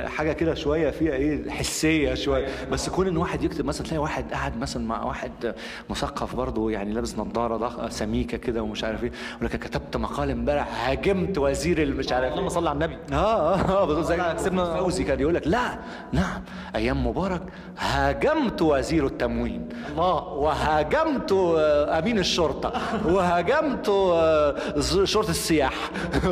حاجة 0.07 0.31
كده 0.33 0.53
شوية 0.53 0.89
فيها 0.89 1.13
إيه 1.13 1.49
حسية 1.49 2.13
شوية. 2.13 2.47
بس 2.71 2.89
كون 2.89 3.07
إن 3.07 3.17
واحد 3.17 3.43
يكتب 3.43 3.65
مثلا 3.65 3.87
تلاقي 3.87 4.01
واحد 4.01 4.31
قاعد 4.31 4.57
مثلا 4.57 4.87
مع 4.87 5.03
واحد 5.03 5.53
مثقف 5.89 6.35
برضه 6.35 6.71
يعني 6.71 6.93
لابس 6.93 7.17
نظارة 7.19 7.57
ضخ 7.57 7.89
سميكة 7.89 8.37
كده 8.37 8.61
ومش 8.63 8.83
عارف 8.83 9.03
إيه. 9.03 9.11
يقول 9.35 9.45
لك 9.45 9.55
كتبت 9.59 9.97
مقال 9.97 10.31
امبارح 10.31 10.89
هاجمت 10.89 11.37
وزير 11.37 11.83
المش 11.83 12.11
عارف 12.11 12.31
اللهم 12.33 12.49
صل 12.49 12.67
على 12.67 12.73
النبي. 12.75 12.97
آه 13.13 13.53
آه 13.55 13.81
آه 13.81 13.85
بالظبط. 13.85 14.05
زي 14.05 14.17
كسبنا- 14.17 14.75
فوزي 14.79 15.03
كان 15.03 15.19
يقول 15.19 15.35
لك 15.35 15.47
لا 15.47 15.79
نعم 16.13 16.41
أيام 16.75 17.07
مبارك 17.07 17.41
هاجمت 17.79 18.61
وزير 18.61 19.05
التموين. 19.05 19.69
الله. 19.91 20.23
وهاجمت 20.23 21.31
آه، 21.31 21.78
أمين 21.99 22.19
الشرطة. 22.19 22.73
وهاجمت 23.07 23.89
آه، 23.89 24.55
شرطة 25.03 25.29
السياحه 25.29 25.91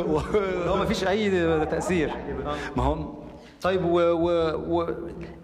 هو 0.68 0.76
ما 0.76 0.84
فيش 0.84 1.04
أي 1.04 1.30
تأثير. 1.66 2.10
ما 2.76 2.82
هو 2.82 2.96
طيب 3.62 3.84
و... 3.84 4.00
و... 4.00 4.28
و... 4.80 4.94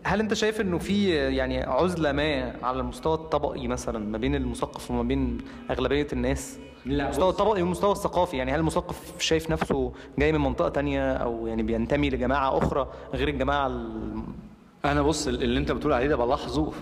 هل 0.05 0.21
أنت 0.21 0.35
شايف 0.35 0.61
إنه 0.61 0.79
في 0.79 1.11
يعني 1.11 1.63
عزلة 1.63 2.13
ما 2.13 2.55
على 2.63 2.81
المستوى 2.81 3.15
الطبقي 3.15 3.69
مثلا 3.69 3.99
ما 3.99 4.19
بين 4.19 4.35
المثقف 4.35 4.91
وما 4.91 5.03
بين 5.03 5.39
أغلبية 5.71 6.07
الناس؟ 6.13 6.59
لا، 6.87 7.05
المستوى. 7.05 7.29
الطبقي 7.31 7.63
والمستوى 7.63 7.93
الثقافي 7.93 8.37
يعني 8.37 8.53
هل 8.53 8.59
المثقف 8.61 9.01
شايف 9.19 9.51
نفسه 9.51 9.93
جاي 10.19 10.33
من 10.33 10.41
منطقة 10.41 10.69
تانية 10.69 11.13
أو 11.13 11.47
يعني 11.47 11.63
بينتمي 11.63 12.11
لجماعة 12.11 12.59
أخرى 12.59 12.89
غير 13.15 13.29
الجماعة 13.29 13.67
ال- 13.67 14.23
أنا 14.85 15.03
بص 15.03 15.27
اللي 15.27 15.59
أنت 15.59 15.73
بتقول 15.73 15.93
عليه 15.93 16.07
ده 16.07 16.17
بلاحظه 16.17 16.73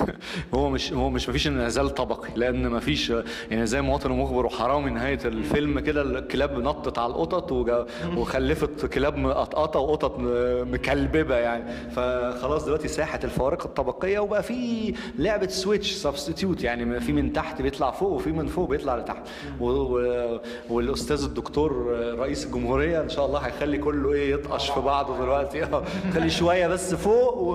هو 0.54 0.70
مش 0.70 0.92
هو 0.92 1.10
مش 1.10 1.28
مفيش 1.28 1.46
انعزال 1.46 1.90
طبقي 1.90 2.28
لأن 2.36 2.70
مفيش 2.70 3.12
يعني 3.50 3.66
زي 3.66 3.82
مواطن 3.82 4.10
ومخبر 4.10 4.46
وحرامي 4.46 4.90
نهاية 4.90 5.18
الفيلم 5.24 5.80
كده 5.80 6.02
الكلاب 6.02 6.58
نطت 6.58 6.98
على 6.98 7.10
القطط 7.10 7.52
وخلفت 8.16 8.86
كلاب 8.86 9.16
مقطقطة 9.16 9.80
وقطط 9.80 10.16
مكلببة 10.72 11.34
يعني. 11.36 11.90
فخلاص 11.90 12.64
دلوقتي 12.64 12.88
ساحت 12.88 13.20
الفوارق 13.24 13.66
الطبقية 13.66 14.18
وبقى 14.18 14.42
في 14.42 14.94
لعبة 15.18 15.48
switch 15.48 15.92
substitute 15.92 16.64
يعني 16.64 17.00
في 17.00 17.12
من 17.12 17.32
تحت 17.32 17.62
بيطلع 17.62 17.90
فوق 17.90 18.12
وفي 18.12 18.32
من 18.32 18.46
فوق 18.46 18.68
بيطلع 18.70 18.96
لتحت. 18.96 19.22
والأستاذ 20.70 21.24
الدكتور 21.24 21.86
رئيس 22.18 22.46
الجمهورية 22.46 23.00
إن 23.02 23.08
شاء 23.08 23.26
الله 23.26 23.38
هيخلي 23.38 23.78
كله 23.78 24.12
إيه 24.12 24.32
يطقش 24.34 24.70
في 24.70 24.80
بعضه 24.80 25.18
دلوقتي. 25.18 25.66
خلي 26.14 26.30
شوية 26.30 26.66
بس 26.66 26.94
فوق 26.94 27.51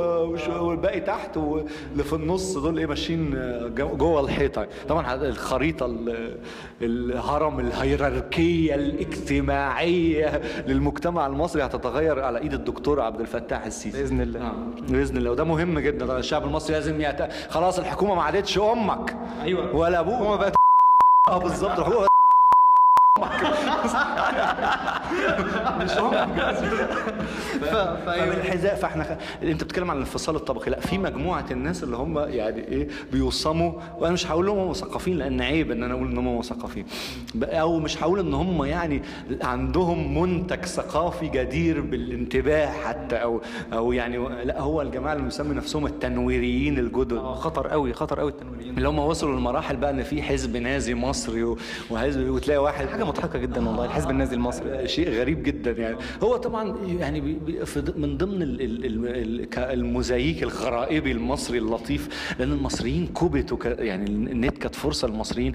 والباقي 0.62 0.99
تحت 0.99 1.38
واللي 1.38 2.03
في 2.03 2.13
النص 2.13 2.57
دول 2.57 2.77
إيه 2.79 2.86
ماشيين 2.86 3.31
جو- 3.75 3.95
جوه 3.95 4.21
الحيطة. 4.21 4.67
طبعا 4.89 5.13
الخريطة 5.15 5.86
ال- 5.86 6.38
الهرم 6.81 7.60
الهيراركية 7.60 8.75
الاجتماعية 8.75 10.41
للمجتمع 10.67 11.27
المصري 11.27 11.63
هتتغير 11.65 12.23
على 12.23 12.39
إيد 12.39 12.53
الدكتور 12.53 13.01
عبد 13.01 13.19
الفتاح 13.21 13.65
السيسي. 13.65 14.01
بإذن 14.01 14.21
الله. 14.21 14.41
آه، 14.41 14.53
بإذن 14.89 15.17
الله. 15.17 15.31
وده 15.31 15.43
مهم 15.43 15.79
جدا. 15.79 16.17
الشعب 16.17 16.43
المصري 16.45 16.73
لازم 16.75 17.01
يت... 17.01 17.27
خلاص 17.49 17.79
الحكومة 17.79 18.15
ما 18.15 18.23
عادتش 18.23 18.57
أمك. 18.60 19.17
أيوه. 19.43 19.75
ولا 19.75 19.99
أبوك. 19.99 20.13
هو 20.21 20.38
بقت 20.38 20.55
آه 21.29 21.38
بالظبط. 21.38 21.79
الحكومة 21.79 22.07
فالحذاء 28.06 28.76
فاحنا 28.76 29.04
خ... 29.04 29.08
انت 29.43 29.63
بتتكلم 29.63 29.91
عن 29.91 29.97
الانفصال 29.97 30.36
الطبقي. 30.36 30.71
لا 30.71 30.80
في 30.80 30.97
مجموعة 30.97 31.45
الناس 31.52 31.84
اللي 31.84 31.97
هم 31.97 32.17
يعني 32.19 32.67
إيه 32.67 32.88
بيوصموا 33.12 33.71
وأنا 34.00 34.13
مش 34.13 34.32
هقول 34.32 34.45
لهم 34.45 34.58
هم 34.58 34.69
مثقفين 34.69 35.17
لأن 35.17 35.41
عيب 35.41 35.71
إن 35.71 35.84
أنا 35.84 35.93
أقول 35.93 36.08
ان 36.12 36.17
هم 36.17 36.38
مثقفين 36.38 36.86
أو 37.43 37.80
مش 37.80 38.04
هقول 38.04 38.19
إن 38.19 38.34
هم 38.34 38.63
يعني 38.63 39.02
عندهم 39.41 40.21
منتج 40.21 40.65
ثقافي 40.65 41.28
جدير 41.28 41.82
بالانتباه 41.82 42.65
حتى 42.67 43.15
أو 43.15 43.41
أو 43.73 43.91
يعني 43.91 44.17
لا 44.43 44.62
هو 44.62 44.82
الجماعة 44.82 45.13
اللي 45.13 45.23
بيسموا 45.23 45.54
نفسهم 45.54 45.86
التنويريين 45.86 46.80
الجدد. 46.80 47.13
آه، 47.13 47.36
خطر 47.36 47.67
قوي 47.67 47.93
خطر 47.93 48.19
قوي 48.19 48.30
التنويريين. 48.32 48.78
اللي 48.78 48.89
هم 48.89 49.00
وصلوا 49.00 49.36
لمراحل 49.39 49.76
بقى 49.76 49.89
إن 49.91 50.04
في 50.04 50.21
حزب 50.23 50.58
نازي 50.58 50.95
مصري 50.95 51.56
وحزب 51.91 52.30
وتلاقي 52.30 52.58
واحد 52.58 52.88
حاجة 52.88 53.04
مضحكة 53.04 53.39
جدا 53.39 53.67
والله 53.67 53.86
الحزب 53.86 54.10
النازي 54.10 54.36
المصري. 54.36 54.88
شيء 54.88 55.10
غريب 55.10 55.43
جدا. 55.43 55.71
يعني. 55.77 55.97
هو 56.23 56.37
طبعا 56.37 56.75
يعني 56.99 57.21
من 57.95 58.17
ضمن 58.17 58.41
ال- 58.41 58.61
ال- 58.61 58.85
ال- 58.85 59.07
ال- 59.41 59.49
ك- 59.49 59.57
الموزاييك 59.59 60.43
الغرائبي 60.43 61.11
المصري 61.11 61.57
اللطيف 61.57 62.33
لأن 62.39 62.51
المصريين 62.51 63.07
كبتوا 63.07 63.57
يعني 63.65 64.05
النت 64.09 64.57
كانت 64.57 64.75
فرصة 64.75 65.07
للمصريين 65.07 65.53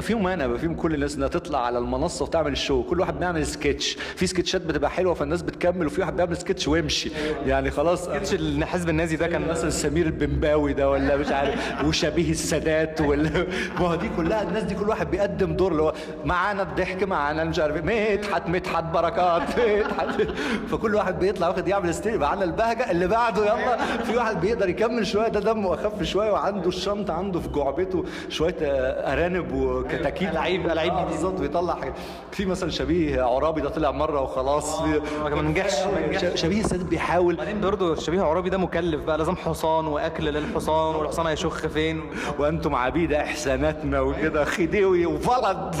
فيهم 0.00 0.26
أنا 0.26 0.56
فيهم 0.56 0.74
كل 0.74 0.94
الناس 0.94 1.16
إنها 1.16 1.28
تطلع 1.28 1.66
على 1.66 1.78
المنصة 1.78 2.24
وتعمل 2.24 2.52
الشو 2.52 2.82
كل 2.82 3.00
واحد 3.00 3.18
بيعمل 3.18 3.46
سكتش 3.46 3.92
في 4.16 4.26
سكتشات 4.26 4.62
بتبقى 4.62 4.90
حلوة 4.90 5.14
فالناس 5.14 5.42
بتكمل 5.42 5.86
وفي 5.86 6.00
واحد 6.00 6.16
بيعمل 6.16 6.36
سكتش 6.36 6.68
ويمشي. 6.68 7.10
يعني 7.46 7.70
خلاص. 7.70 8.08
كانش 8.08 8.34
الحزب 8.34 8.88
النازي 8.88 9.16
ده 9.16 9.26
كان 9.26 9.48
مثلا 9.48 9.70
سمير 9.70 10.06
البنباوي 10.06 10.72
ده 10.72 10.90
ولا 10.90 11.16
مش 11.16 11.28
عارف 11.28 11.84
وشبيه 11.84 12.30
السادات 12.30 13.00
ولا 13.00 13.30
ما 13.80 13.86
هو 13.88 13.94
دي 13.94 14.08
كلها 14.16 14.42
الناس 14.42 14.62
دي 14.62 14.74
كل 14.74 14.88
واحد 14.88 15.10
بيقدم 15.10 15.52
دور 15.56 15.72
اللي 15.72 15.82
هو 15.82 15.94
معانا 16.24 16.62
ضحك 16.62 17.02
معانا 17.02 17.44
مش 17.44 17.58
عارف 17.58 17.88
إيه. 17.88 18.16
مدحت 18.18 18.48
مدحت 18.48 18.84
بركات. 18.84 19.31
مدحت 19.38 20.22
فكل 20.70 20.94
واحد 20.94 21.18
بيطلع 21.18 21.48
واخد 21.48 21.68
يعمل 21.68 21.94
ستيل 21.94 22.18
معانا 22.18 22.44
البهجة 22.44 22.90
اللي 22.90 23.06
بعده 23.06 23.42
يلا. 23.44 23.76
في 23.96 24.16
واحد 24.16 24.40
بيقدر 24.40 24.68
يكمل 24.68 25.06
شوية. 25.06 25.28
ده 25.28 25.40
دمه 25.40 25.74
أخف 25.74 26.02
شوية 26.02 26.30
وعنده 26.32 26.68
الشنطه 26.68 27.14
عنده 27.14 27.40
في 27.40 27.48
جعبته 27.48 28.04
شوية 28.28 28.56
آه، 28.62 29.12
أرانب 29.12 29.52
وكتاكيت. 29.52 30.30
ألعاب- 30.30 30.70
ألعاب 30.70 30.90
آه، 30.90 30.94
جديدة. 31.02 31.04
بالظبط 31.04 31.40
بيطلع 31.40 31.74
حاجات 31.74 31.94
في 32.32 32.46
مثلا 32.46 32.70
شبيه 32.70 33.22
عرابي 33.22 33.60
ده 33.60 33.68
طلع 33.68 33.90
مرة 33.90 34.20
وخلاص. 34.20 34.80
ما 34.80 35.42
نجحش 35.42 35.74
ما 35.86 36.06
نجحش. 36.06 36.40
شبيه 36.40 36.60
السادات 36.60 36.86
بيحاول. 36.86 37.36
بعدين 37.36 37.60
برضه 37.60 37.92
الشبيه 37.92 38.22
عرابي 38.22 38.50
ده 38.50 38.58
مكلف 38.58 39.04
بقى. 39.04 39.18
لازم 39.18 39.36
حصان 39.36 39.86
وأكل 39.86 40.24
للحصان 40.24 40.94
والحصان 40.94 41.26
هيشخ 41.26 41.66
فين؟ 41.66 42.02
وأنتم 42.38 42.74
عبيد 42.74 43.12
إحساناتنا 43.12 44.00
وكده 44.00 44.44
خديوي 44.44 45.06
وفرد. 45.06 45.74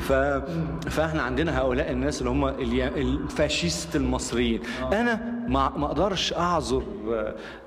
ف... 0.00 0.12
فإحنا 0.90 1.22
عندنا 1.22 1.60
هؤلاء 1.60 1.90
الناس 1.90 2.22
اللي 2.28 2.86
هم 2.86 2.94
الفاشيست 2.96 3.96
المصريين. 3.96 4.60
أنا 4.92 5.37
ما 5.48 5.72
ما 5.76 5.86
أقدرش 5.86 6.32
اعذر 6.32 6.82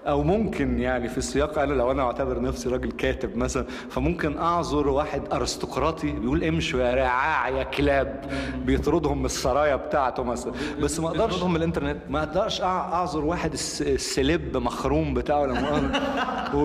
أو 0.08 0.24
ممكن 0.24 0.80
يعني 0.80 1.10
في 1.10 1.18
السياق 1.18 1.60
أنا 1.60 1.74
لو 1.74 1.92
أنا 1.92 2.04
اعتبر 2.04 2.42
نفسي 2.42 2.70
راجل 2.70 2.92
كاتب 2.92 3.38
مثلا 3.38 3.66
فممكن 3.90 4.38
اعذر 4.38 4.88
واحد 4.88 5.22
ارستقراطي 5.34 6.12
بيقول 6.12 6.44
امشوا 6.44 6.80
يا 6.80 6.96
رعاع 6.96 7.50
يا 7.50 7.64
كلاب 7.64 8.26
بيطردهم 8.66 9.20
من 9.20 9.26
السرايا 9.26 9.76
بتاعته 9.76 10.24
مثلا 10.24 10.54
بس 10.82 11.00
ما 11.00 11.08
أقدرش 11.08 11.26
بيطردهم 11.34 11.50
من 11.52 11.58
الإنترنت. 11.58 11.98
ما 12.10 12.24
أقدرش 12.24 12.62
اعذر 12.62 13.26
واحد 13.26 13.54
الس- 13.54 13.82
السلب 13.82 14.58
مخروم 14.58 15.14
بتاعه 15.14 15.46
لما 15.46 15.92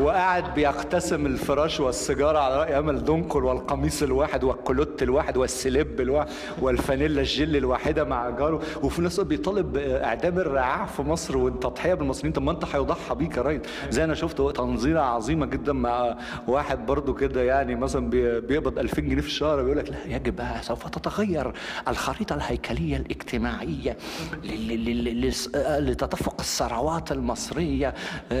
وقاعد 0.00 0.54
بيقتسم 0.54 1.26
الفراش 1.26 1.80
والسيجارة 1.80 2.38
على 2.38 2.56
رأي 2.58 2.78
أمل 2.78 3.04
دنقل 3.04 3.44
والقميص 3.44 4.02
الواحد 4.02 4.44
والكلوت 4.44 5.02
الواحد 5.02 5.36
والسلب 5.36 6.00
الواحد 6.00 6.28
والفانيلا 6.60 7.20
الجل 7.20 7.56
الواحدة 7.56 8.04
مع 8.04 8.30
جاره 8.30 8.60
وفي 8.82 9.02
نفس 9.02 9.14
الوقت 9.18 9.28
بيطالب 9.30 9.76
اعدام 9.76 10.38
الرعاع 10.50 10.86
في 10.86 11.02
مصر 11.02 11.36
والتضحية 11.36 11.94
بالمصريين. 11.94 12.32
طب 12.32 12.42
ما 12.42 12.50
انت 12.50 12.64
هيضحى 12.64 13.14
بيك 13.14 13.36
يا 13.36 13.42
راجل. 13.42 13.62
زي 13.90 14.04
أنا 14.04 14.14
شفت 14.14 14.40
تنظيرة 14.56 15.00
عظيمة 15.00 15.46
جدا 15.46 15.72
مع 15.72 16.16
واحد 16.48 16.86
برضو 16.86 17.14
كده 17.14 17.42
يعني 17.42 17.74
مثلا 17.74 18.10
بي- 18.10 18.40
بيقبض 18.40 18.78
2000 18.78 19.00
جنيه 19.02 19.20
في 19.20 19.26
الشهر 19.26 19.62
بيقول 19.62 19.78
لك 19.78 19.90
لا 19.90 20.16
يجب 20.16 20.40
سوف 20.60 20.88
تتغير 20.88 21.52
الخريطة 21.88 22.34
الهيكلية 22.34 22.96
الاجتماعية 22.96 23.96
لس- 24.44 25.50
لتدفق 25.56 26.34
الثروات 26.40 27.12
المصرية. 27.12 27.94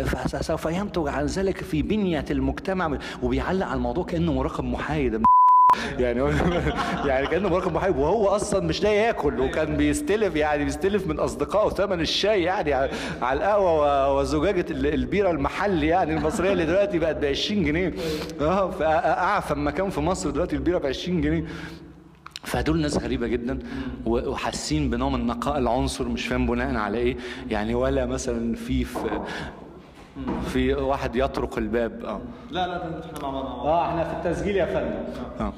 فسوف 0.04 0.64
ينتج 0.64 1.08
عن 1.08 1.26
ذلك 1.26 1.56
في 1.58 1.82
بنية 1.82 2.24
المجتمع. 2.30 2.98
وبيعلق 3.22 3.66
على 3.66 3.76
الموضوع 3.76 4.04
كأنه 4.04 4.32
مراقب 4.32 4.64
محايد. 4.64 5.22
يعني 5.98 6.20
يعني 7.08 7.26
كأنه 7.26 7.48
مراقب 7.48 7.74
محايد 7.74 7.96
وهو 7.96 8.28
أصلا 8.28 8.60
مش 8.66 8.82
لاقي 8.82 8.96
ياكل 8.96 9.40
وكان 9.40 9.76
بيستلف 9.76 10.36
يعني 10.36 10.64
بيستلف 10.64 11.06
من 11.06 11.18
أصدقائه 11.18 11.68
ثمن 11.70 12.00
الشاي 12.00 12.42
يعني 12.42 12.74
على 13.22 13.38
القهوة 13.38 14.14
وزجاجة 14.16 14.66
ال- 14.70 14.94
البيرة 14.94 15.30
المحلي 15.30 15.86
يعني 15.86 16.14
المصرية 16.16 16.52
اللي 16.52 16.64
دلوقتي 16.66 16.98
بقت 16.98 17.16
ب 17.16 17.24
20 17.24 17.64
جنيه. 17.64 17.94
آه 18.40 18.70
فاعفى 18.70 19.54
مكان 19.54 19.90
في 19.90 20.00
مصر 20.00 20.30
دلوقتي 20.30 20.56
البيرة 20.56 20.78
ب 20.78 20.86
20 20.86 21.20
جنيه. 21.20 21.44
فدول 22.44 22.80
ناس 22.80 22.96
غريبة 22.98 23.26
جدا 23.26 23.58
وحاسين 24.06 24.90
بنوع 24.90 25.08
من 25.08 25.26
نقاء 25.26 25.58
العنصر 25.58 26.08
مش 26.08 26.26
فاهم 26.26 26.46
بناء 26.46 26.76
على 26.76 26.98
إيه. 26.98 27.16
يعني 27.50 27.74
ولا 27.74 28.06
مثلا 28.06 28.54
في 28.56 28.84
في 28.84 29.20
في 30.48 30.74
واحد 30.74 31.16
يطرق 31.16 31.58
الباب. 31.58 32.04
آه. 32.04 32.20
لا 32.50 32.66
لا 32.66 32.76
إحنا 33.16 33.28
مع 33.28 33.30
بعض. 33.40 33.66
آه 33.66 33.88
إحنا 33.88 34.04
في 34.04 34.12
التسجيل 34.28 34.56
يا 34.56 34.64
فندم. 34.66 35.04
آه. 35.40 35.52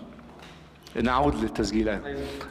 نعود 0.97 1.35
للتسجيل 1.43 1.89
آه. 1.89 2.01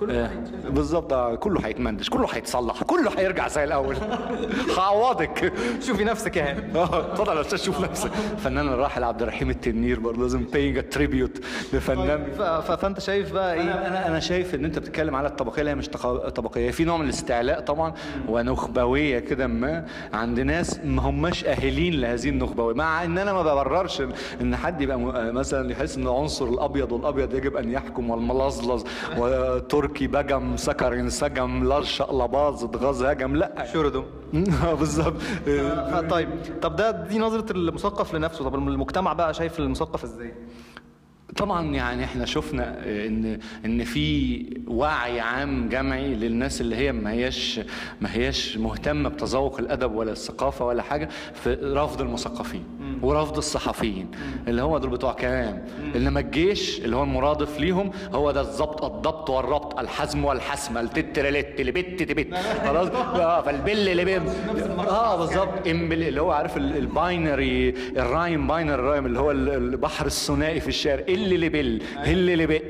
آه، 0.10 0.30
بالظبط 0.70 1.14
آه، 1.14 1.36
كله 1.36 1.66
هيتمندش 1.66 2.10
كله 2.10 2.28
هيتصلح 2.32 2.84
كله 2.84 3.12
هيرجع 3.18 3.48
زي 3.48 3.64
الأول. 3.64 3.96
هعوضك 4.78 5.54
شوفي 5.82 6.04
نفسك 6.04 6.38
يا 6.38 6.50
هاني 6.52 6.62
آه 6.80 7.00
اتفضل 7.12 7.36
يا 7.36 7.42
أستاذ 7.42 7.60
شوف 7.60 7.82
نفسك. 7.82 8.12
فنان 8.44 8.68
الراحل 8.68 9.04
عبد 9.04 9.22
الرحيم 9.22 9.50
التنير 9.50 10.00
برضه 10.00 10.22
لازم 10.22 10.46
a 10.54 10.96
tribute 10.98 11.42
لفنان. 11.74 12.32
ف- 12.38 12.72
فأنت 12.72 13.00
شايف 13.00 13.34
بقى 13.34 13.54
إيه؟ 13.54 13.62
أنا 13.62 14.08
أنا 14.08 14.20
شايف 14.20 14.56
إن 14.56 14.66
أنت 14.66 14.80
بتتكلم 14.80 15.16
على 15.16 15.28
الطبقية 15.28 15.60
اللي 15.60 15.72
هي 15.72 15.76
مش 15.76 15.90
طبقية 16.36 16.72
في 16.72 16.84
نوع 16.84 16.98
من 16.98 17.06
الاستعلاء 17.06 17.60
طبعا 17.60 17.94
ونخبوية 18.30 19.20
كده 19.20 19.48
ما 19.48 19.86
عند 20.14 20.40
ناس 20.40 20.80
ما 20.86 21.02
هماش 21.02 21.46
أهلين 21.46 21.94
لهذه 22.02 22.30
النخبوية. 22.30 22.76
مع 22.76 23.04
إن 23.04 23.18
أنا 23.18 23.34
ما 23.34 23.42
ببررش 23.42 24.04
إن 24.42 24.56
حد 24.56 24.82
يبقى 24.82 25.00
م- 25.00 25.36
مثلا 25.36 25.72
يحس 25.72 25.98
إن 25.98 26.08
عنصر 26.08 26.46
الأبيض 26.48 26.92
والأبيض 26.92 27.34
يجب 27.34 27.56
أن 27.56 27.72
يحكم 27.72 28.10
والملظلظ 28.32 28.84
وتركي 29.18 30.08
بجم 30.08 30.58
سكر 30.58 30.94
انسجم 30.94 31.64
لرشق 31.64 32.24
لباظ 32.26 32.64
اتغاظ 32.64 33.04
هجم 33.04 33.36
لا. 33.36 33.66
شردو 33.74 34.04
آه، 34.64 34.74
بالظبط 34.74 35.18
ف- 35.22 35.96
طيب. 36.10 36.30
طب 36.62 36.76
ده 36.76 36.92
دي 36.92 37.20
نظرة 37.20 37.52
المثقف 37.52 38.14
لنفسه. 38.16 38.44
طب 38.46 38.56
المجتمع 38.56 39.14
بقى 39.14 39.34
شايف 39.34 39.60
المثقف 39.60 40.04
إزاي؟ 40.04 40.34
طبعا 41.38 41.66
يعني 41.66 42.04
إحنا 42.04 42.26
شفنا 42.26 42.86
إن 42.86 43.40
إن 43.66 43.84
في 43.84 44.46
وعي 44.68 45.20
عام 45.20 45.70
جمعي 45.70 46.16
للناس 46.16 46.62
اللي 46.62 46.76
هي 46.76 46.92
ما 46.92 47.12
هياش 47.12 47.60
ما 48.02 48.14
هياش 48.16 48.58
مهتمة 48.58 49.10
بتذوق 49.10 49.60
الأدب 49.60 49.96
ولا 49.96 50.12
الثقافة 50.12 50.66
ولا 50.66 50.82
حاجة 50.84 51.10
في 51.34 51.54
رفض 51.54 52.02
المثقفين. 52.02 52.64
ورفض 53.02 53.38
الصحفيين. 53.38 54.12
اللي 54.48 54.62
هو 54.62 54.78
دول 54.78 54.90
بتوع 54.90 55.14
كلام. 55.14 55.66
انما 55.96 56.20
الجيش 56.20 56.80
اللي 56.80 56.96
هو 56.96 57.04
المرادف 57.04 57.60
ليهم 57.60 57.92
هو 58.14 58.32
ده 58.32 58.42
الضبط 58.42 58.84
الضبط 58.86 59.30
والربط 59.30 59.80
الحزم 59.80 60.26
والحسم 60.26 60.78
التترلت 60.78 61.60
اللي 61.60 61.72
بت 61.72 62.04
تبت. 62.04 62.28
خلاص؟ 62.66 62.88
آه 62.90 63.42
فالبل 63.42 63.90
اللي 63.90 64.06
بيم. 64.06 64.24
آه 64.80 65.18
بالظبط. 65.18 65.68
اللي 65.68 66.22
هو 66.22 66.32
عارف 66.32 66.58
ال- 66.58 66.78
الباينري 66.78 67.70
الرايم 67.98 68.48
باينري 68.48 68.76
الرايم 68.76 69.06
اللي 69.06 69.20
هو 69.20 69.32
ال- 69.32 69.50
البحر 69.50 70.06
الثنائي 70.06 70.60
في 70.60 70.68
الشعر 70.68 71.00
اللي 71.10 71.36
اللي 71.36 71.50
بل 71.50 71.82
هل 71.98 72.30
اللي 72.30 72.46
بق 72.48 72.62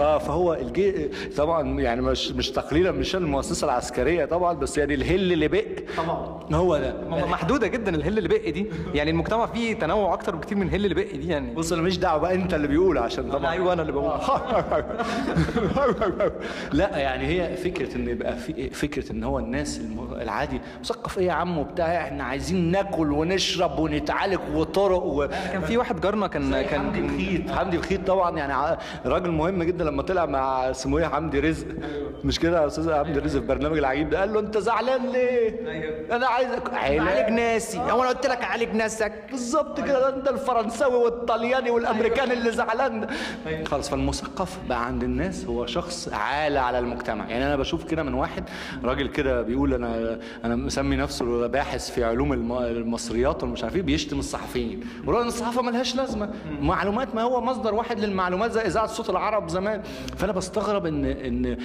آه 0.00 0.18
فهو 0.18 0.54
الجي 0.54 1.08
طبعا 1.36 1.80
يعني 1.80 2.00
مش 2.02 2.32
مش 2.32 2.50
تقليلا 2.50 2.92
من 2.92 3.02
شان 3.02 3.22
المؤسسة 3.22 3.64
العسكرية 3.64 4.24
طبعا 4.24 4.52
بس 4.52 4.78
يعني 4.78 4.94
الهل 4.94 5.32
اللي 5.32 5.48
بق 5.48 5.64
طبعا. 5.96 6.40
هو 6.52 6.76
ده. 6.78 6.94
محدودة 7.10 7.66
جدا 7.66 7.94
الهل 7.94 8.18
اللي 8.18 8.28
بقي 8.28 8.50
دي. 8.50 8.66
يعني 8.94 9.10
المجتمع 9.10 9.46
فيه 9.46 9.74
تنوع 9.80 10.14
أكتر 10.14 10.36
بكتير 10.36 10.58
من 10.58 10.66
الهل 10.68 10.84
اللي 10.84 10.94
بقي 10.94 11.16
دي 11.18 11.28
يعني. 11.28 11.54
بص 11.54 11.72
أنا 11.72 11.82
مش 11.82 11.98
دعوة 11.98 12.18
بقى 12.20 12.34
أنت 12.34 12.54
اللي 12.54 12.68
بيقول 12.68 12.98
عشان 12.98 13.30
طبعا. 13.30 13.52
أيوه 13.52 13.72
أنا 13.72 13.82
اللي 13.82 13.92
بقول. 13.92 14.10
لا 16.72 16.98
يعني 16.98 17.26
هي 17.26 17.56
فكرة 17.56 17.96
إن 17.96 18.08
يبقى 18.08 18.36
في 18.36 18.70
فكرة 18.70 19.12
إن 19.12 19.24
هو 19.24 19.38
الناس 19.38 19.80
العادي 20.12 20.60
مثقف 20.80 21.18
إيه 21.18 21.26
يا 21.26 21.32
عم 21.32 21.58
وبتاع 21.58 21.96
إحنا 22.02 22.24
عايزين 22.24 22.70
ناكل 22.70 23.12
ونشرب 23.12 23.78
ونتعالج 23.78 24.40
وطرق 24.54 25.02
و... 25.02 25.26
كان 25.52 25.60
في 25.60 25.76
واحد 25.76 26.00
جارنا 26.00 26.26
كان 26.26 26.62
كان 26.62 26.80
حمدي 26.80 27.00
بخيت 27.02 27.50
حمدي 27.50 27.78
بخيت 27.78 28.06
طبعا 28.06 28.38
يعني 28.38 28.78
راجل 29.06 29.30
مهم 29.30 29.62
جدا 29.62 29.84
لما 29.84 30.02
طلع 30.02 30.26
مع 30.26 30.70
اسمه 30.70 30.98
إيه 30.98 31.06
حمدي 31.06 31.40
رزق. 31.40 31.66
مش 32.24 32.38
كده 32.40 32.62
يا 32.62 32.66
أستاذ 32.66 32.94
حمدي 32.94 33.18
رزق 33.18 33.40
في 33.40 33.46
برنامج 33.46 33.78
العجيب 33.78 34.10
ده؟ 34.10 34.20
قال 34.20 34.32
له 34.32 34.40
أنت 34.40 34.58
زعلان 34.58 35.06
ليه؟ 35.12 35.68
أيوه. 35.70 36.16
أنا 36.16 36.26
عايزك 36.26 36.74
عالج 36.74 37.30
ناسي. 37.32 37.78
هو 37.78 38.02
أنا 38.02 38.08
قلت 38.10 38.26
لك 38.26 38.44
عالج 38.44 38.74
نفسك 38.74 39.12
بالظبط. 39.30 39.69
كده 39.80 40.10
ده 40.10 40.30
الفرنساوي 40.30 40.94
والطلياني 41.04 41.70
والأمريكاني 41.70 42.32
اللي 42.32 42.50
زعلان. 42.50 43.00
ده 43.00 43.08
خلاص 43.64 43.90
فالمثقف 43.90 44.58
بقى 44.68 44.86
عند 44.86 45.02
الناس 45.02 45.44
هو 45.44 45.66
شخص 45.66 46.08
عالة 46.12 46.60
على 46.60 46.78
المجتمع. 46.78 47.28
يعني 47.28 47.46
أنا 47.46 47.56
بشوف 47.56 47.84
كده 47.84 48.02
من 48.02 48.14
واحد 48.14 48.44
راجل 48.84 49.08
كده 49.08 49.42
بيقول 49.42 49.74
أنا 49.74 50.18
أنا 50.44 50.56
مسمي 50.56 50.96
نفسه 50.96 51.46
باحث 51.46 51.90
في 51.90 52.04
علوم 52.04 52.32
الم- 52.32 52.52
المصريات 52.52 53.42
ومش 53.42 53.64
عارف 53.64 53.76
إيه 53.76 53.82
بيشتم 53.82 54.18
الصحفيين. 54.18 54.80
ورغم 55.06 55.20
إن 55.22 55.28
الصحافة 55.28 55.62
ملهاش 55.62 55.96
لازمة. 55.96 56.30
معلومات 56.60 57.14
ما 57.14 57.22
هو 57.22 57.40
مصدر 57.40 57.74
واحد 57.74 58.00
للمعلومات 58.00 58.52
زي 58.52 58.60
إذاعة 58.60 58.86
صوت 58.86 59.10
العرب 59.10 59.48
زمان. 59.48 59.82
فأنا 60.16 60.32
بستغرب 60.32 60.86
إن 60.86 61.04
إن 61.04 61.56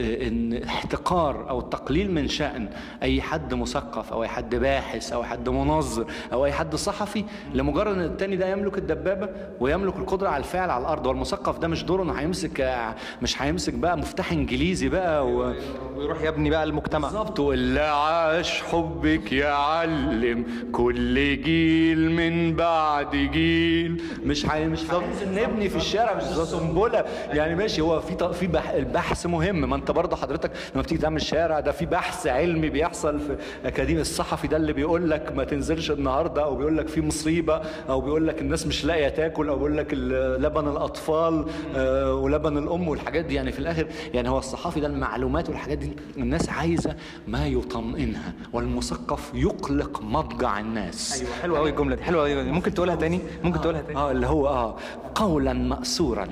إن 0.00 0.62
احتقار 0.62 1.50
أو 1.50 1.60
تقليل 1.60 2.10
من 2.12 2.28
شأن 2.28 2.68
أي 3.02 3.22
حد 3.22 3.54
مثقف 3.54 4.12
أو 4.12 4.22
أي 4.22 4.28
حد 4.28 4.54
باحث 4.54 5.12
أو 5.12 5.24
حد 5.24 5.48
منظر 5.48 6.04
أو 6.32 6.44
أي 6.44 6.52
حد 6.52 6.76
صحفي 6.76 7.24
لمجرد 7.54 7.94
إن 7.94 8.04
التاني 8.04 8.36
ده 8.36 8.48
يملك 8.48 8.78
الدبابة 8.78 9.28
ويملك 9.60 9.96
القدرة 9.96 10.28
على 10.28 10.38
الفعل 10.40 10.70
على 10.70 10.82
الأرض 10.82 11.06
والمثقف 11.06 11.58
ده 11.58 11.68
مش 11.68 11.84
دوره 11.84 12.02
إنه 12.02 12.12
هيمسك 12.12 12.84
مش 13.22 13.42
هيمسك 13.42 13.74
بقى 13.74 13.98
مفتاح 13.98 14.32
إنجليزي 14.32 14.88
بقى 14.88 15.26
و... 15.26 15.54
ويروح 15.96 16.22
يبني 16.22 16.50
بقى 16.50 16.64
المجتمع. 16.64 17.08
بالظبط 17.08 17.40
واللي 17.40 17.80
عاش 17.80 18.62
حبك 18.62 19.32
يعلم 19.32 20.44
كل 20.72 21.42
جيل 21.42 22.10
من 22.10 22.56
بعد 22.56 23.10
جيل. 23.16 24.02
مش 24.24 24.46
حي... 24.46 24.66
مش 24.66 24.80
عايزين 24.90 25.34
نبني 25.34 25.68
في 25.68 25.76
الشارع 25.76 26.14
مش 26.14 26.22
سنبلة. 26.24 27.04
يعني 27.32 27.54
ماشي 27.54 27.80
هو 27.80 28.00
في. 28.00 28.32
في 28.32 28.46
بح... 28.46 28.70
البحث 28.70 29.26
مهم 29.26 29.70
ما 29.70 29.76
انت 29.76 29.89
برضه 29.92 30.16
حضرتك 30.16 30.50
لما 30.74 30.82
بتيجي 30.82 31.00
تعمل 31.00 31.22
شارع 31.22 31.60
ده 31.60 31.72
في 31.72 31.86
بحث 31.86 32.26
علمي 32.26 32.68
بيحصل 32.70 33.18
في 33.20 33.36
اكاديمي 33.64 34.00
الصحفي 34.00 34.48
ده 34.48 34.56
اللي 34.56 34.72
بيقول 34.72 35.10
لك 35.10 35.32
ما 35.36 35.44
تنزلش 35.44 35.90
النهارده 35.90 36.44
أو 36.44 36.56
بيقول 36.56 36.78
لك 36.78 36.88
في 36.88 37.00
مصيبة 37.00 37.60
أو 37.88 38.00
بيقول 38.00 38.26
لك 38.28 38.40
الناس 38.40 38.66
مش 38.66 38.84
لاقية 38.84 39.08
تاكل 39.08 39.48
أو 39.48 39.56
بيقول 39.56 39.76
لك 39.76 39.94
لبن 40.40 40.68
الأطفال 40.68 41.44
آه، 41.76 42.14
ولبن 42.14 42.58
الأم 42.58 42.88
والحاجات 42.88 43.24
دي. 43.24 43.34
يعني 43.34 43.52
في 43.52 43.58
الآخر 43.58 43.86
يعني 44.14 44.28
هو 44.28 44.38
الصحفي 44.38 44.80
ده 44.80 44.86
المعلومات 44.86 45.48
والحاجات 45.48 45.78
دي 45.78 45.92
الناس 46.16 46.48
عايزة 46.48 46.96
ما 47.28 47.46
يطمئنها 47.46 48.32
والمثقف 48.52 49.30
يقلق 49.34 50.02
مضجع 50.02 50.60
الناس. 50.60 51.20
أيوه 51.22 51.32
حلوة 51.42 51.58
قوي 51.58 51.70
الجملة 51.70 51.96
دي 51.96 52.02
حلوة 52.04 52.20
قوي 52.22 52.42
ممكن 52.42 52.74
تقولها 52.74 52.94
تاني؟ 52.94 53.20
ممكن 53.44 53.60
تقولها 53.60 53.82
تاني؟ 53.82 53.98
آه 53.98 54.10
اللي 54.10 54.26
هو 54.26 54.48
آه 54.48 54.76
قولا 55.14 55.52
مأسورا. 55.52 56.28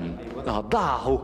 آه 0.47 0.59
ضعه 0.61 1.21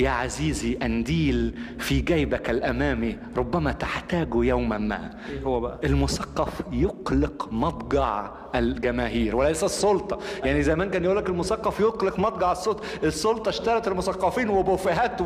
يا 0.00 0.10
عزيزي 0.10 0.78
أنديل 0.82 1.54
في 1.78 2.00
جيبك 2.00 2.50
الأمامي 2.50 3.18
ربما 3.36 3.72
تحتاج 3.72 4.28
يوما 4.34 4.78
ما. 4.78 5.10
إيه 5.30 5.42
هو 5.42 5.60
بقى؟ 5.60 5.78
المثقف 5.84 6.48
يقلق 6.72 7.48
مضجع 7.52 8.30
الجماهير 8.54 9.36
وليس 9.36 9.64
السلطة. 9.64 10.18
يعني 10.44 10.62
زمان 10.62 10.90
كان 10.90 11.04
يقول 11.04 11.16
لك 11.16 11.28
المثقف 11.28 11.80
يقلق 11.80 12.18
مضجع 12.18 12.52
السلطة. 12.52 12.82
السلطة 13.02 13.48
اشترت 13.48 13.88
المثقفين 13.88 14.48
وبوفيهات 14.48 15.20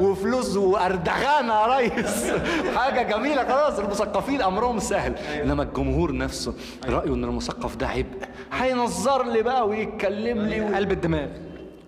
وفلوس 0.00 0.56
وأردغان 0.56 1.48
يا 1.48 1.76
ريس. 1.76 2.30
حاجة 2.76 3.16
جميلة 3.16 3.44
خلاص 3.48 3.78
المثقفين 3.78 4.42
أمرهم 4.42 4.78
سهل. 4.78 5.14
إنما 5.16 5.62
الجمهور 5.62 6.16
نفسه 6.16 6.54
رأيه 6.88 7.14
إن 7.14 7.24
المثقف 7.24 7.76
ده 7.76 7.88
عبء. 7.88 8.28
هينظر 8.52 9.22
لي 9.26 9.42
بقى 9.42 9.68
ويتكلم 9.68 10.38
لي. 10.46 10.74
قلب 10.74 10.92
الدماغ. 10.92 11.28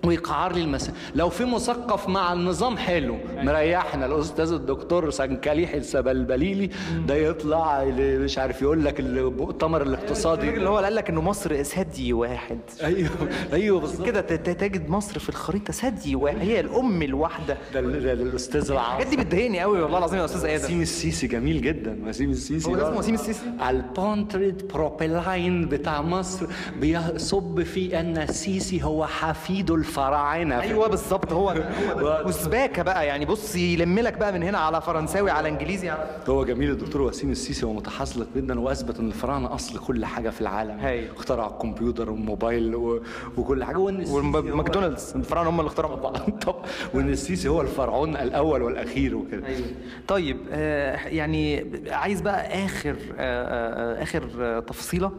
ويقعر 0.07 0.53
لي 0.53 0.61
المساء 0.63 0.95
لو 1.15 1.29
في 1.29 1.45
مثقف 1.45 2.09
مع 2.09 2.33
النظام 2.33 2.77
حلو 2.77 3.17
مريحنا. 3.37 4.07
الأستاذ 4.07 4.53
الدكتور 4.53 5.11
سنكليح 5.11 5.75
السبلبليلي 5.75 6.71
ده 7.07 7.15
يطلع 7.15 7.85
مش 7.99 8.39
عارف 8.39 8.63
يقول 8.63 8.85
لك 8.85 9.01
المؤتمر 9.01 9.83
الاقتصادي. 9.83 10.49
اللي 10.51 10.69
هو 10.69 10.77
قال 10.77 10.95
لك 10.95 11.11
إنه 11.11 11.21
مصر 11.21 11.63
ثدي 11.63 12.13
واحد. 12.13 12.59
أيوه 12.85 13.11
أيوه 13.53 13.81
بالظبط. 13.81 14.07
كده 14.07 14.21
تجد 14.37 14.89
مصر 14.91 15.19
في 15.19 15.29
الخريطة 15.29 15.73
ثدي 15.73 16.17
واحد. 16.17 16.39
هي 16.39 16.61
الأم 16.61 17.03
الواحدة. 17.03 17.57
ده 17.75 17.81
ال- 17.81 18.03
ده 18.03 18.13
الأستاذ 18.13 18.71
الحاجات 18.71 19.07
العظيم 19.07 19.19
دي 19.19 19.25
بتضايقني 19.25 19.61
قوي 19.61 19.83
والله 19.83 19.99
العظيم 19.99 20.21
يا 20.21 20.25
أستاذ 20.25 20.45
آدم. 20.45 20.65
وسيم 20.65 20.81
السيسي 20.83 21.27
جميل 21.27 21.63
جدا. 21.63 21.99
وسيم 22.09 22.31
السيسي 22.31 22.71
هو 22.71 22.75
اسمه 22.77 22.99
وسيم 22.99 23.15
السيسي؟ 23.15 23.43
البونتريد 23.69 24.69
بروبيلاين 24.75 25.69
بتاع 25.69 26.03
مصر. 26.03 26.47
بيصب 26.81 27.63
في 27.63 28.01
أن 28.01 28.19
السيسي 28.19 28.83
هو 28.85 29.07
حفيد 29.07 29.71
الفراعنه 29.99 30.61
أيوه 30.61 30.89
بالظبط 30.89 31.33
هو 31.33 31.53
ده 31.53 31.67
وسباكة 32.27 32.83
بقى 32.83 33.07
يعني 33.07 33.25
بص 33.25 33.57
يلم 33.57 33.99
لك 33.99 34.19
بقى 34.19 34.33
من 34.33 34.43
هنا 34.43 34.59
على 34.59 34.81
فرنساوي 34.81 35.31
على 35.31 35.49
إنجليزي 35.49 35.91
على 35.91 36.07
هو 36.29 36.45
جميل 36.45 36.71
الدكتور 36.71 37.03
وسيم 37.03 37.31
السيسي 37.31 37.67
هو 37.67 37.73
متحزلق 37.73 38.27
جدا 38.37 38.61
وأثبت 38.61 38.99
إن 38.99 39.07
الفراعنة 39.07 39.55
أصل 39.55 39.79
كل 39.79 40.05
حاجة 40.05 40.31
في 40.31 40.41
العالم. 40.41 40.79
هاي. 40.79 41.11
اخترع 41.13 41.47
الكمبيوتر 41.47 42.11
والموبايل 42.11 42.75
و... 42.75 43.03
وكل 43.37 43.65
حاجة. 43.65 43.77
وإن 43.77 44.05
وماكدونالدز 44.09 45.13
الفراعنة 45.17 45.51
هم 45.51 45.61
اللي 45.61 45.69
اخترعوا 45.69 45.97
طبعا 45.97 46.13
طبعا 46.47 46.63
وإن 46.95 47.09
السيسي 47.09 47.49
هو 47.49 47.61
الفرعون 47.61 48.17
الأول 48.17 48.63
والأخير 48.63 49.17
وكده. 49.17 49.45
طيب 50.09 50.39
آه 50.51 50.97
يعني 51.07 51.67
عايز 51.91 52.21
بقى 52.21 52.65
آخر 52.65 52.97
آه 53.19 53.99
آه 53.99 54.03
آخر 54.03 54.29
آه 54.41 54.61
تفصيلة 54.61 55.13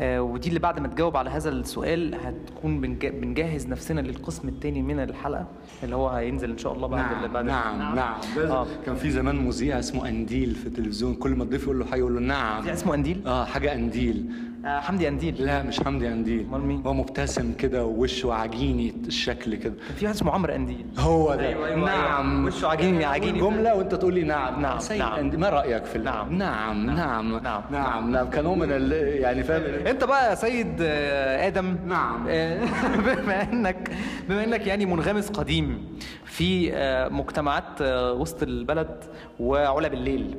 آه 0.00 0.22
ودي 0.22 0.48
اللي 0.48 0.60
بعد 0.60 0.80
ما 0.80 0.88
تجاوب 0.88 1.16
على 1.16 1.30
هذا 1.30 1.48
السؤال 1.50 2.14
هتكون 2.14 2.80
بنجهز 3.00 3.66
نفسنا 3.66 3.99
للقسم 4.00 4.48
الثاني 4.48 4.82
من 4.82 5.00
الحلقة 5.00 5.46
اللي 5.84 5.96
هو 5.96 6.08
هينزل 6.08 6.50
إن 6.50 6.58
شاء 6.58 6.72
الله 6.72 6.86
بعد 6.88 7.00
نعم 7.12 7.32
بعد 7.32 7.44
نعم 7.44 7.94
نعم. 7.96 8.14
آه. 8.38 8.66
كان 8.86 8.94
في 8.94 9.10
زمان 9.10 9.36
مذيع 9.46 9.78
اسمه 9.78 10.08
أنديل 10.08 10.54
في 10.54 10.66
التلفزيون 10.66 11.14
كل 11.14 11.30
ما 11.30 11.44
الضيف 11.44 11.62
يقول 11.62 11.78
له 11.78 11.84
حاجة 11.84 11.98
يقول 12.00 12.14
له 12.14 12.20
نعم. 12.20 12.62
في 12.62 12.72
اسمه 12.72 12.94
أنديل؟ 12.94 13.22
آه 13.26 13.44
حاجة 13.44 13.74
أنديل. 13.74 14.32
آه 14.64 14.80
حمدي 14.80 15.08
أنديل 15.08 15.34
لا 15.46 15.62
مش 15.62 15.80
حمدي 15.80 16.08
أنديل 16.08 16.46
أمال 16.48 16.60
مين؟ 16.60 16.82
هو 16.86 16.94
مبتسم 16.94 17.52
كده 17.52 17.84
ووشه 17.84 18.32
عجيني 18.34 18.94
الشكل 19.06 19.54
كده 19.54 19.74
كان 19.88 19.94
في 19.96 20.04
واحد 20.04 20.14
اسمه 20.16 20.32
عمرو 20.32 20.54
أنديل 20.54 20.86
هو 20.98 21.34
ده 21.34 21.48
أيوة، 21.48 21.66
أيوة، 21.66 21.86
نعم 21.86 22.36
أيوة. 22.36 22.46
وشه 22.56 22.68
عجيني- 22.68 23.04
عجيني. 23.04 23.40
جملة 23.40 23.74
وأنت 23.74 23.94
تقول 23.94 24.14
لي 24.14 24.22
نعم 24.22 24.62
نعم، 24.62 24.78
سيد 24.78 24.98
نعم. 24.98 25.40
ما 25.40 25.48
رأيك 25.48 25.84
في 25.84 25.96
ال- 25.96 26.04
نعم. 26.04 26.34
نعم 26.38 26.86
نعم 26.86 27.38
نعم. 27.42 27.62
نعم 27.70 28.10
نعم 28.12 28.30
كنوع 28.30 28.54
من 28.54 28.70
يعني 28.92 29.42
فاهم 29.42 29.86
أنت 29.86 30.04
بقى 30.04 30.30
يا 30.30 30.34
سيد 30.34 30.76
آه، 30.80 31.46
آدم 31.46 31.76
نعم. 31.86 32.26
آه، 32.28 32.64
بما 33.06 33.42
إنك 33.42 33.90
بما 34.28 34.44
إنك 34.44 34.66
يعني 34.66 34.86
منغمس 34.86 35.28
قديم 35.28 35.84
في 36.24 36.72
مجتمعات 37.10 37.82
وسط 38.16 38.42
البلد 38.42 39.04
وعلب 39.40 39.94
الليل 39.94 40.34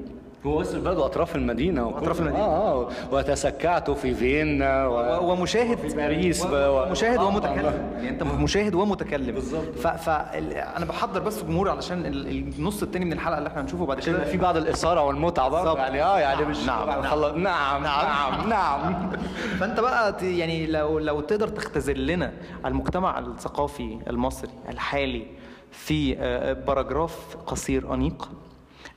هو 0.45 0.59
وسط 0.59 0.75
البلد 0.75 0.97
وأطراف 0.97 1.35
المدينة 1.35 1.85
وكل- 1.87 1.95
وأطراف 1.95 2.19
المدينة. 2.19 2.43
آه 2.43 2.81
آه. 2.83 2.89
وتسكعت 3.11 3.91
في 3.91 4.13
فيينا 4.13 4.87
و... 4.87 5.31
ومشاهد 5.31 5.77
في 5.77 5.95
باريس 5.95 6.45
و- 6.45 6.47
و- 6.47 6.89
مشاهد 6.91 7.17
آه، 7.19 7.25
ومتكلم. 7.27 7.55
والله. 7.55 7.91
يعني 7.95 8.09
أنت 8.09 8.23
مشاهد 8.23 8.75
ومتكلم. 8.75 9.35
بالظبط. 9.35 9.75
ف... 9.77 9.87
ف... 9.87 10.09
أنا 10.09 10.85
بحضر 10.85 11.19
بس 11.19 11.41
الجمهور 11.41 11.69
علشان 11.69 12.05
ال- 12.05 12.27
النص 12.57 12.83
التاني 12.83 13.05
من 13.05 13.13
الحلقة 13.13 13.37
اللي 13.37 13.49
إحنا 13.49 13.61
هنشوفه 13.61 13.85
بعد 13.85 13.99
كده 13.99 14.23
في 14.25 14.37
بعض 14.37 14.57
الإثارة 14.57 15.03
والمتعة 15.03 15.49
برضه. 15.49 15.77
يعني 15.77 16.03
آه 16.03 16.19
يعني 16.19 16.41
نعم، 16.41 16.49
مش 16.51 16.65
نعم، 16.65 16.85
بعد 16.85 16.97
ما 16.97 17.03
نعم. 17.03 17.11
خلص- 17.11 17.35
نعم. 17.37 17.83
نعم. 17.83 18.49
نعم. 18.49 19.11
فأنت 19.59 19.79
بقى 19.79 20.15
يعني 20.37 20.67
لو 20.67 20.99
لو 20.99 21.21
تقدر 21.21 21.47
تختزل 21.47 22.07
لنا 22.07 22.31
المجتمع 22.65 23.19
الثقافي 23.19 23.99
المصري 24.09 24.49
الحالي 24.69 25.25
في 25.71 26.15
آه، 26.19 26.53
paragraph 26.53 27.37
قصير 27.47 27.93
أنيق. 27.93 28.23
آه، 28.23 28.50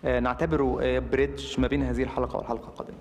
نعتبره 0.04 0.78
آه، 0.82 0.98
bridge 0.98 1.60
ما 1.60 1.66
بين 1.66 1.82
هذه 1.82 2.02
الحلقة 2.02 2.36
والحلقة 2.36 2.68
القادمة. 2.68 2.96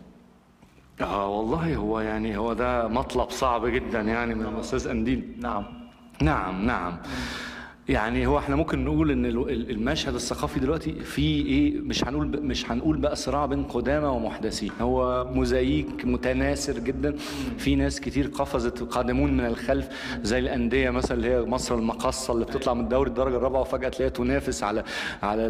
آه 1.01 1.28
والله 1.30 1.76
هو 1.76 1.99
يعني 1.99 2.38
هو 2.38 2.54
ده 2.54 2.88
مطلب 2.88 3.30
صعب 3.30 3.66
جدا 3.66 4.01
يعني 4.01 4.36
من 4.36 4.45
الاستاذ 4.45 4.88
انديل 4.88 5.36
نعم. 5.41 5.64
نعم 6.22 6.66
نعم. 6.66 6.97
يعني 7.90 8.28
هو 8.28 8.38
إحنا 8.38 8.56
ممكن 8.56 8.86
نقول 8.86 9.12
إن 9.12 9.26
ال- 9.26 9.50
ال- 9.50 9.70
المشهد 9.72 10.14
الثقافي 10.16 10.60
دلوقتي 10.60 10.92
فيه 10.94 11.46
إيه؟ 11.46 11.80
مش 11.82 12.04
هنقول 12.04 12.28
مش 12.28 12.72
هنقول 12.72 12.98
بقى 12.98 13.16
صراع 13.16 13.46
بين 13.46 13.64
قدامى 13.64 14.08
ومحدثين. 14.08 14.72
هو 14.82 15.28
موزايك 15.34 16.06
متناثر 16.06 16.80
جدا. 16.80 17.16
في 17.58 17.76
ناس 17.76 18.00
كتير 18.02 18.28
قفزت 18.28 18.84
قادمون 18.84 19.34
من 19.38 19.46
الخلف 19.46 19.88
زي 20.24 20.40
الأندية 20.40 20.90
مثلا 20.90 21.18
اللي 21.18 21.30
هي 21.32 21.42
مصر 21.42 21.76
المقاصة 21.76 22.34
اللي 22.34 22.46
بتطلع 22.46 22.74
من 22.74 22.84
الدوري 22.84 23.10
الدرجة 23.10 23.38
الرابعة 23.38 23.62
وفجأة 23.62 23.90
تلاقيها 23.90 24.10
تنافس 24.14 24.64
على 24.64 24.84
على 25.24 25.44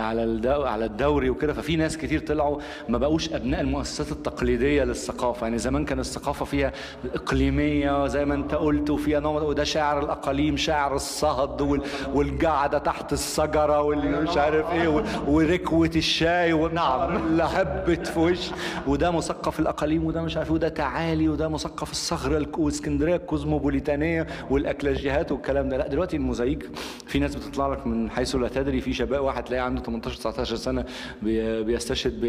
على 0.00 0.48
على 0.68 0.84
الدوري 0.84 1.30
وكده. 1.30 1.52
ففي 1.52 1.76
ناس 1.76 1.96
كتير 1.98 2.20
طلعوا 2.20 2.58
ما 2.88 2.98
بقوش 2.98 3.32
أبناء 3.32 3.60
المؤسسات 3.60 4.12
التقليدية 4.12 4.84
للثقافة. 4.84 5.46
يعني 5.46 5.58
زمان 5.58 5.84
كان 5.84 5.98
الثقافة 6.00 6.44
فيها 6.44 6.72
إقليمية 7.14 8.06
زي 8.06 8.24
ما 8.24 8.34
أنت 8.34 8.54
قلت 8.54 8.90
وفيها 8.90 9.20
نوع 9.20 9.42
وده 9.42 9.64
شاعر 9.64 10.02
الأقاليم 10.04 10.56
شاعر 10.56 10.94
الصهد 10.94 11.65
وال- 11.70 11.82
والقعده 12.14 12.78
تحت 12.78 13.12
الشجره 13.12 13.82
والمش 13.82 14.36
عارف 14.36 14.70
إيه 14.72 14.88
و- 14.88 15.02
وركوة 15.28 15.90
الشاي 15.96 16.52
ونعم 16.52 17.16
اللي 17.16 17.42
هبت 17.42 18.06
في 18.06 18.20
وش 18.20 18.50
وده 18.86 19.10
مثقف 19.10 19.60
الأقاليم 19.60 20.04
وده 20.04 20.22
مش 20.22 20.36
عارف 20.36 20.50
وده 20.50 20.68
تعالي 20.68 21.28
وده 21.28 21.48
مثقف 21.48 21.90
الصخرة 21.90 22.38
الك- 22.38 22.58
واسكندرية 22.58 23.16
الكوزموبوليتانيه 23.16 24.26
والاكلاجيهات 24.50 25.32
والكلام 25.32 25.68
ده. 25.68 25.76
لا 25.76 25.88
دلوقتي 25.88 26.16
الموزايك 26.16 26.68
في 27.06 27.18
ناس 27.18 27.34
بتطلع 27.36 27.68
لك 27.72 27.86
من 27.86 28.10
حيث 28.10 28.36
لا 28.36 28.48
تدري 28.48 28.80
في 28.80 28.92
شباب 28.92 29.24
واحد 29.24 29.44
تلاقيه 29.44 29.62
عنده 29.62 29.82
18 29.82 30.16
19 30.16 30.56
سنة 30.56 30.84
بي- 31.22 31.62
بيستشهد 31.62 32.20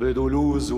بدولوز 0.00 0.72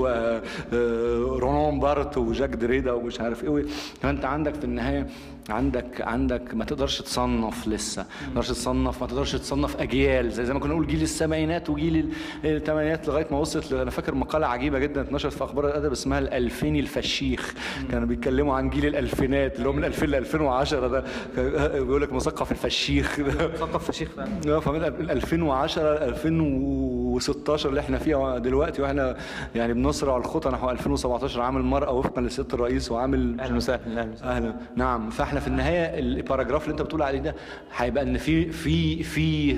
ورولان 0.72 1.80
بارت 1.80 2.18
وجاك 2.18 2.48
دريدا 2.50 2.92
ومش 2.92 3.20
عارف 3.20 3.44
إيه. 3.44 3.64
فانت 4.02 4.24
عندك 4.24 4.54
في 4.54 4.64
النهاية 4.64 5.06
عندك 5.50 6.00
عندك 6.00 6.54
ما 6.54 6.64
تقدرش 6.64 7.02
تصنف 7.02 7.68
لسه 7.68 8.02
ما 8.02 8.28
تقدرش 8.42 8.48
تصنف 8.48 9.00
ما 9.02 9.06
تقدرش 9.06 9.32
تصنف 9.36 9.80
أجيال 9.80 10.30
زي 10.32 10.44
زي 10.44 10.54
ما 10.54 10.60
كنا 10.60 10.72
نقول 10.72 10.86
جيل 10.86 11.02
السبعينات 11.02 11.70
وجيل 11.70 11.96
ال- 12.44 12.56
الثمانينات 12.56 13.08
لغاية 13.08 13.26
ما 13.30 13.38
وصلت 13.38 13.72
أنا 13.72 13.90
فاكر 13.90 14.14
مقالة 14.14 14.46
عجيبة 14.46 14.78
جدا 14.78 15.00
اتنشرت 15.00 15.32
في 15.32 15.44
أخبار 15.44 15.66
الأدب 15.68 15.92
اسمها 15.92 16.18
الالفيني 16.18 16.80
الفشيخ. 16.80 17.54
كانوا 17.90 18.06
بيتكلموا 18.08 18.54
عن 18.54 18.70
جيل 18.70 18.86
الألفينات 18.86 19.56
اللي 19.56 19.68
هو 19.68 19.72
من 19.72 19.84
2000 19.84 20.06
ل 20.06 20.14
2010 20.14 20.88
ده. 20.88 21.04
بيقول 21.72 22.02
لك 22.02 22.12
مثقف 22.12 22.52
الفشيخ. 22.52 23.20
مثقف 23.20 23.84
فشيخ 23.90 24.08
فعلا. 24.16 24.30
آه 24.48 24.58
فمن 24.60 24.84
ال- 24.84 25.10
2010 25.10 25.82
ل 25.82 26.02
2016 26.02 27.68
اللي 27.68 27.80
إحنا 27.80 27.98
فيها 27.98 28.38
دلوقتي 28.38 28.82
وإحنا 28.82 29.16
يعني 29.54 29.72
بنسرع 29.74 30.16
الخطى 30.16 30.50
نحو 30.50 30.70
2017 30.70 31.40
عام 31.40 31.56
المراه 31.56 31.92
وفقا 31.92 32.20
لسياده 32.22 32.54
الرئيس 32.54 32.90
وعامل 32.92 33.40
أهلا 33.40 33.56
وسهلا 33.56 34.08
أهلا. 34.24 34.54
نعم 34.76 35.10
فاحنا 35.10 35.39
في 35.40 35.46
النهاية 35.46 35.98
الباراجراف 35.98 36.62
اللي 36.62 36.72
انت 36.72 36.82
بتقول 36.82 37.02
عليه 37.02 37.18
ده 37.18 37.34
هيبقى 37.76 38.02
إن 38.04 38.16
في 38.18 38.50
في 38.52 39.02
في 39.02 39.56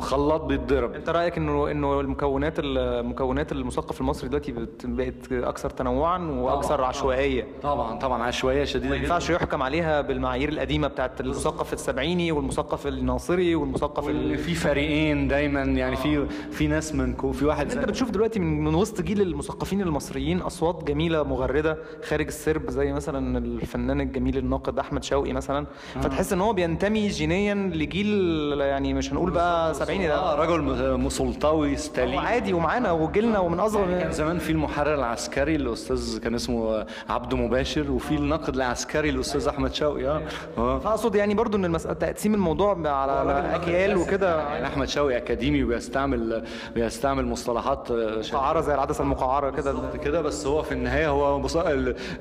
خلاط 0.00 0.40
بيتضرب 0.44 0.94
انت 0.94 1.08
رأيك 1.10 1.38
إنه 1.38 1.70
إنه 1.70 2.00
المكونات 2.00 2.54
المكونات 2.58 3.52
المثقف 3.52 4.00
المصري 4.00 4.28
دلوقتي 4.28 4.54
بقت 4.84 5.32
أكثر 5.32 5.70
تنوعا 5.70 6.18
وأكثر 6.18 6.84
عشوائية؟ 6.84 7.46
طبعا 7.62 7.98
طبعا 7.98 8.22
عشوائية 8.22 8.64
شديدة 8.64 8.88
ما 8.90 8.96
ينفعش 8.96 9.30
يحكم 9.30 9.62
عليها 9.62 10.00
بالمعايير 10.00 10.48
القديمة 10.48 10.88
بتاعت 10.88 11.20
المثقف 11.20 11.72
السبعيني 11.72 12.32
والمثقف 12.32 12.86
الناصري 12.86 13.54
والمثقف 13.54 14.04
واللي 14.04 14.34
ال... 14.34 14.38
في 14.38 14.54
فريقين 14.54 15.28
دايما 15.28 15.62
يعني 15.62 15.96
في 15.96 16.26
في 16.50 16.66
ناس 16.66 16.94
من 16.94 17.32
في 17.32 17.44
واحد 17.44 17.72
انت 17.72 17.88
بتشوف 17.88 18.10
دلوقتي 18.10 18.38
من, 18.40 18.64
من 18.64 18.74
وسط 18.74 19.00
جيل 19.00 19.20
المثقفين 19.20 19.80
المصريين 19.80 20.40
أصوات 20.40 20.84
جميلة 20.84 21.22
مغردة 21.22 21.78
خارج 22.04 22.26
السرب 22.26 22.70
زي 22.70 22.92
مثلا 22.92 23.38
الفنان 23.38 24.00
الجميل 24.00 24.38
الناقد 24.38 24.78
أحمد 24.78 25.03
شوقي 25.04 25.32
مثلا 25.32 25.66
فتحس 26.02 26.32
إن 26.32 26.40
هو 26.40 26.52
بينتمي 26.52 27.08
جينيا 27.08 27.54
لجيل 27.54 28.54
يعني 28.60 28.94
مش 28.94 29.12
هنقول 29.12 29.30
بقى 29.30 29.74
سبعيني 29.74 30.06
ده. 30.06 30.14
آه 30.16 30.34
رجل 30.34 30.60
م- 30.62 31.08
سلطوي 31.08 31.76
ستالين 31.76 32.18
عادي 32.18 32.52
ومعانا 32.52 32.92
وجيلنا 32.92 33.38
ومن 33.38 33.56
كان 33.56 33.66
اصغر 33.66 34.10
زمان 34.10 34.38
في 34.38 34.52
المحرر 34.52 34.94
العسكري 34.94 35.56
الأستاذ 35.56 36.18
كان 36.18 36.34
اسمه 36.34 36.86
عبده 37.08 37.36
مباشر 37.36 37.90
وفي 37.90 38.14
الناقد 38.14 38.54
العسكري 38.54 39.10
الأستاذ 39.10 39.48
أحمد 39.48 39.74
شوقي 39.74 40.06
آه. 40.06 40.22
آه. 40.58 40.78
فأقصد 40.78 41.14
يعني 41.14 41.34
برضو 41.34 41.56
إن 41.56 41.64
المساله 41.64 41.94
تقسيم 41.94 42.34
الموضوع 42.34 42.88
على 42.88 43.54
اجيال 43.54 43.96
وكده. 43.96 44.40
يعني 44.48 44.66
أحمد 44.66 44.88
شوقي 44.88 45.16
أكاديمي 45.16 45.64
وبيستعمل 45.64 46.44
بيستعمل 46.74 47.26
مصطلحات 47.26 47.90
آه، 47.90 48.22
مقعرة 48.32 48.60
زي 48.60 48.74
العدسة 48.74 49.02
المقعرة 49.04 49.50
كده. 49.50 49.74
كده 50.04 50.20
بس 50.22 50.46
هو 50.46 50.62
في 50.62 50.72
النهاية 50.72 51.08
هو 51.08 51.48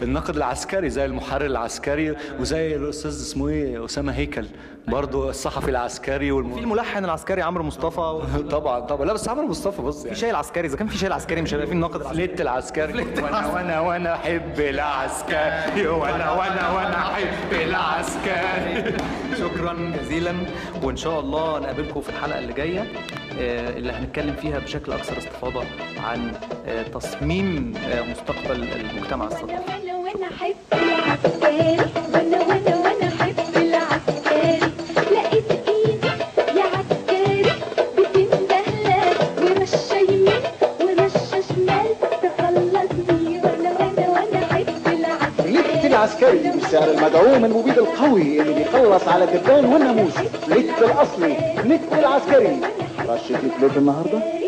الناقد 0.02 0.36
العسكري 0.36 0.90
زي 0.90 1.06
المحرر 1.06 1.46
العسكري 1.46 2.16
وزي 2.40 2.63
الأستاذ 2.76 3.12
اسمه 3.12 3.48
إيه؟ 3.50 3.86
أسامة 3.86 4.14
هيكل 4.14 4.46
برضه 4.88 5.30
الصحفي 5.30 5.72
العسكري 5.72 6.26
في 6.26 6.32
والم... 6.32 6.58
الملحن 6.58 7.06
العسكري 7.06 7.42
عمرو 7.42 7.64
مصطفى 7.64 8.22
طبعا 8.52 8.80
طبعا. 8.80 9.06
لا 9.06 9.14
بس 9.14 9.30
عمرو 9.30 9.48
مصطفى 9.48 9.82
بص 9.82 10.02
في 10.02 10.08
يعني 10.08 10.20
شاي 10.20 10.30
العسكري 10.32 10.68
إذا 10.68 10.78
كان 10.78 10.88
في 10.88 10.98
شاي 10.98 11.08
العسكري 11.08 11.42
مش 11.42 11.54
هيبقى 11.54 11.68
في 11.68 11.74
الناقد 11.74 11.96
العسكري. 11.96 12.16
فليت 12.16 12.42
العسكري. 12.42 12.94
وأنا 13.22 13.48
وأنا 13.54 13.80
وأنا 13.80 14.16
أحب 14.16 14.60
العسكري. 14.60 15.88
وأنا 15.88 16.32
وأنا 16.32 16.70
وأنا 16.72 16.98
أحب 16.98 17.54
العسكري. 17.54 18.98
شكرا 19.40 19.94
جزيلا. 20.02 20.34
وإن 20.84 20.96
شاء 20.96 21.20
الله 21.20 21.60
نقابلكم 21.60 22.02
في 22.02 22.10
الحلقة 22.10 22.40
اللي 22.40 22.54
جاية 22.54 22.88
آه، 23.40 23.78
اللي 23.78 23.92
هنتكلم 23.92 24.36
فيها 24.36 24.60
بشكل 24.60 24.92
أكثر 24.92 25.18
استفاضة 25.18 25.64
عن 25.98 26.32
آه، 26.68 26.84
تصميم 26.84 27.74
آه، 27.78 28.02
مستقبل 28.02 28.64
المجتمع 28.64 29.26
الثقافي 29.28 29.54
وأنا 29.54 29.96
وأنا 29.96 30.28
أحب 30.28 30.56
العسكري 46.04 46.52
بالسعر 46.52 46.92
المدعوم 46.92 47.46
المبيد 47.46 47.78
القوي 47.78 48.42
اللي 48.42 48.54
بيخلص 48.54 49.08
على 49.08 49.24
الدبان 49.24 49.66
والناموس 49.66 50.18
لت 50.48 50.82
الأصلي 50.82 51.38
لت 51.66 51.94
العسكري. 51.94 52.60
رشة 53.10 53.40
لت 53.62 53.78
النهارده؟ 53.78 54.43